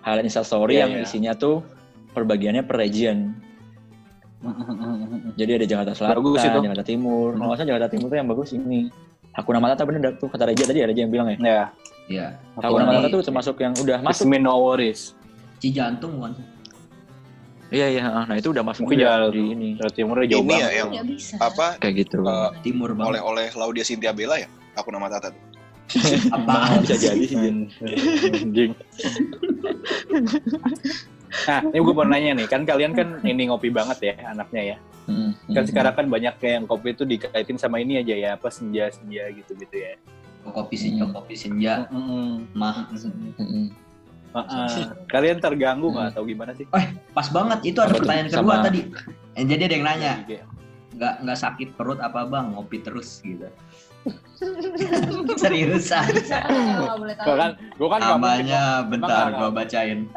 highlight 0.01 0.25
instastory 0.25 0.77
Iya, 0.77 0.85
yang 0.85 0.91
iya. 0.93 1.03
isinya 1.03 1.33
tuh 1.33 1.65
perbagiannya 2.13 2.63
per 2.63 2.77
region 2.77 3.33
jadi 5.35 5.57
ada 5.57 5.65
Jakarta 5.65 5.93
Selatan, 5.93 6.17
Bagus 6.17 6.41
itu. 6.41 6.57
Jakarta 6.61 6.85
Timur 6.85 7.27
Hmm. 7.33 7.39
kalau 7.39 7.53
salah 7.55 7.67
Jakarta 7.67 7.89
Timur 7.89 8.07
tuh 8.09 8.17
yang 8.17 8.29
bagus 8.29 8.49
ini 8.51 8.89
Hakuna 9.31 9.57
Matata 9.57 9.85
bener 9.85 10.17
tuh 10.17 10.27
kata 10.27 10.43
Reja 10.43 10.65
tadi 10.65 10.81
ada 10.81 10.89
Reja 10.89 11.01
yang 11.01 11.13
bilang 11.13 11.27
ya 11.29 11.37
Ya. 11.39 11.63
Iya. 12.05 12.27
Hakuna 12.57 12.83
Ini- 12.83 12.89
Matata 12.93 13.07
tuh 13.09 13.21
termasuk 13.23 13.55
yang 13.57 13.73
udah 13.73 13.97
masuk 14.01 14.27
Masuk 14.27 14.43
no 14.43 14.53
worries. 14.59 15.13
Cijantung 15.61 16.17
bukan? 16.17 16.33
iya 17.71 17.87
iya 17.87 18.03
nah 18.27 18.35
itu 18.35 18.51
udah 18.51 18.67
masuk 18.67 18.83
juga 18.91 18.99
Jakarta 18.99 19.31
di 19.31 19.43
ini 19.55 19.69
Jawa 19.79 19.91
Timurnya 19.95 20.27
jauh 20.27 20.43
ini 20.43 20.51
ya 20.51 20.57
banget. 20.59 20.75
yang 20.75 20.89
Nggak 20.91 21.07
bisa. 21.07 21.33
apa 21.39 21.67
kayak 21.79 21.93
gitu 22.03 22.17
eh, 22.27 22.49
Timur 22.67 22.89
banget. 22.91 23.07
oleh-oleh 23.15 23.47
Laudia 23.55 23.85
Cynthia 23.87 24.11
Bella 24.11 24.35
ya? 24.43 24.49
Aku 24.75 24.91
nama 24.91 25.07
Tata. 25.07 25.31
tuh. 25.31 25.43
Apa? 26.35 26.79
bisa 26.83 26.95
jadi 26.95 27.23
sih. 27.27 27.35
Anjing. 28.31 28.71
Nah, 31.47 31.59
ini 31.63 31.79
gue 31.79 31.95
mau 31.95 32.07
nanya 32.07 32.31
nih, 32.35 32.47
kan 32.47 32.67
kalian 32.67 32.91
kan 32.91 33.19
ini 33.23 33.47
ngopi 33.51 33.71
banget 33.71 33.97
ya 34.03 34.15
anaknya 34.35 34.75
ya. 34.75 34.77
Mm, 35.11 35.31
Kan 35.55 35.63
mm. 35.63 35.69
sekarang 35.71 35.93
kan 35.95 36.05
banyak 36.11 36.35
yang 36.43 36.63
kopi 36.67 36.95
itu 36.95 37.03
dikaitin 37.07 37.59
sama 37.59 37.79
ini 37.79 37.99
aja 37.99 38.15
ya, 38.15 38.29
apa 38.35 38.51
senja-senja 38.51 39.31
gitu-gitu 39.35 39.75
ya. 39.75 39.95
Kopi 40.47 40.75
senja, 40.75 41.05
kopi 41.07 41.35
senja, 41.35 41.87
mah. 42.55 42.87
Ah, 44.31 44.67
Kalian 45.11 45.43
terganggu 45.43 45.91
nggak 45.91 46.15
atau 46.15 46.23
gimana 46.23 46.55
sih? 46.55 46.63
Pas 47.11 47.27
banget. 47.27 47.59
Itu 47.67 47.83
ada 47.83 47.91
pertanyaan 47.91 48.31
kedua 48.31 48.55
Sama- 48.55 48.63
tadi. 48.63 48.81
Eh, 49.35 49.43
jadi 49.43 49.67
ada 49.67 49.75
yang 49.75 49.85
nanya, 49.85 50.13
Iya. 50.23 50.43
nggak 50.95 51.13
nggak 51.23 51.37
sakit 51.37 51.69
perut 51.75 51.99
apa 51.99 52.23
bang? 52.23 52.55
Ngopi 52.55 52.79
terus 52.79 53.19
gitu. 53.19 53.47
Seriusan. 55.41 56.07
Gua 57.21 57.35
kan, 57.37 57.51
gua 57.75 57.89
kan 57.91 57.99
Namanya 58.01 58.81
bentar 58.83 59.29
gua 59.31 59.49
bacain. 59.51 60.07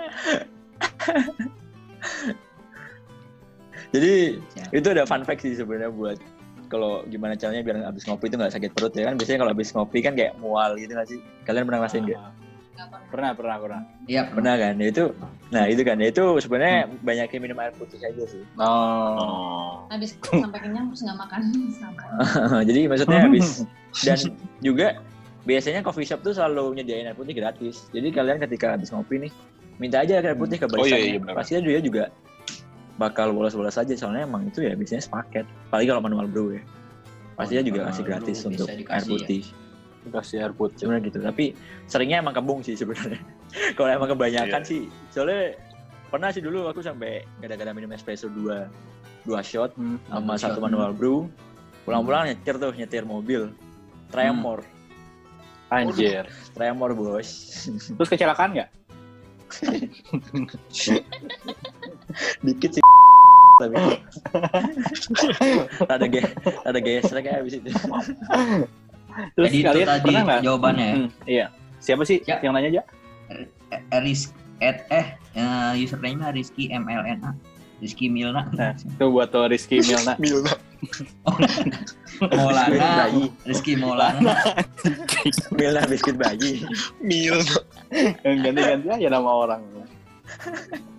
Jadi 3.95 4.43
Ya. 4.59 4.67
itu 4.73 4.89
ada 4.91 5.07
fun 5.07 5.23
fact 5.23 5.43
sih 5.43 5.55
sebenarnya 5.55 5.91
buat 5.91 6.19
kalau 6.67 7.07
gimana 7.07 7.39
caranya 7.39 7.63
biar 7.63 7.87
abis 7.87 8.03
ngopi 8.05 8.27
itu 8.27 8.35
nggak 8.35 8.51
sakit 8.51 8.71
perut 8.75 8.91
ya 8.91 9.07
kan 9.07 9.15
biasanya 9.15 9.39
kalau 9.39 9.53
abis 9.55 9.71
ngopi 9.71 10.03
kan 10.03 10.19
kayak 10.19 10.35
mual 10.43 10.75
gitu 10.75 10.91
nggak 10.91 11.07
sih 11.07 11.19
kalian 11.47 11.63
pernah 11.63 11.87
ngerasain 11.87 12.03
nggak 12.03 12.19
Nggak 12.19 12.33
pernah. 12.75 13.01
Pernah, 13.09 13.31
pernah, 13.33 13.57
pernah. 13.63 13.81
Iya, 14.11 14.23
pernah 14.29 14.55
kan 14.59 14.75
Ya 14.77 14.87
itu 14.91 15.05
nah 15.55 15.65
itu 15.71 15.83
kan 15.87 15.97
Ya 16.03 16.07
itu 16.11 16.25
sebenarnya 16.43 16.79
banyak 17.01 17.29
yang 17.31 17.43
minum 17.47 17.59
air 17.63 17.73
putih 17.79 17.99
aja 18.03 18.25
sih 18.27 18.43
Oh. 18.59 19.87
Habis 19.89 20.19
sampai 20.45 20.61
kenyang 20.61 20.91
terus 20.91 21.03
nggak 21.07 21.19
makan 21.19 21.41
sama. 21.71 22.03
jadi 22.69 22.81
maksudnya 22.91 23.21
habis 23.23 23.47
dan 24.07 24.19
juga 24.59 24.99
biasanya 25.45 25.85
coffee 25.85 26.09
shop 26.09 26.25
tuh 26.25 26.33
selalu 26.35 26.81
nyediain 26.81 27.07
air 27.07 27.17
putih 27.17 27.37
gratis 27.37 27.87
jadi 27.93 28.09
kalian 28.11 28.41
ketika 28.43 28.75
habis 28.75 28.91
ngopi 28.91 29.29
nih 29.29 29.33
minta 29.79 30.01
aja 30.03 30.19
air 30.19 30.35
putih 30.35 30.57
ke 30.59 30.67
Oh, 30.73 30.87
iya, 30.89 30.99
iya, 30.99 31.19
benar. 31.21 31.37
pasti 31.37 31.61
dia 31.61 31.81
juga 31.85 32.09
bakal 32.95 33.35
bolos-bolos 33.35 33.75
aja 33.75 33.91
soalnya 33.99 34.23
emang 34.25 34.47
itu 34.47 34.63
ya 34.63 34.73
biasanya 34.79 35.03
sepaket 35.03 35.45
apalagi 35.71 35.87
kalau 35.91 36.03
manual 36.03 36.27
brew 36.31 36.55
ya 36.55 36.63
pasti 37.35 37.59
dia 37.59 37.65
juga 37.67 37.83
manual 37.83 37.91
kasih 37.91 38.05
gratis 38.07 38.39
untuk 38.47 38.67
air 38.71 38.79
dikasih 38.81 39.19
ya. 39.19 39.64
Kasih 40.07 40.37
air 40.41 40.53
putih. 40.53 40.85
sebenarnya 40.85 41.05
gitu 41.07 41.19
tapi 41.19 41.45
seringnya 41.85 42.21
emang 42.21 42.33
kembung 42.33 42.61
sih 42.61 42.75
sebenarnya 42.75 43.21
kalau 43.77 43.89
emang 43.89 44.09
kebanyakan 44.11 44.61
Iya. 44.61 44.69
sih 44.69 44.83
soalnya 45.09 45.57
pernah 46.09 46.29
sih 46.29 46.41
dulu 46.41 46.67
aku 46.67 46.79
sampai 46.79 47.25
gara-gara 47.39 47.71
minum 47.71 47.91
espresso 47.91 48.29
dua 48.29 48.69
dua 49.23 49.41
shot 49.41 49.73
Hmm. 49.75 49.97
sama 50.07 50.35
Satu 50.35 50.43
satu 50.47 50.59
shot. 50.59 50.65
manual 50.65 50.91
brew 50.93 51.25
pulang-pulang 51.83 52.27
nyetir 52.27 52.57
tuh 52.57 52.71
nyetir 52.71 53.03
mobil 53.03 53.49
tremor 54.09 54.61
Anjir. 55.69 56.29
tremor 56.53 56.93
bos 56.93 57.29
Terus 57.97 58.09
kecelakaan 58.09 58.53
nggak? 58.53 58.71
dikit 62.43 62.71
sih 62.73 62.85
tapi 63.55 63.75
ada 65.87 66.05
ge 66.05 66.27
ada 66.67 66.79
gesrek 66.79 67.23
kayak 67.23 67.39
habis 67.41 67.55
itu 67.55 67.71
Terus 69.35 69.47
Jadi 69.47 69.57
itu 69.57 69.67
kalian 69.67 69.87
tadi 69.87 70.03
pernah 70.05 70.23
nggak? 70.25 70.41
jawabannya 70.43 70.85
ya. 70.85 70.95
Hmm, 70.95 71.09
iya. 71.25 71.47
Siapa 71.79 72.03
sih 72.03 72.19
Ya. 72.25 72.37
yang 72.41 72.53
nanya 72.53 72.69
aja? 72.71 72.83
Eh, 73.31 73.47
Ris 74.01 74.31
at 74.59 74.87
eh 74.89 75.07
eh, 75.35 75.73
username-nya 75.79 76.31
Rizky 76.31 76.69
MLNA. 76.69 77.31
Rizky 77.79 78.07
Milna. 78.07 78.47
Nah, 78.51 78.73
itu 78.73 79.05
buat 79.07 79.29
tuh 79.29 79.45
Rizky 79.53 79.79
Milna. 79.81 80.15
Milna. 80.17 80.55
Maulana. 82.23 82.71
bayi 83.03 83.25
Rizky 83.45 83.73
Maulana. 83.75 84.35
Milna 85.51 85.83
biskuit 85.85 86.15
bayi 86.15 86.63
Milna. 86.99 87.57
Ganti-ganti 88.23 88.89
aja 88.91 89.09
nama 89.09 89.31
orang. 89.31 89.63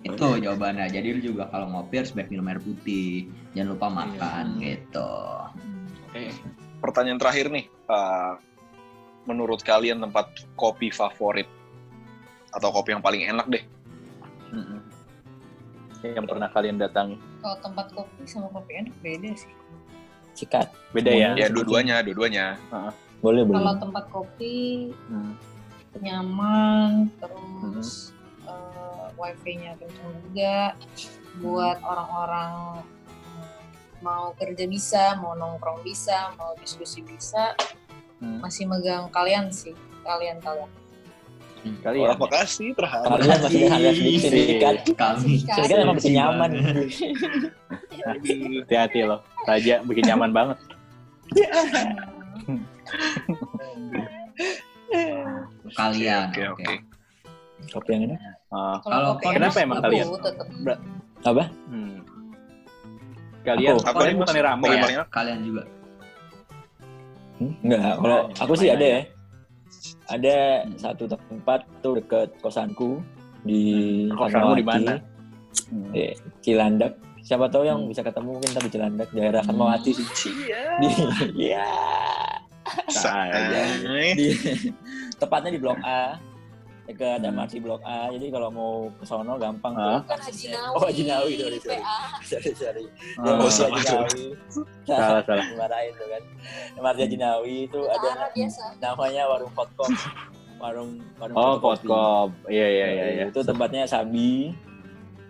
Itu 0.02 0.38
jawabannya. 0.38 0.86
Jadi 0.86 1.06
lu 1.12 1.20
juga 1.24 1.50
kalau 1.50 1.66
ngopi 1.68 1.98
harus 1.98 2.14
banyak 2.14 2.30
minum 2.30 2.46
air 2.46 2.60
putih. 2.60 3.26
Jangan 3.52 3.68
lupa 3.74 3.86
makan 3.88 4.44
gitu. 4.60 5.12
Oke. 6.06 6.30
Pertanyaan 6.80 7.20
terakhir 7.20 7.48
nih. 7.50 7.66
Eh, 7.68 8.32
menurut 9.26 9.60
kalian 9.66 9.98
tempat 10.00 10.30
kopi 10.54 10.88
favorit 10.94 11.50
atau 12.54 12.70
kopi 12.70 12.94
yang 12.94 13.02
paling 13.02 13.26
enak 13.26 13.46
deh? 13.50 13.64
Mm-mm. 14.54 14.80
Yang 16.06 16.26
pernah 16.30 16.48
kalian 16.54 16.78
datangi. 16.78 17.18
Kalau 17.42 17.58
tempat 17.58 17.90
kopi 17.90 18.22
sama 18.24 18.48
kopi 18.54 18.72
enak 18.86 18.94
beda 19.02 19.30
sih. 19.34 19.52
sikat 20.36 20.68
Beda 20.92 21.08
ya? 21.16 21.32
Ya 21.32 21.48
dua-duanya, 21.48 22.04
dua-duanya. 22.04 22.60
boleh 23.24 23.42
boleh 23.48 23.56
Kalau 23.56 23.74
tempat 23.80 24.04
kopi 24.12 24.92
Hmm. 25.08 25.32
nyaman, 25.96 27.08
terus 27.16 28.12
eh, 28.44 29.06
wifi-nya 29.16 29.80
kenceng 29.80 30.12
juga 30.28 30.76
buat 31.40 31.80
orang-orang 31.80 32.84
mau 33.98 34.32
kerja 34.32 34.64
bisa, 34.64 35.16
mau 35.16 35.32
nongkrong 35.32 35.80
bisa, 35.82 36.32
mau 36.34 36.52
diskusi 36.56 37.00
bisa, 37.00 37.56
Hmm. 38.16 38.40
masih 38.40 38.64
megang 38.64 39.12
kalian 39.12 39.52
sih, 39.52 39.76
kalian 40.00 40.40
kalian. 40.40 40.70
Kalian. 41.82 42.14
Terima 42.14 42.28
kasih 42.30 42.68
terhadap 42.72 43.10
kalian 43.12 43.38
masih 43.42 43.62
ada 43.66 43.90
sedikit 43.90 44.30
sindikat 44.30 44.74
Kami. 44.94 45.42
sindikat 45.42 45.76
emang 45.76 45.96
bikin 45.98 46.14
nyaman 46.14 46.50
Hati-hati 48.62 49.00
loh. 49.02 49.20
Raja 49.44 49.82
bikin 49.82 50.04
nyaman 50.06 50.30
banget. 50.30 50.58
Kalian. 55.76 56.30
Oke, 56.30 56.42
Oke. 56.46 56.64
oke. 56.64 56.74
kopi 57.66 57.90
yang 57.92 58.02
ini 58.06 58.16
Ah, 58.46 58.78
Kalau 58.78 59.18
kopi 59.18 59.34
kenapa 59.34 59.58
emang 59.58 59.82
kalian? 59.82 60.06
tetep 60.22 60.46
apa 61.26 61.44
hmm. 61.66 61.98
Kalian, 63.46 63.78
Aku- 63.78 63.86
Apa? 63.86 63.98
kalian 64.02 64.42
rame 64.42 64.64
Kopi 64.66 64.74
ya? 64.74 64.82
paling? 64.82 64.96
Kalian 65.14 65.38
juga. 65.46 65.62
Hmm, 67.36 67.52
enggak 67.62 67.80
kalau 68.00 68.20
aku 68.32 68.52
sih 68.56 68.68
ada 68.72 68.86
ya. 68.86 69.00
ada 70.08 70.36
satu 70.80 71.04
tempat 71.04 71.60
tuh 71.84 72.00
deket 72.00 72.32
kosanku 72.40 73.04
di 73.44 73.62
Kosanmu 74.10 74.56
di 74.58 74.64
mana? 74.66 74.98
Iya, 75.92 76.16
Cilandak. 76.42 76.96
Siapa 77.22 77.50
tahu 77.50 77.66
yang 77.66 77.86
bisa 77.86 78.02
ketemu 78.02 78.38
mungkin 78.38 78.50
tapi 78.54 78.68
Cilandak 78.70 79.08
daerah 79.12 79.42
Fatmawati 79.42 79.90
sih. 79.94 80.06
Di 80.82 80.88
ya 81.50 81.66
Say. 82.90 83.30
di 84.14 84.26
tepatnya 85.14 85.54
di 85.54 85.58
Blok 85.62 85.78
A 85.82 86.18
dekat 86.86 87.18
MRT 87.20 87.58
Blok 87.58 87.82
A 87.82 88.08
jadi 88.08 88.26
kalau 88.28 88.48
mau 88.48 88.72
ke 88.92 89.02
sono 89.02 89.34
gampang 89.36 89.74
Hah? 89.74 89.98
tuh 89.98 90.06
Bukan 90.06 90.20
Haji 90.22 90.46
Nawi. 90.48 90.70
Oh, 90.70 90.82
Haji 90.82 91.02
Nawi, 91.04 91.32
sorry, 91.34 91.58
sorry. 91.58 91.76
PA. 91.76 91.98
sorry 92.30 92.52
sorry 92.52 92.84
Ah, 93.16 93.24
Yang 93.24 93.34
Oh, 93.34 93.42
Haji 93.42 93.50
salah. 93.50 93.80
Salah, 94.86 95.20
salah. 95.20 95.44
dimarahin 95.50 95.92
tuh 95.92 96.06
kan 96.06 96.22
MRT 96.76 96.98
Haji 97.00 97.18
Nawi 97.18 97.54
itu 97.66 97.80
ada 97.84 98.06
Utara 98.06 98.26
biasa. 98.30 98.62
namanya 98.78 99.22
warung 99.26 99.52
Kotkop 99.52 99.90
warung 100.56 100.90
warung 101.16 101.36
Oh, 101.36 101.54
kotkop. 101.58 102.28
Iya, 102.46 102.66
iya, 102.66 102.86
iya. 102.88 103.06
iya. 103.12 103.24
itu 103.26 103.40
tempatnya 103.42 103.84
sabi 103.84 104.56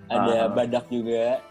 ada 0.07 0.33
Ah. 0.39 0.49
badak 0.49 0.87
juga 0.87 1.43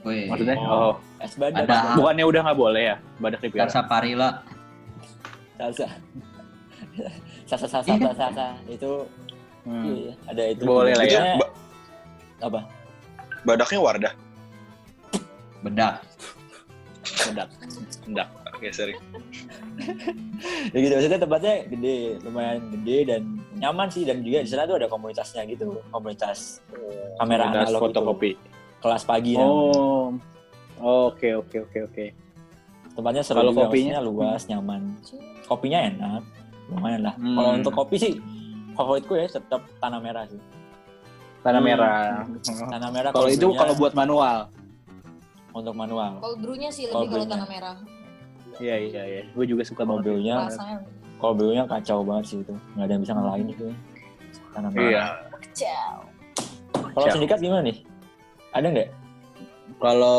Wih. 0.00 0.28
Maksudnya, 0.28 0.56
oh, 0.56 0.96
es 1.18 1.34
badak 1.34 1.60
Ada. 1.62 1.92
bukannya 1.92 2.24
udah 2.24 2.40
nggak 2.42 2.56
boleh 2.56 2.82
ya? 2.86 2.96
Badak 3.16 3.40
dipiara. 3.42 3.66
Salsa 3.66 3.84
Parila. 3.84 4.28
salsa 5.54 5.86
sasa 7.50 7.66
sasa 7.66 7.82
sasa 7.90 8.10
sasa 8.16 8.46
itu 8.64 9.04
Hmm. 9.62 9.84
iya, 9.86 10.12
ada 10.24 10.42
itu 10.46 10.62
Boleh 10.62 10.92
lah 10.92 11.04
ya. 11.04 11.36
Ba- 11.36 11.52
apa 12.40 12.60
badaknya 13.42 13.78
Wardah. 13.78 14.14
Bedak. 15.60 16.00
Badak. 17.26 17.48
Badak. 18.06 18.28
Oke, 18.50 18.68
sorry. 18.70 18.92
ya 20.70 20.78
gitu 20.78 20.92
maksudnya 20.92 21.16
tempatnya 21.18 21.54
gede 21.66 21.96
lumayan 22.20 22.60
gede 22.70 22.96
dan 23.06 23.22
nyaman 23.54 23.88
sih 23.88 24.04
dan 24.04 24.20
juga 24.20 24.40
di 24.40 24.48
sana 24.48 24.64
tuh 24.64 24.76
ada 24.76 24.86
komunitasnya 24.86 25.44
gitu 25.46 25.80
komunitas 25.88 26.60
kamera 27.16 27.44
Komunitas 27.46 27.64
analog 27.66 27.80
fotokopi. 27.82 28.30
itu. 28.30 28.48
kelas 28.80 29.02
pagi. 29.04 29.32
Oh. 29.36 30.16
Oke, 30.80 31.34
oke, 31.34 31.56
oke, 31.62 31.78
oke. 31.84 32.06
tempatnya 32.90 33.22
seru 33.22 33.38
Kalau 33.38 33.52
kopinya? 33.54 34.00
luas 34.00 34.44
nyaman 34.44 34.92
kopinya 35.46 35.78
enak 35.82 36.22
lumayan 36.68 37.00
lah 37.02 37.14
Hmm. 37.14 37.32
kalau 37.34 37.50
untuk 37.54 37.72
kopi 37.74 37.96
sih 37.96 38.12
favoritku 38.80 39.12
ya 39.14 39.26
tetap 39.28 39.60
tanah 39.76 39.98
merah 39.98 40.24
sih 40.26 40.40
Tanah 41.40 41.56
Hmm. 41.56 41.68
merah. 41.72 42.00
tanah 42.68 42.90
merah 42.90 43.10
Kalau 43.10 43.28
itu 43.28 43.48
kalau 43.50 43.72
buat 43.74 43.92
manual. 43.92 44.48
untuk 45.50 45.72
manual 45.72 46.20
Cold 46.20 46.38
brew-nya 46.38 46.68
sih 46.68 46.84
Cold 46.86 47.06
lebih 47.06 47.16
kalau 47.16 47.32
tanah 47.32 47.48
merah. 47.48 47.76
Iya, 48.56 48.76
iya, 48.78 49.02
iya. 49.04 49.22
Gue 49.30 49.44
juga 49.44 49.62
suka 49.62 49.82
kalau 49.82 49.98
brewnya 49.98 50.36
Rasanya 50.44 50.84
kalau 51.16 51.32
brewnya 51.32 51.64
kacau 51.64 52.00
banget 52.00 52.24
sih 52.26 52.38
itu 52.38 52.52
nggak 52.70 52.84
ada 52.84 52.92
yang 52.92 53.02
bisa 53.02 53.12
ngalahin 53.14 53.48
itu 53.48 53.64
ya. 53.64 53.76
tanah 54.50 54.70
merah 54.70 54.84
Iya. 54.86 55.04
kecil. 55.40 55.90
kalau 56.86 56.92
Kacau. 56.98 57.14
sindikat 57.14 57.38
gimana 57.38 57.62
nih 57.62 57.76
ada 58.50 58.66
nggak 58.68 58.88
Kalau 59.80 60.18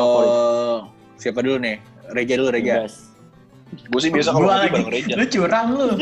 siapa 1.16 1.39
dulu 1.39 1.59
nih? 1.59 1.78
Reja 2.09 2.34
dulu, 2.34 2.49
Reja. 2.49 2.82
Bebas. 2.82 3.11
Gue 3.72 3.99
sih 3.99 4.09
biasa 4.09 4.30
kalau 4.30 4.47
lagi. 4.47 4.67
bareng 4.69 4.88
Reja. 4.88 5.13
Lu 5.15 5.26
curang 5.26 5.67
lu. 5.72 5.88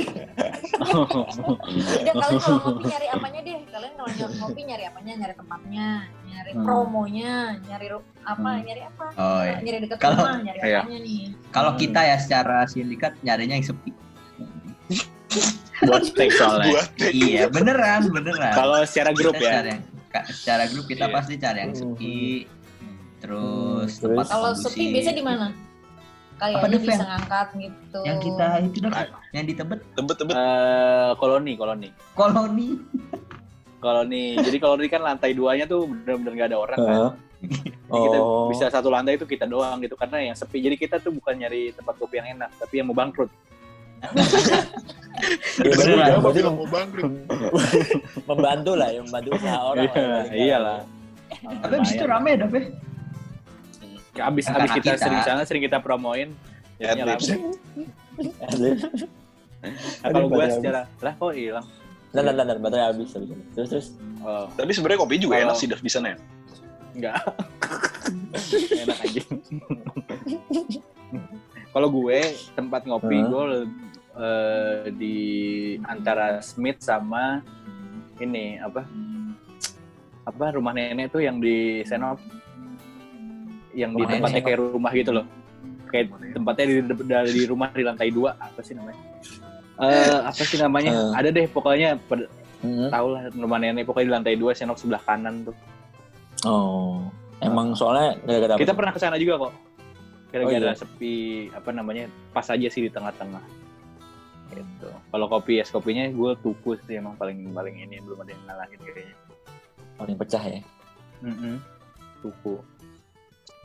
Udah 0.80 2.14
kalian 2.16 2.40
kalau 2.42 2.60
ngopi 2.66 2.84
nyari 2.88 3.08
apanya 3.10 3.40
deh? 3.42 3.58
Kalian 3.64 3.94
kalau 3.94 4.10
nyari 4.10 4.34
ngopi 4.36 4.62
nyari 4.64 4.84
apanya? 4.86 5.14
Nyari 5.16 5.34
tempatnya, 5.36 5.88
nyari 6.24 6.52
Hmm. 6.52 6.66
promonya, 6.66 7.34
nyari 7.62 7.88
apa? 8.24 8.50
Hmm. 8.50 8.66
Nyari 8.66 8.82
apa? 8.84 9.06
Oh 9.16 9.42
iya. 9.44 9.58
Nyari 9.60 9.78
dekat 9.84 9.98
Kalau- 10.00 10.18
rumah, 10.20 10.38
nyari 10.40 10.60
iya. 10.60 10.80
apanya 10.82 11.00
nih? 11.00 11.22
Kalau 11.50 11.72
kita 11.76 12.02
ya 12.04 12.18
secara 12.18 12.58
sindikat 12.66 13.14
nyarinya 13.22 13.56
yang 13.56 13.66
sepi. 13.66 13.92
buat 15.80 16.04
steak 16.04 16.32
soalnya. 16.34 16.74
Buat 16.74 16.90
iya, 17.08 17.48
beneran, 17.48 18.10
beneran. 18.10 18.52
Kalau 18.52 18.82
secara 18.84 19.14
grup 19.14 19.32
Kita 19.34 19.46
ya. 19.46 19.54
cari 19.56 19.70
yang- 19.72 19.86
secara 20.28 20.64
grup 20.68 20.86
kita 20.86 21.06
Iya. 21.06 21.14
pasti 21.14 21.34
cari 21.38 21.58
yang 21.62 21.74
sepi. 21.74 22.20
Terus 23.20 23.90
Hmm, 23.94 24.02
tempat 24.02 24.26
terus? 24.26 24.34
Kalau 24.34 24.52
sepi 24.58 24.84
biasa 24.92 25.12
di 25.12 25.22
mana? 25.22 25.48
Deh, 26.40 26.80
bisa 26.80 26.96
Fen? 26.96 27.00
ngangkat 27.04 27.48
gitu. 27.58 28.00
Yang 28.02 28.18
kita 28.24 28.46
itu 28.62 28.78
dah, 28.82 28.92
yang 29.30 29.46
di 29.46 29.54
Tebet 29.54 29.80
tebet-tebet. 29.92 30.34
Eh, 30.34 31.12
koloni, 31.16 31.54
koloni. 31.54 31.90
koloni. 32.14 32.68
Koloni. 33.80 34.26
Jadi 34.36 34.58
koloni 34.58 34.88
kan 34.88 35.02
lantai 35.02 35.32
duanya 35.32 35.64
tuh 35.64 35.88
bener-bener 35.88 36.34
gak 36.38 36.50
ada 36.50 36.58
orang 36.58 36.80
kan. 36.80 36.96
Hah? 36.96 37.12
Jadi 37.40 38.00
kita 38.04 38.18
Oh. 38.20 38.52
bisa 38.52 38.68
satu 38.68 38.88
lantai 38.88 39.16
itu 39.16 39.24
kita 39.24 39.44
doang 39.44 39.80
gitu 39.80 39.96
karena 39.96 40.20
yang 40.22 40.36
sepi. 40.36 40.60
Jadi 40.60 40.76
kita 40.76 41.00
tuh 41.00 41.12
bukan 41.12 41.32
nyari 41.34 41.72
tempat 41.72 41.96
kopi 41.96 42.20
yang 42.20 42.36
enak, 42.36 42.52
tapi 42.56 42.74
yang 42.78 42.88
mau 42.88 42.96
bangkrut. 42.96 43.32
Ya, 45.60 45.76
Beneran. 45.76 46.24
berarti 46.24 46.40
mau 46.48 46.64
bangkrut. 46.64 47.12
membantu 48.24 48.72
lah, 48.72 48.88
ya, 48.88 49.04
membantu 49.04 49.30
usaha 49.36 49.60
orang. 49.60 49.84
Iya, 49.84 50.00
nggak. 50.00 50.24
iyalah. 50.32 50.80
Tapi 51.60 51.74
abis 51.76 51.92
itu 51.92 52.06
rame 52.08 52.32
dah, 52.40 52.48
Abis 54.22 54.46
Karena 54.48 54.64
abis 54.66 54.72
kita, 54.78 54.92
kita- 54.96 55.02
sering 55.02 55.22
sana 55.24 55.42
sering 55.48 55.64
kita 55.64 55.78
promoin. 55.80 56.30
ya. 56.80 56.96
Nah, 56.96 57.18
kalau 60.12 60.28
gue 60.32 60.46
secara 60.52 60.88
lah 61.04 61.14
kok 61.16 61.34
hilang. 61.36 61.68
Dan 62.10 62.26
dan 62.26 62.42
dan 62.42 62.58
baterai 62.58 62.90
habis 62.90 63.12
habis. 63.14 63.30
Terus 63.54 63.68
terus. 63.70 63.88
Oh, 64.20 64.48
Tapi 64.56 64.72
sebenarnya 64.74 65.00
kopi 65.00 65.16
juga 65.20 65.36
enak 65.40 65.56
sih 65.56 65.68
Dav 65.70 65.80
di 65.80 65.92
sana 65.92 66.16
ya. 66.16 66.18
enggak. 66.90 67.16
enak 68.84 68.98
aja. 69.06 69.24
kalau 71.70 71.88
gue 71.94 72.20
tempat 72.58 72.82
ngopi 72.90 73.18
Hah? 73.22 73.28
gue 73.30 73.44
eh, 74.18 74.84
di 74.98 75.18
antara 75.86 76.42
Smith 76.42 76.82
sama 76.82 77.46
ini 78.18 78.58
apa? 78.60 78.84
Apa 80.26 80.44
apa 80.44 80.58
rumah 80.58 80.74
nenek 80.74 81.14
tuh 81.14 81.22
yang 81.24 81.38
di 81.38 81.86
Senop 81.86 82.18
yang 83.80 83.92
di 83.96 84.04
tempatnya 84.04 84.42
kayak 84.44 84.60
rumah 84.60 84.92
gitu 84.92 85.12
loh. 85.16 85.26
Kayak 85.90 86.06
tempatnya 86.36 86.66
di, 86.68 86.76
di, 86.84 86.94
di 87.34 87.44
rumah 87.48 87.72
di 87.72 87.82
lantai 87.82 88.12
dua 88.12 88.36
apa 88.38 88.60
sih 88.60 88.76
namanya? 88.76 89.00
Eh 89.80 90.20
apa 90.22 90.42
sih 90.44 90.60
namanya? 90.60 90.92
Eh. 90.92 91.12
ada 91.16 91.30
deh 91.32 91.48
pokoknya 91.48 91.96
pada- 92.06 92.28
Hmm. 92.60 92.92
tahu 92.92 93.16
lah 93.16 93.32
rumah 93.32 93.56
nenek 93.56 93.88
pokoknya 93.88 94.04
di 94.04 94.14
lantai 94.20 94.36
dua 94.36 94.52
Senop 94.52 94.76
sebelah 94.76 95.00
kanan 95.00 95.48
tuh. 95.48 95.56
Oh, 96.44 97.08
emang 97.40 97.72
soalnya 97.72 98.20
gara-gara 98.20 98.60
kita 98.60 98.76
pernah 98.76 98.92
ke 98.92 99.00
sana 99.00 99.16
juga 99.16 99.48
kok. 99.48 99.54
Gara-gara 100.30 100.60
Oh, 100.60 100.68
iya. 100.68 100.76
sepi 100.76 101.16
apa 101.56 101.72
namanya 101.72 102.12
pas 102.36 102.44
aja 102.46 102.68
sih 102.68 102.84
di 102.84 102.92
tengah-tengah. 102.92 103.40
Gitu. 104.52 104.92
Kalau 104.92 105.26
kopi 105.32 105.64
es 105.64 105.72
kopinya 105.72 106.04
gue 106.12 106.32
tuku 106.44 106.76
sih 106.84 107.00
emang 107.00 107.16
paling 107.16 107.48
paling 107.50 107.80
ini 107.80 108.04
belum 108.04 108.28
ada 108.28 108.32
yang 108.36 108.44
ngalahin 108.44 108.80
kayaknya. 108.84 109.16
Paling 109.96 110.16
pecah 110.20 110.44
ya. 110.44 110.60
Mm-mm. 111.24 111.56
tuku 112.20 112.60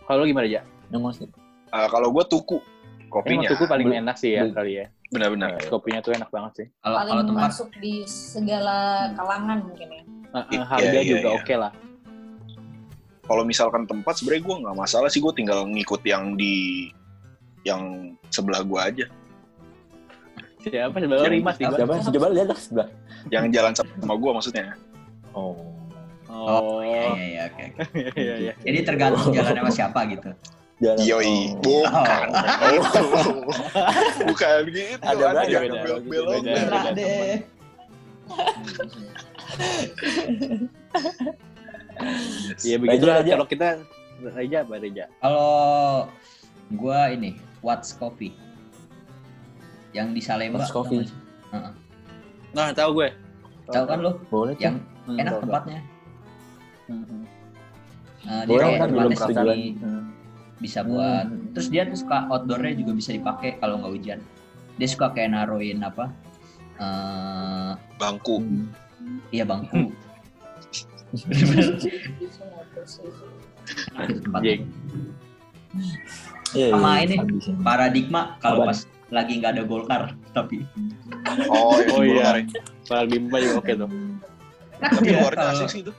kalau 0.04 0.24
gimana 0.24 0.46
aja 0.46 0.60
Emang 0.88 1.10
sih. 1.10 1.26
Ah, 1.68 1.88
kalau 1.88 2.08
gue 2.08 2.24
tuku 2.24 2.60
kopinya. 3.08 3.44
Emang 3.44 3.52
tuku 3.52 3.64
paling 3.64 3.88
enak 3.90 4.14
sih 4.14 4.30
ya 4.32 4.46
kali 4.48 4.78
ya 4.78 4.86
Benar-benar. 5.08 5.56
es 5.56 5.66
kopinya 5.66 6.00
tuh 6.00 6.12
enak 6.12 6.28
banget 6.28 6.52
sih 6.54 6.66
Kalau 6.78 6.96
kalau 6.96 7.10
paling 7.14 7.26
tempat 7.28 7.44
masuk 7.48 7.68
di 7.78 7.94
segala 8.04 8.76
kalangan 9.12 9.58
mungkin 9.62 9.88
ya. 9.88 10.02
Eh, 10.34 10.44
Iya, 10.50 10.62
harga 10.64 10.90
iya, 10.92 11.02
juga 11.04 11.28
iya. 11.28 11.36
oke 11.36 11.54
lah 11.56 11.72
Kalau 13.24 13.42
misalkan 13.42 13.82
tempat 13.84 14.14
sebenarnya 14.16 14.42
gue 14.42 14.56
nggak 14.62 14.76
masalah 14.76 15.08
sih 15.08 15.18
gue 15.18 15.32
tinggal 15.32 15.64
ngikut 15.64 16.02
yang 16.04 16.34
di 16.34 16.90
yang 17.64 17.80
sebelah 18.28 18.60
gue 18.60 18.76
aja. 18.78 19.06
siapa 20.60 20.96
sebenarnya 20.96 21.24
Yang- 21.24 21.36
Rimas 21.40 21.56
gua. 21.56 21.96
Coba 22.04 22.26
lihat 22.30 22.48
lah 22.48 22.58
sebelah. 22.58 22.88
Yang 23.28 23.44
jalan 23.52 23.72
sama 23.72 24.14
gue 24.14 24.30
maksudnya. 24.32 24.66
Oh. 25.32 25.56
Oh 26.44 26.80
iya 26.80 27.00
iya 27.10 27.24
iya 27.24 27.42
oke. 27.46 27.64
oke. 27.64 27.98
iya 28.22 28.34
iya 28.40 28.52
Jadi 28.60 28.78
tergantung 28.84 29.32
jalan 29.36 29.52
sama 29.54 29.70
siapa 29.70 30.00
gitu. 30.08 30.30
Jalan. 30.82 30.98
Yoi, 31.00 31.54
Oh. 31.54 31.60
bukan. 31.62 32.28
bukan 34.28 34.58
gitu. 34.68 34.94
Ada 35.00 35.14
Ada, 35.14 35.26
banyak, 35.32 35.60
yang 35.62 35.76
belok-belok. 35.80 36.40
beda, 36.42 36.80
deh. 36.92 37.36
iya 42.64 42.76
begitu 42.76 43.04
Reja, 43.04 43.20
Reja. 43.20 43.32
kalau 43.34 43.46
kita 43.46 43.68
Reja 44.34 44.58
apa 44.64 44.74
Reja 44.78 45.04
Kalau 45.20 45.50
gua 46.74 47.00
ini 47.10 47.36
What's 47.60 47.92
Coffee 47.92 48.32
yang 49.94 50.10
di 50.10 50.18
Salemba. 50.18 50.58
What's 50.58 50.74
Coffee? 50.74 51.06
nah 52.50 52.74
tahu 52.74 52.98
gue 52.98 53.08
Tahu 53.64 53.84
kan 53.86 53.98
lo? 54.02 54.18
Boleh. 54.28 54.58
Yang 54.58 54.82
Hmm, 55.04 55.20
enak 55.20 55.36
tempatnya. 55.44 55.80
Eh, 56.86 58.42
dia 58.48 58.56
kayak 58.58 58.78
kan 58.80 58.88
belum 58.88 59.10
jalan. 59.30 59.56
Hmm. 59.78 60.02
bisa 60.56 60.80
buat. 60.80 61.26
Hmm. 61.28 61.50
Terus 61.52 61.68
dia 61.68 61.82
tuh 61.84 61.98
suka 61.98 62.24
outdoornya 62.28 62.74
juga 62.78 62.92
bisa 62.94 63.10
dipakai 63.10 63.58
kalau 63.58 63.80
nggak 63.80 63.92
hujan. 63.92 64.18
Dia 64.74 64.88
suka 64.88 65.12
kayak 65.12 65.30
naruhin 65.30 65.80
apa? 65.80 66.08
eh 66.74 67.72
Bangku. 67.96 68.40
Hmm. 68.40 68.66
iya 69.30 69.44
bangku. 69.44 69.92
Ada 73.94 74.12
tempatnya. 74.18 74.44
Jeng. 74.44 74.62
Iya, 76.54 76.68
Sama 76.70 76.90
iya, 76.92 77.02
ini. 77.04 77.14
habis. 77.18 77.44
Paradigma 77.60 78.20
kalau 78.38 78.62
pas 78.62 78.78
lagi 79.10 79.32
nggak 79.38 79.52
ada 79.52 79.62
Golkar 79.64 80.02
tapi 80.32 80.62
Oh, 81.46 81.78
yang 81.78 81.90
oh 81.90 82.02
iya 82.02 82.22
bimba 83.06 83.38
juga 83.38 83.58
oke 83.58 83.72
tuh 83.76 83.88
Tapi 84.74 85.06
Iya, 85.06 85.18
kalau- 85.30 85.54
asik 85.54 85.68
sih 85.70 85.80
itu. 85.82 85.92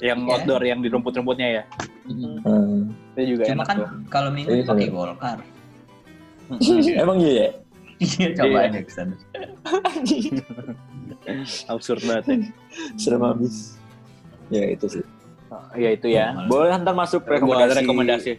Yang 0.00 0.18
Iya. 0.20 0.32
outdoor 0.32 0.62
yang 0.62 0.78
di 0.78 0.88
rumput-rumputnya 0.88 1.48
ya 1.52 1.62
Hmm. 2.06 2.94
itu 3.12 3.36
juga 3.36 3.42
Cuma 3.46 3.54
enak 3.54 3.66
kan 3.66 3.78
kalau 4.08 4.30
minggu 4.30 4.50
Iya, 4.50 4.64
pakai 4.64 4.82
iya. 4.82 4.90
Golkar. 4.90 5.38
Emang 6.98 7.18
iya 7.18 7.32
ya? 7.34 7.48
Iya 7.98 8.26
coba 8.32 8.48
Iya. 8.48 8.64
aja 8.64 8.80
ke 8.80 8.90
sana. 8.90 9.14
absurd 11.68 12.00
banget 12.02 12.24
ya 12.24 12.36
Serem 12.94 13.22
habis. 13.22 13.76
Ya 14.48 14.64
itu 14.66 14.86
sih. 14.88 15.04
Oh, 15.48 15.62
ya 15.74 15.88
itu 15.90 16.06
ya 16.06 16.34
Boleh 16.46 16.70
ntar 16.74 16.92
masuk 16.92 17.22
rekomendasi. 17.22 17.78
rekomendasi 17.78 18.30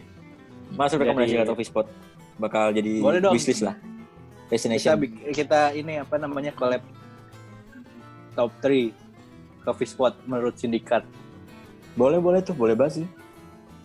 Masuk 0.72 0.96
rekomendasi 0.98 1.34
ke 1.36 1.44
coffee 1.44 1.66
spot. 1.66 1.86
Bakal 2.36 2.72
jadi 2.72 2.98
Boleh 2.98 3.18
dong. 3.20 3.32
wishlist 3.32 3.62
lah. 3.62 3.76
kita 4.48 4.50
Destination. 4.50 4.92
bik- 4.98 5.30
kita 5.30 5.70
ini 5.70 5.96
apa 5.96 6.16
namanya 6.16 6.50
collab 6.50 6.80
top 8.32 8.50
3 8.58 8.90
coffee 9.62 9.86
spot 9.86 10.16
menurut 10.24 10.56
sindikat 10.56 11.04
Boleh 11.92 12.18
boleh 12.18 12.40
tuh, 12.40 12.52
boleh 12.52 12.74
banget 12.74 13.02
sih. 13.02 13.06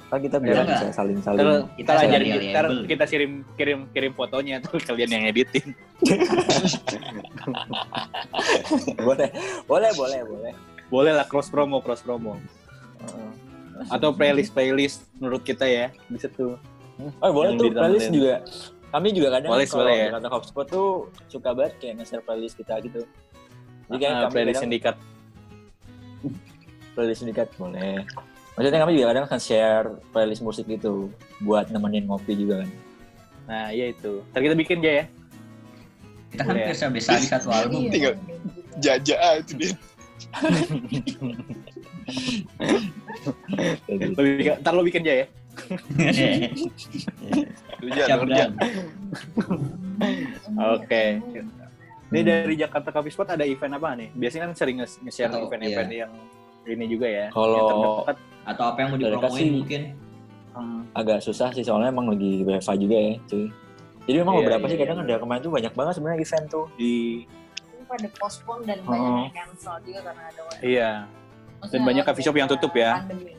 Ntar 0.06 0.20
kita 0.22 0.38
biar 0.38 0.64
bisa 0.64 0.94
saling-saling. 0.94 1.42
Ntar, 1.42 1.66
Kita 1.74 1.92
ajarin 1.98 2.30
ntar 2.54 2.66
kita 2.86 3.04
kirim 3.06 3.32
kirim 3.56 3.80
kirim 3.90 4.12
fotonya 4.14 4.62
tuh 4.62 4.78
kalian 4.88 5.10
yang 5.12 5.24
editin 5.28 5.74
boleh, 9.00 9.30
boleh, 9.66 9.92
boleh, 9.92 10.22
boleh. 10.24 10.54
boleh 10.86 11.12
lah 11.12 11.26
cross 11.26 11.50
promo 11.50 11.82
cross 11.82 12.00
promo 12.00 12.38
Heeh. 13.02 13.32
atau 13.90 14.14
playlist 14.14 14.54
playlist 14.54 15.00
menurut 15.18 15.42
kita 15.42 15.66
ya 15.66 15.90
bisa 16.08 16.30
tuh 16.30 16.56
Oh 17.20 17.28
boleh 17.28 17.52
Yang 17.52 17.58
tuh 17.58 17.66
ditemenin. 17.66 17.76
playlist 17.82 18.08
juga. 18.10 18.36
Kami 18.88 19.08
juga 19.12 19.28
kadang 19.30 19.50
Boleh, 19.52 19.68
kalau 19.68 19.84
boleh 19.84 19.94
ya. 19.94 20.06
Jakarta 20.08 20.28
Coffee 20.32 20.48
Spot 20.48 20.68
tuh 20.70 20.88
suka 21.28 21.50
banget 21.52 21.74
kayak 21.76 21.94
nge-share 22.00 22.24
playlist 22.24 22.56
kita 22.56 22.74
gitu. 22.80 23.02
Jadi 23.84 23.98
kayak 24.00 24.14
Ah, 24.14 24.22
kami 24.22 24.32
playlist 24.32 24.56
kadang 24.56 24.64
sindikat 24.64 24.96
playlist 26.96 27.22
sindikat 27.22 27.52
boleh. 27.56 28.08
Maksudnya 28.56 28.80
kami 28.80 28.96
juga 28.96 29.08
kadang 29.12 29.26
akan 29.28 29.36
share 29.38 29.88
playlist 30.10 30.40
musik 30.40 30.64
gitu 30.66 31.12
buat 31.44 31.68
nemenin 31.68 32.08
ngopi 32.08 32.34
juga 32.34 32.64
kan. 32.64 32.72
nah 33.46 33.70
iya 33.70 33.94
itu 33.94 34.26
ntar 34.34 34.42
kita 34.42 34.58
bikin 34.58 34.82
aja 34.82 34.92
ya 34.92 35.06
Kita 36.34 36.42
kan 36.42 36.56
Boleh. 36.58 36.66
bisa 36.74 36.86
bisa 36.90 37.12
di 37.14 37.28
satu 37.30 37.48
album. 37.54 37.94
Tinggal- 37.94 38.18
Jaja 38.82 39.16
ah, 39.22 39.34
itu 39.38 39.54
dia. 39.54 39.74
Gitu. 43.86 44.12
Lo 44.18 44.22
bikin- 44.22 44.58
ntar 44.62 44.74
lo 44.74 44.82
bikin 44.82 45.02
aja 45.06 45.14
ya 45.22 45.28
Jan. 47.86 48.28
Jan. 48.28 48.52
Oke. 50.74 51.04
ini 52.06 52.22
dari 52.22 52.56
Jakarta 52.56 52.92
Coffee 52.92 53.12
Spot 53.12 53.30
ada 53.30 53.44
event 53.44 53.74
apa 53.74 53.96
nih 53.96 54.10
biasanya 54.12 54.48
kan 54.48 54.54
sering 54.56 54.78
nge- 54.80 55.00
nge-share 55.02 55.32
event-event 55.32 55.92
yang 55.92 56.12
ini 56.68 56.86
juga 56.88 57.08
ya 57.08 57.26
Kalau-. 57.30 58.06
Atau 58.44 58.64
apa 58.64 58.78
yang 58.78 58.90
mau 58.90 58.98
dipromoin 58.98 59.50
mungkin. 59.58 59.82
Hmm, 60.52 60.82
agak 60.94 61.20
susah 61.20 61.50
sih 61.52 61.62
soalnya 61.62 61.90
emang 61.90 62.08
lagi 62.08 62.42
WFA 62.42 62.74
juga 62.76 62.96
ya 62.96 63.14
cuy. 63.26 63.46
Jadi 64.06 64.18
memang 64.18 64.34
Iya, 64.34 64.40
beberapa 64.40 64.62
iya, 64.62 64.70
sih 64.70 64.78
iya, 64.78 64.84
kadang 64.86 64.98
ada 65.02 65.16
kemarin 65.18 65.42
tuh 65.42 65.52
banyak 65.52 65.74
banget 65.74 65.94
sebenarnya 65.94 66.20
event 66.20 66.46
tuh 66.48 66.66
di 66.76 66.94
pada 67.86 68.08
postpone 68.14 68.62
dan 68.64 68.80
banyak 68.82 69.12
yang 69.30 69.34
cancel 69.36 69.76
juga 69.82 70.00
karena 70.04 70.22
ada 70.26 70.42
iya 70.62 70.90
Maksudnya 71.58 71.84
banyak 71.84 72.04
coffee 72.04 72.24
shop 72.24 72.36
yang 72.36 72.48
tutup 72.48 72.74
ya. 72.74 72.92
pandemi. 73.00 73.34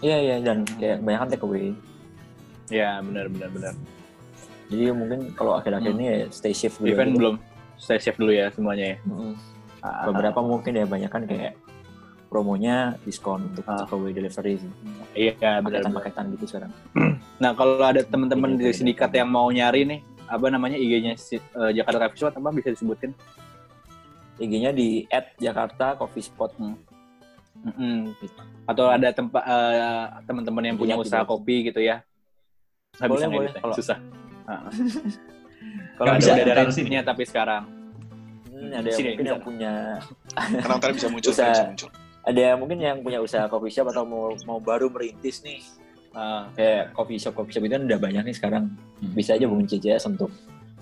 Iya 0.00 0.16
iya 0.18 0.36
dan 0.40 0.58
kayak 0.64 0.98
banyak 1.00 1.18
kan 1.18 1.28
take 1.28 1.44
away. 1.44 1.66
iya 2.68 2.98
benar 3.00 3.26
benar 3.26 3.48
benar 3.50 3.74
Jadi 4.66 4.84
mungkin 4.90 5.20
kalau 5.32 5.54
akhir-akhir 5.54 5.90
ini 5.92 6.04
ya 6.06 6.18
stay 6.30 6.50
safe 6.50 6.74
dulu. 6.76 6.86
event 6.88 7.10
belum 7.12 7.34
stay 7.76 7.98
safe 7.98 8.14
dulu 8.14 8.30
ya 8.30 8.46
semuanya 8.48 8.94
ya 8.94 8.96
Mm-mm. 9.04 9.32
Ah, 9.80 10.06
Beberapa 10.06 10.38
mungkin 10.38 10.72
ya 10.72 10.84
banyak 10.84 11.08
kan 11.08 11.22
kayak 11.24 11.54
promonya 12.30 12.94
diskon 13.02 13.50
untuk 13.50 13.66
Ah. 13.66 13.82
take 13.82 13.92
away 13.92 14.14
delivery 14.14 14.54
sih. 14.56 14.70
iya. 15.14 15.34
Paketan-paketan 15.60 16.30
gitu 16.32 16.46
sekarang. 16.46 16.70
nah 17.42 17.50
kalau 17.52 17.82
ada 17.82 18.00
teman-teman 18.00 18.54
Iya, 18.54 18.56
di 18.56 18.64
iya, 18.64 18.72
sindikat 18.72 19.10
iya. 19.10 19.18
yang 19.20 19.28
mau 19.28 19.50
nyari 19.50 19.82
nih 19.84 20.00
apa 20.24 20.46
namanya 20.46 20.78
IG-nya 20.78 21.18
si- 21.18 21.36
eh, 21.36 21.70
Jakarta 21.74 22.06
Coffee 22.06 22.22
Spot 22.22 22.34
apa 22.36 22.48
bisa 22.54 22.68
disebutin 22.70 23.10
IG-nya 24.38 24.70
di 24.70 25.04
@jakarta 25.36 25.98
coffee 25.98 26.22
spot. 26.22 26.54
Mm-mm. 27.60 28.16
atau 28.64 28.88
ada 28.88 29.10
tempat 29.10 29.42
eh, 29.42 30.04
teman-teman 30.24 30.64
yang 30.64 30.76
punya 30.78 30.94
usaha 30.96 31.20
kopi 31.22 31.66
gitu 31.66 31.82
ya 31.82 32.00
nggak 32.96 33.04
Boleh, 33.04 33.20
bisa 33.20 33.26
boleh. 33.28 33.50
Kalau- 33.52 33.76
susah 33.76 33.98
Ah. 34.46 34.64
Kalau 35.98 36.08
Nggak 36.08 36.24
ada, 36.32 36.64
bisa 36.64 36.80
ada- 36.80 37.04
tapi 37.04 37.22
sekarang 37.22 37.62
hmm, 38.48 38.70
ada 38.72 38.80
yang 38.80 38.96
Sini, 38.96 39.08
mungkin 39.12 39.26
yang 39.28 39.42
punya 39.44 39.72
Karena 40.32 40.74
ntar 40.74 40.90
bisa 40.90 41.08
muncul, 41.12 41.30
bisa 41.30 41.68
muncul. 41.68 41.90
Ada 42.20 42.40
yang 42.40 42.58
mungkin 42.60 42.78
yang 42.80 43.00
punya 43.00 43.18
usaha 43.22 43.48
coffee 43.48 43.72
shop 43.72 43.90
atau 43.92 44.04
mau 44.04 44.36
mau 44.44 44.58
baru 44.60 44.92
merintis 44.92 45.40
nih. 45.40 45.60
Ah, 46.10 46.50
kayak 46.58 46.92
coffee 46.92 47.16
shop 47.22 47.38
coffee 47.38 47.54
shop 47.54 47.64
itu 47.64 47.74
kan 47.78 47.84
udah 47.86 47.98
banyak 47.98 48.22
nih 48.28 48.36
sekarang. 48.36 48.64
Hmm. 49.00 49.12
bisa 49.16 49.32
aja 49.38 49.48
hubungin 49.48 49.64
CCS 49.70 50.04
untuk 50.10 50.28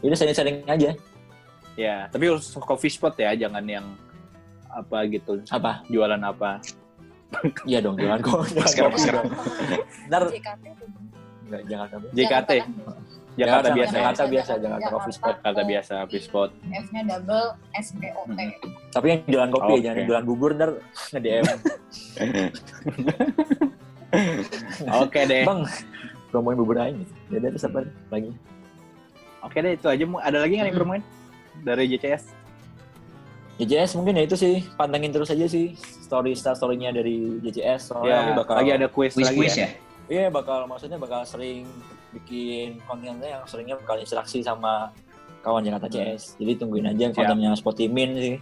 itu 0.02 0.14
sharing-sharing 0.14 0.66
aja. 0.66 0.90
Ya 1.78 2.10
tapi 2.10 2.26
harus 2.26 2.50
coffee 2.58 2.90
spot 2.90 3.14
ya 3.20 3.34
jangan 3.38 3.62
yang 3.62 3.86
apa 4.66 5.06
gitu. 5.06 5.38
Apa? 5.52 5.86
Jualan 5.86 6.18
apa? 6.22 6.58
Iya 7.68 7.84
dong 7.84 7.96
jangan 8.02 8.18
kok 8.24 8.40
Masker, 8.56 8.88
masker. 8.88 9.14
ntar 10.08 10.22
JKT 10.32 10.64
jangan 11.68 11.86
JKT 12.16 12.50
Jakarta 13.38 13.70
kan? 13.70 13.78
Jakarta 13.78 13.78
biasa 13.78 13.94
ya? 13.94 13.98
Jakarta 14.02 14.24
biasa, 14.26 14.52
Jakarta 14.58 14.88
Coffee 14.90 15.14
Spot. 15.14 15.34
Jakarta 15.38 15.62
biasa, 15.62 15.92
coffee 16.02 16.22
spot. 16.22 16.50
F-nya 16.84 17.02
double 17.06 17.46
S 17.72 17.86
P 17.94 18.02
O 18.10 18.22
T. 18.26 18.30
Hmm. 18.34 18.50
Tapi 18.90 19.06
yang 19.06 19.20
jualan 19.24 19.50
kopi, 19.54 19.72
Oke. 19.72 19.80
jangan 19.86 19.96
yang 19.96 20.08
jualan 20.10 20.24
bubur 20.26 20.50
ntar 20.52 20.70
nge-DM. 21.14 21.44
Oke 25.04 25.20
deh. 25.24 25.42
Bang, 25.44 25.60
promoin 26.30 26.56
bubur 26.56 26.76
aja. 26.80 26.96
Jadi 27.28 27.44
terus 27.46 27.64
apa 27.64 27.84
lagi? 28.10 28.30
Oke 29.44 29.58
deh, 29.60 29.72
itu 29.76 29.86
aja. 29.86 30.02
Ada 30.02 30.38
lagi 30.42 30.52
nggak 30.58 30.66
nih 30.72 30.74
promoin 30.74 31.02
dari 31.62 31.84
JCS? 31.86 32.34
JCS 33.58 33.98
mungkin 33.98 34.14
ya 34.14 34.22
itu 34.22 34.36
sih, 34.38 34.62
pantengin 34.78 35.10
terus 35.10 35.34
aja 35.34 35.46
sih 35.50 35.74
story 35.78 36.30
star 36.38 36.54
story-nya 36.54 36.94
dari 36.94 37.42
JCS. 37.42 37.90
Soalnya 37.90 38.08
Ya, 38.08 38.16
kami 38.22 38.32
bakal 38.38 38.54
lagi 38.62 38.70
ada 38.72 38.86
kuis 38.88 39.12
lagi 39.18 39.34
Quiz-quiz 39.34 39.54
ya. 39.58 39.62
ya? 39.62 39.68
Iya 40.08 40.26
bakal 40.32 40.64
maksudnya 40.64 40.96
bakal 40.96 41.20
sering 41.28 41.68
bikin 42.16 42.80
kontennya 42.88 43.38
yang 43.38 43.42
seringnya 43.44 43.76
bakal 43.84 44.00
interaksi 44.00 44.40
sama 44.40 44.92
kawan 45.44 45.64
Jakarta 45.64 45.88
CS. 45.88 46.36
Jadi 46.40 46.52
tungguin 46.56 46.88
aja 46.88 47.12
kontennya 47.12 47.52
Spotimin 47.54 48.10
sih. 48.16 48.36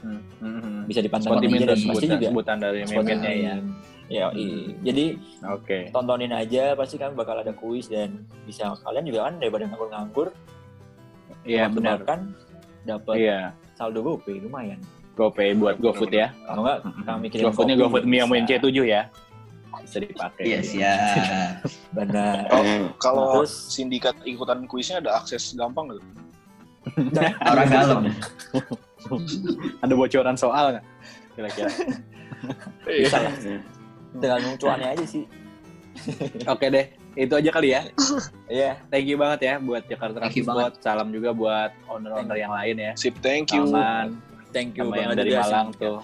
Hmm, 0.00 0.20
hmm, 0.40 0.60
hmm. 0.64 0.80
Bisa 0.88 1.00
dipantengin 1.04 1.36
Spotimin 1.36 1.60
aja 1.60 1.66
dan 1.68 1.78
pasti 1.92 2.06
juga 2.08 2.26
sebutan 2.32 2.56
dari 2.58 2.80
memennya 2.88 3.32
ya. 3.32 3.54
Ya, 4.10 4.26
jadi 4.82 5.14
Oke. 5.54 5.86
tontonin 5.94 6.34
aja 6.34 6.74
pasti 6.74 6.98
kan 6.98 7.14
bakal 7.14 7.38
ada 7.46 7.54
kuis 7.54 7.86
dan 7.86 8.26
bisa 8.42 8.74
kalian 8.82 9.06
juga 9.06 9.30
kan 9.30 9.38
daripada 9.38 9.70
nganggur-nganggur 9.70 10.34
Iya 11.46 11.70
benar. 11.70 12.02
kan 12.02 12.34
dapat 12.82 13.16
Iya. 13.22 13.40
saldo 13.78 14.02
GoPay 14.02 14.42
lumayan. 14.42 14.82
GoPay 15.14 15.54
buat 15.54 15.76
GoFood 15.78 16.10
ya. 16.10 16.34
Kalau 16.42 16.64
enggak 16.66 16.78
kami 17.06 17.26
kirim 17.30 17.44
GoFoodnya 17.50 17.76
GoFood 17.76 18.04
Mia 18.08 18.24
bisa. 18.26 18.46
C7 18.50 18.66
ya. 18.82 19.02
Bisa 19.84 19.98
dipakai. 20.00 20.42
Iya 20.44 20.60
siap. 20.62 21.64
Benar. 21.96 22.46
Oh, 22.52 22.92
kalau 23.00 23.42
Terus 23.42 23.52
sindikat 23.72 24.16
ikutan 24.24 24.64
kuisnya 24.68 25.00
ada 25.00 25.20
akses 25.20 25.54
gampang 25.56 25.92
gitu. 25.96 26.02
Orang 27.50 27.68
dalam. 27.68 28.02
Ada 29.84 29.92
bocoran 29.96 30.36
soal 30.36 30.76
nggak? 30.76 30.84
Kira-kira. 31.36 31.70
bisa 32.84 33.18
lah. 33.20 33.32
Dengan 34.16 34.56
cuannya 34.56 34.88
aja 34.96 35.04
sih. 35.04 35.24
Oke 36.48 36.72
deh. 36.72 36.86
Itu 37.16 37.36
aja 37.36 37.50
kali 37.52 37.76
ya. 37.76 37.84
Iya. 38.48 38.80
Thank 38.88 39.12
you 39.12 39.16
banget 39.20 39.40
ya 39.44 39.54
buat 39.60 39.84
Jakarta 39.88 40.24
Transport. 40.24 40.80
Salam 40.80 41.12
juga 41.12 41.36
buat 41.36 41.72
owner-owner 41.90 42.36
yang 42.36 42.52
lain 42.52 42.76
ya. 42.80 42.92
Sip, 42.96 43.16
thank 43.20 43.52
you. 43.52 43.68
Aman. 43.68 44.20
Thank 44.50 44.78
you 44.78 44.88
Sama 44.88 44.96
yang 44.98 45.10
dari 45.14 45.32
Malang 45.36 45.68
sih. 45.70 45.80
tuh. 45.80 45.98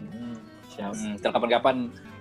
Hmm, 0.00 0.36
Siap. 0.72 0.92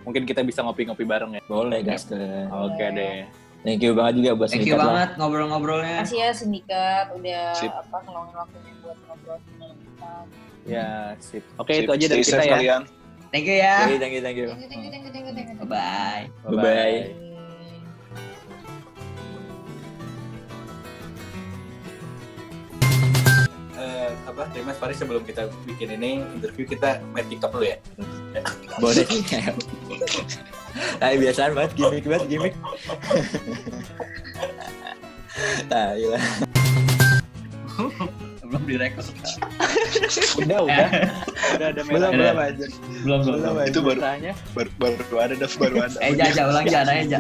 Mungkin 0.02 0.26
kita 0.26 0.42
bisa 0.42 0.66
ngopi-ngopi 0.66 1.06
bareng 1.06 1.38
ya. 1.38 1.42
Boleh 1.46 1.86
guys. 1.86 2.06
Oke 2.50 2.86
deh. 2.94 3.26
Thank 3.62 3.86
you 3.86 3.94
banget 3.94 4.14
juga 4.18 4.30
buat 4.42 4.50
Thank 4.50 4.66
you 4.66 4.74
banget 4.74 5.10
ngobrol-ngobrolnya. 5.22 6.02
Makasih 6.02 6.18
ya 6.18 6.30
sindikat 6.34 7.14
udah 7.14 7.54
Sip. 7.54 7.70
apa 7.70 7.98
ngeluangin 8.02 8.36
waktunya 8.42 8.74
buat 8.82 8.98
ngobrol 9.06 9.38
sama 9.38 9.66
kita. 9.78 10.14
Ya, 10.66 10.90
sip. 11.22 11.44
Oke, 11.62 11.74
Sip, 11.78 11.86
itu 11.86 11.92
aja 11.94 12.06
dari 12.10 12.24
stay 12.26 12.34
kita 12.42 12.46
ya. 12.46 12.54
kalian. 12.58 12.82
Thank 13.30 13.46
you 13.46 13.58
ya. 13.62 13.78
Oke, 13.86 13.96
thank 14.02 14.14
you, 14.18 14.22
thank 14.26 14.38
you. 14.38 14.48
Thank 14.50 14.62
you, 14.66 14.70
thank 14.70 14.82
you, 14.82 14.90
thank 14.90 15.04
you, 15.06 15.12
thank 15.14 15.26
you, 15.30 15.34
thank 15.38 15.48
you. 15.62 15.68
Bye. 15.70 16.26
Bye-bye. 16.42 17.02
Eh, 23.82 24.10
apa 24.30 24.42
Dimas 24.54 24.78
Faris 24.78 24.98
sebelum 24.98 25.26
kita 25.26 25.50
bikin 25.66 25.98
ini 26.02 26.22
interview 26.38 26.66
kita 26.66 27.02
main 27.14 27.26
TikTok 27.30 27.54
dulu 27.54 27.66
ya. 27.66 27.78
Boleh. 28.82 29.06
Nah, 31.04 31.12
biasaan 31.20 31.52
banget 31.52 31.72
gimmick 31.76 32.06
banget 32.08 32.26
gimmick. 32.32 32.56
Nah, 35.68 35.96
iya. 35.96 36.18
Belum 38.52 38.64
direkod. 38.68 39.08
Udah, 40.44 40.60
udah. 40.68 40.88
udah 41.56 41.68
ada 41.72 41.82
Belum, 41.88 42.12
belum 42.12 42.36
aja. 42.36 42.66
Belum 43.04 43.20
belum. 43.24 43.40
Belum. 43.40 43.64
Itu 43.64 43.80
baru 43.80 44.00
baru, 44.52 44.72
baru 44.76 45.16
ada 45.24 45.48
baru 45.56 45.76
ada. 45.88 45.98
Eh 46.04 46.12
Jaja 46.20 46.52
ulang 46.52 46.68
Jaja 46.68 46.92
aja. 46.92 47.18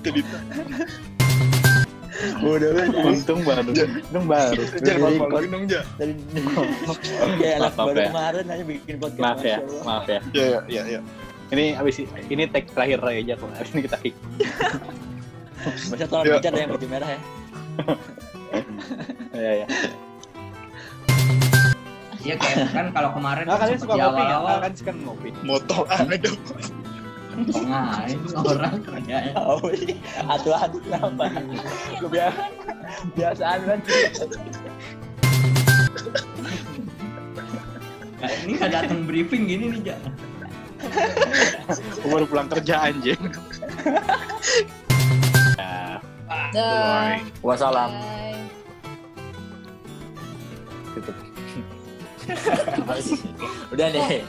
Itu 0.00 0.08
Udah, 2.38 2.68
udah. 2.72 2.86
Untung 3.06 3.40
baru. 3.42 3.70
Untung 3.70 4.24
baru. 4.26 4.62
Jangan 4.74 4.82
Dari 4.82 4.98
malu-maluin 4.98 5.48
dong, 5.48 5.64
Ja. 5.66 5.82
Dari 5.96 6.12
kayak 7.36 7.54
anak 7.58 7.72
baru 7.74 7.96
ya. 7.96 8.08
kemarin 8.08 8.44
aja 8.46 8.64
bikin 8.64 8.94
podcast. 8.96 9.22
Maaf 9.22 9.40
ya, 9.42 9.58
maaf 9.82 10.06
ya. 10.06 10.20
Ya, 10.30 10.44
ya, 10.46 10.60
ya, 10.66 10.82
ya. 10.88 11.00
Ini 11.46 11.64
abis 11.76 11.94
ini 12.26 12.42
tag 12.46 12.66
terakhir 12.66 12.98
aja 13.02 13.34
kok. 13.34 13.48
Abis 13.52 13.70
ini 13.70 13.80
kita 13.84 13.96
kick. 14.00 14.14
Masa 15.90 16.04
tolong 16.04 16.26
Ya. 16.26 16.34
dicat 16.36 16.52
yang 16.52 16.70
baju 16.70 16.86
merah 16.86 17.08
ya. 17.08 17.20
Iya, 19.32 19.50
iya. 19.54 19.66
Iya 22.18 22.34
kayak 22.36 22.58
kan 22.70 22.86
kalau 22.90 23.10
kemarin 23.14 23.44
Nah, 23.46 23.54
kalian 23.54 23.78
suka 23.78 23.94
ngopi 23.94 24.18
nggak? 24.18 24.34
awal-awal 24.34 24.56
Kan 24.58 24.72
suka 24.74 24.92
ngopi. 24.96 25.28
Motor 25.42 25.82
ada. 25.86 26.30
Ngain 27.44 28.18
orang 28.34 28.80
kerjanya. 28.80 29.32
Oh, 29.36 29.60
atuhan 30.24 30.70
kenapa? 30.80 31.24
Kebiasaan, 32.00 32.52
biasaan 33.12 33.60
banget. 33.68 33.82
Nah, 38.16 38.32
ini 38.42 38.52
nggak 38.56 38.72
datang 38.72 39.04
briefing 39.04 39.44
gini 39.44 39.76
nih 39.76 39.92
Ja. 39.92 39.96
Aku 42.00 42.06
baru 42.08 42.24
pulang 42.28 42.48
kerja 42.48 42.88
anjing. 42.88 43.20
Ya, 45.56 46.00
Dah. 46.52 47.20
Wassalam. 47.44 47.90
Tutup. 50.96 51.16
Udah 53.72 53.88
nih. 53.92 54.24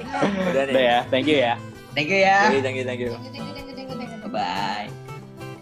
Udah 0.51 0.63
nih. 0.67 0.73
Udah 0.75 0.83
ya, 0.83 0.99
thank 1.07 1.27
you 1.29 1.39
ya. 1.39 1.55
Thank 1.97 2.13
you 2.13 2.21
ya. 2.21 2.45
Thank 2.45 2.53
you, 2.53 2.61
thank 2.61 2.77
you. 2.77 2.85
Thank 2.85 3.25
you, 3.25 3.31
thank 3.33 3.57
you, 3.57 3.73
thank 3.73 3.89
you, 3.89 3.97
thank 3.97 4.21
you. 4.21 4.29
Bye. 4.29 4.85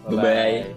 Bye-bye. 0.04 0.76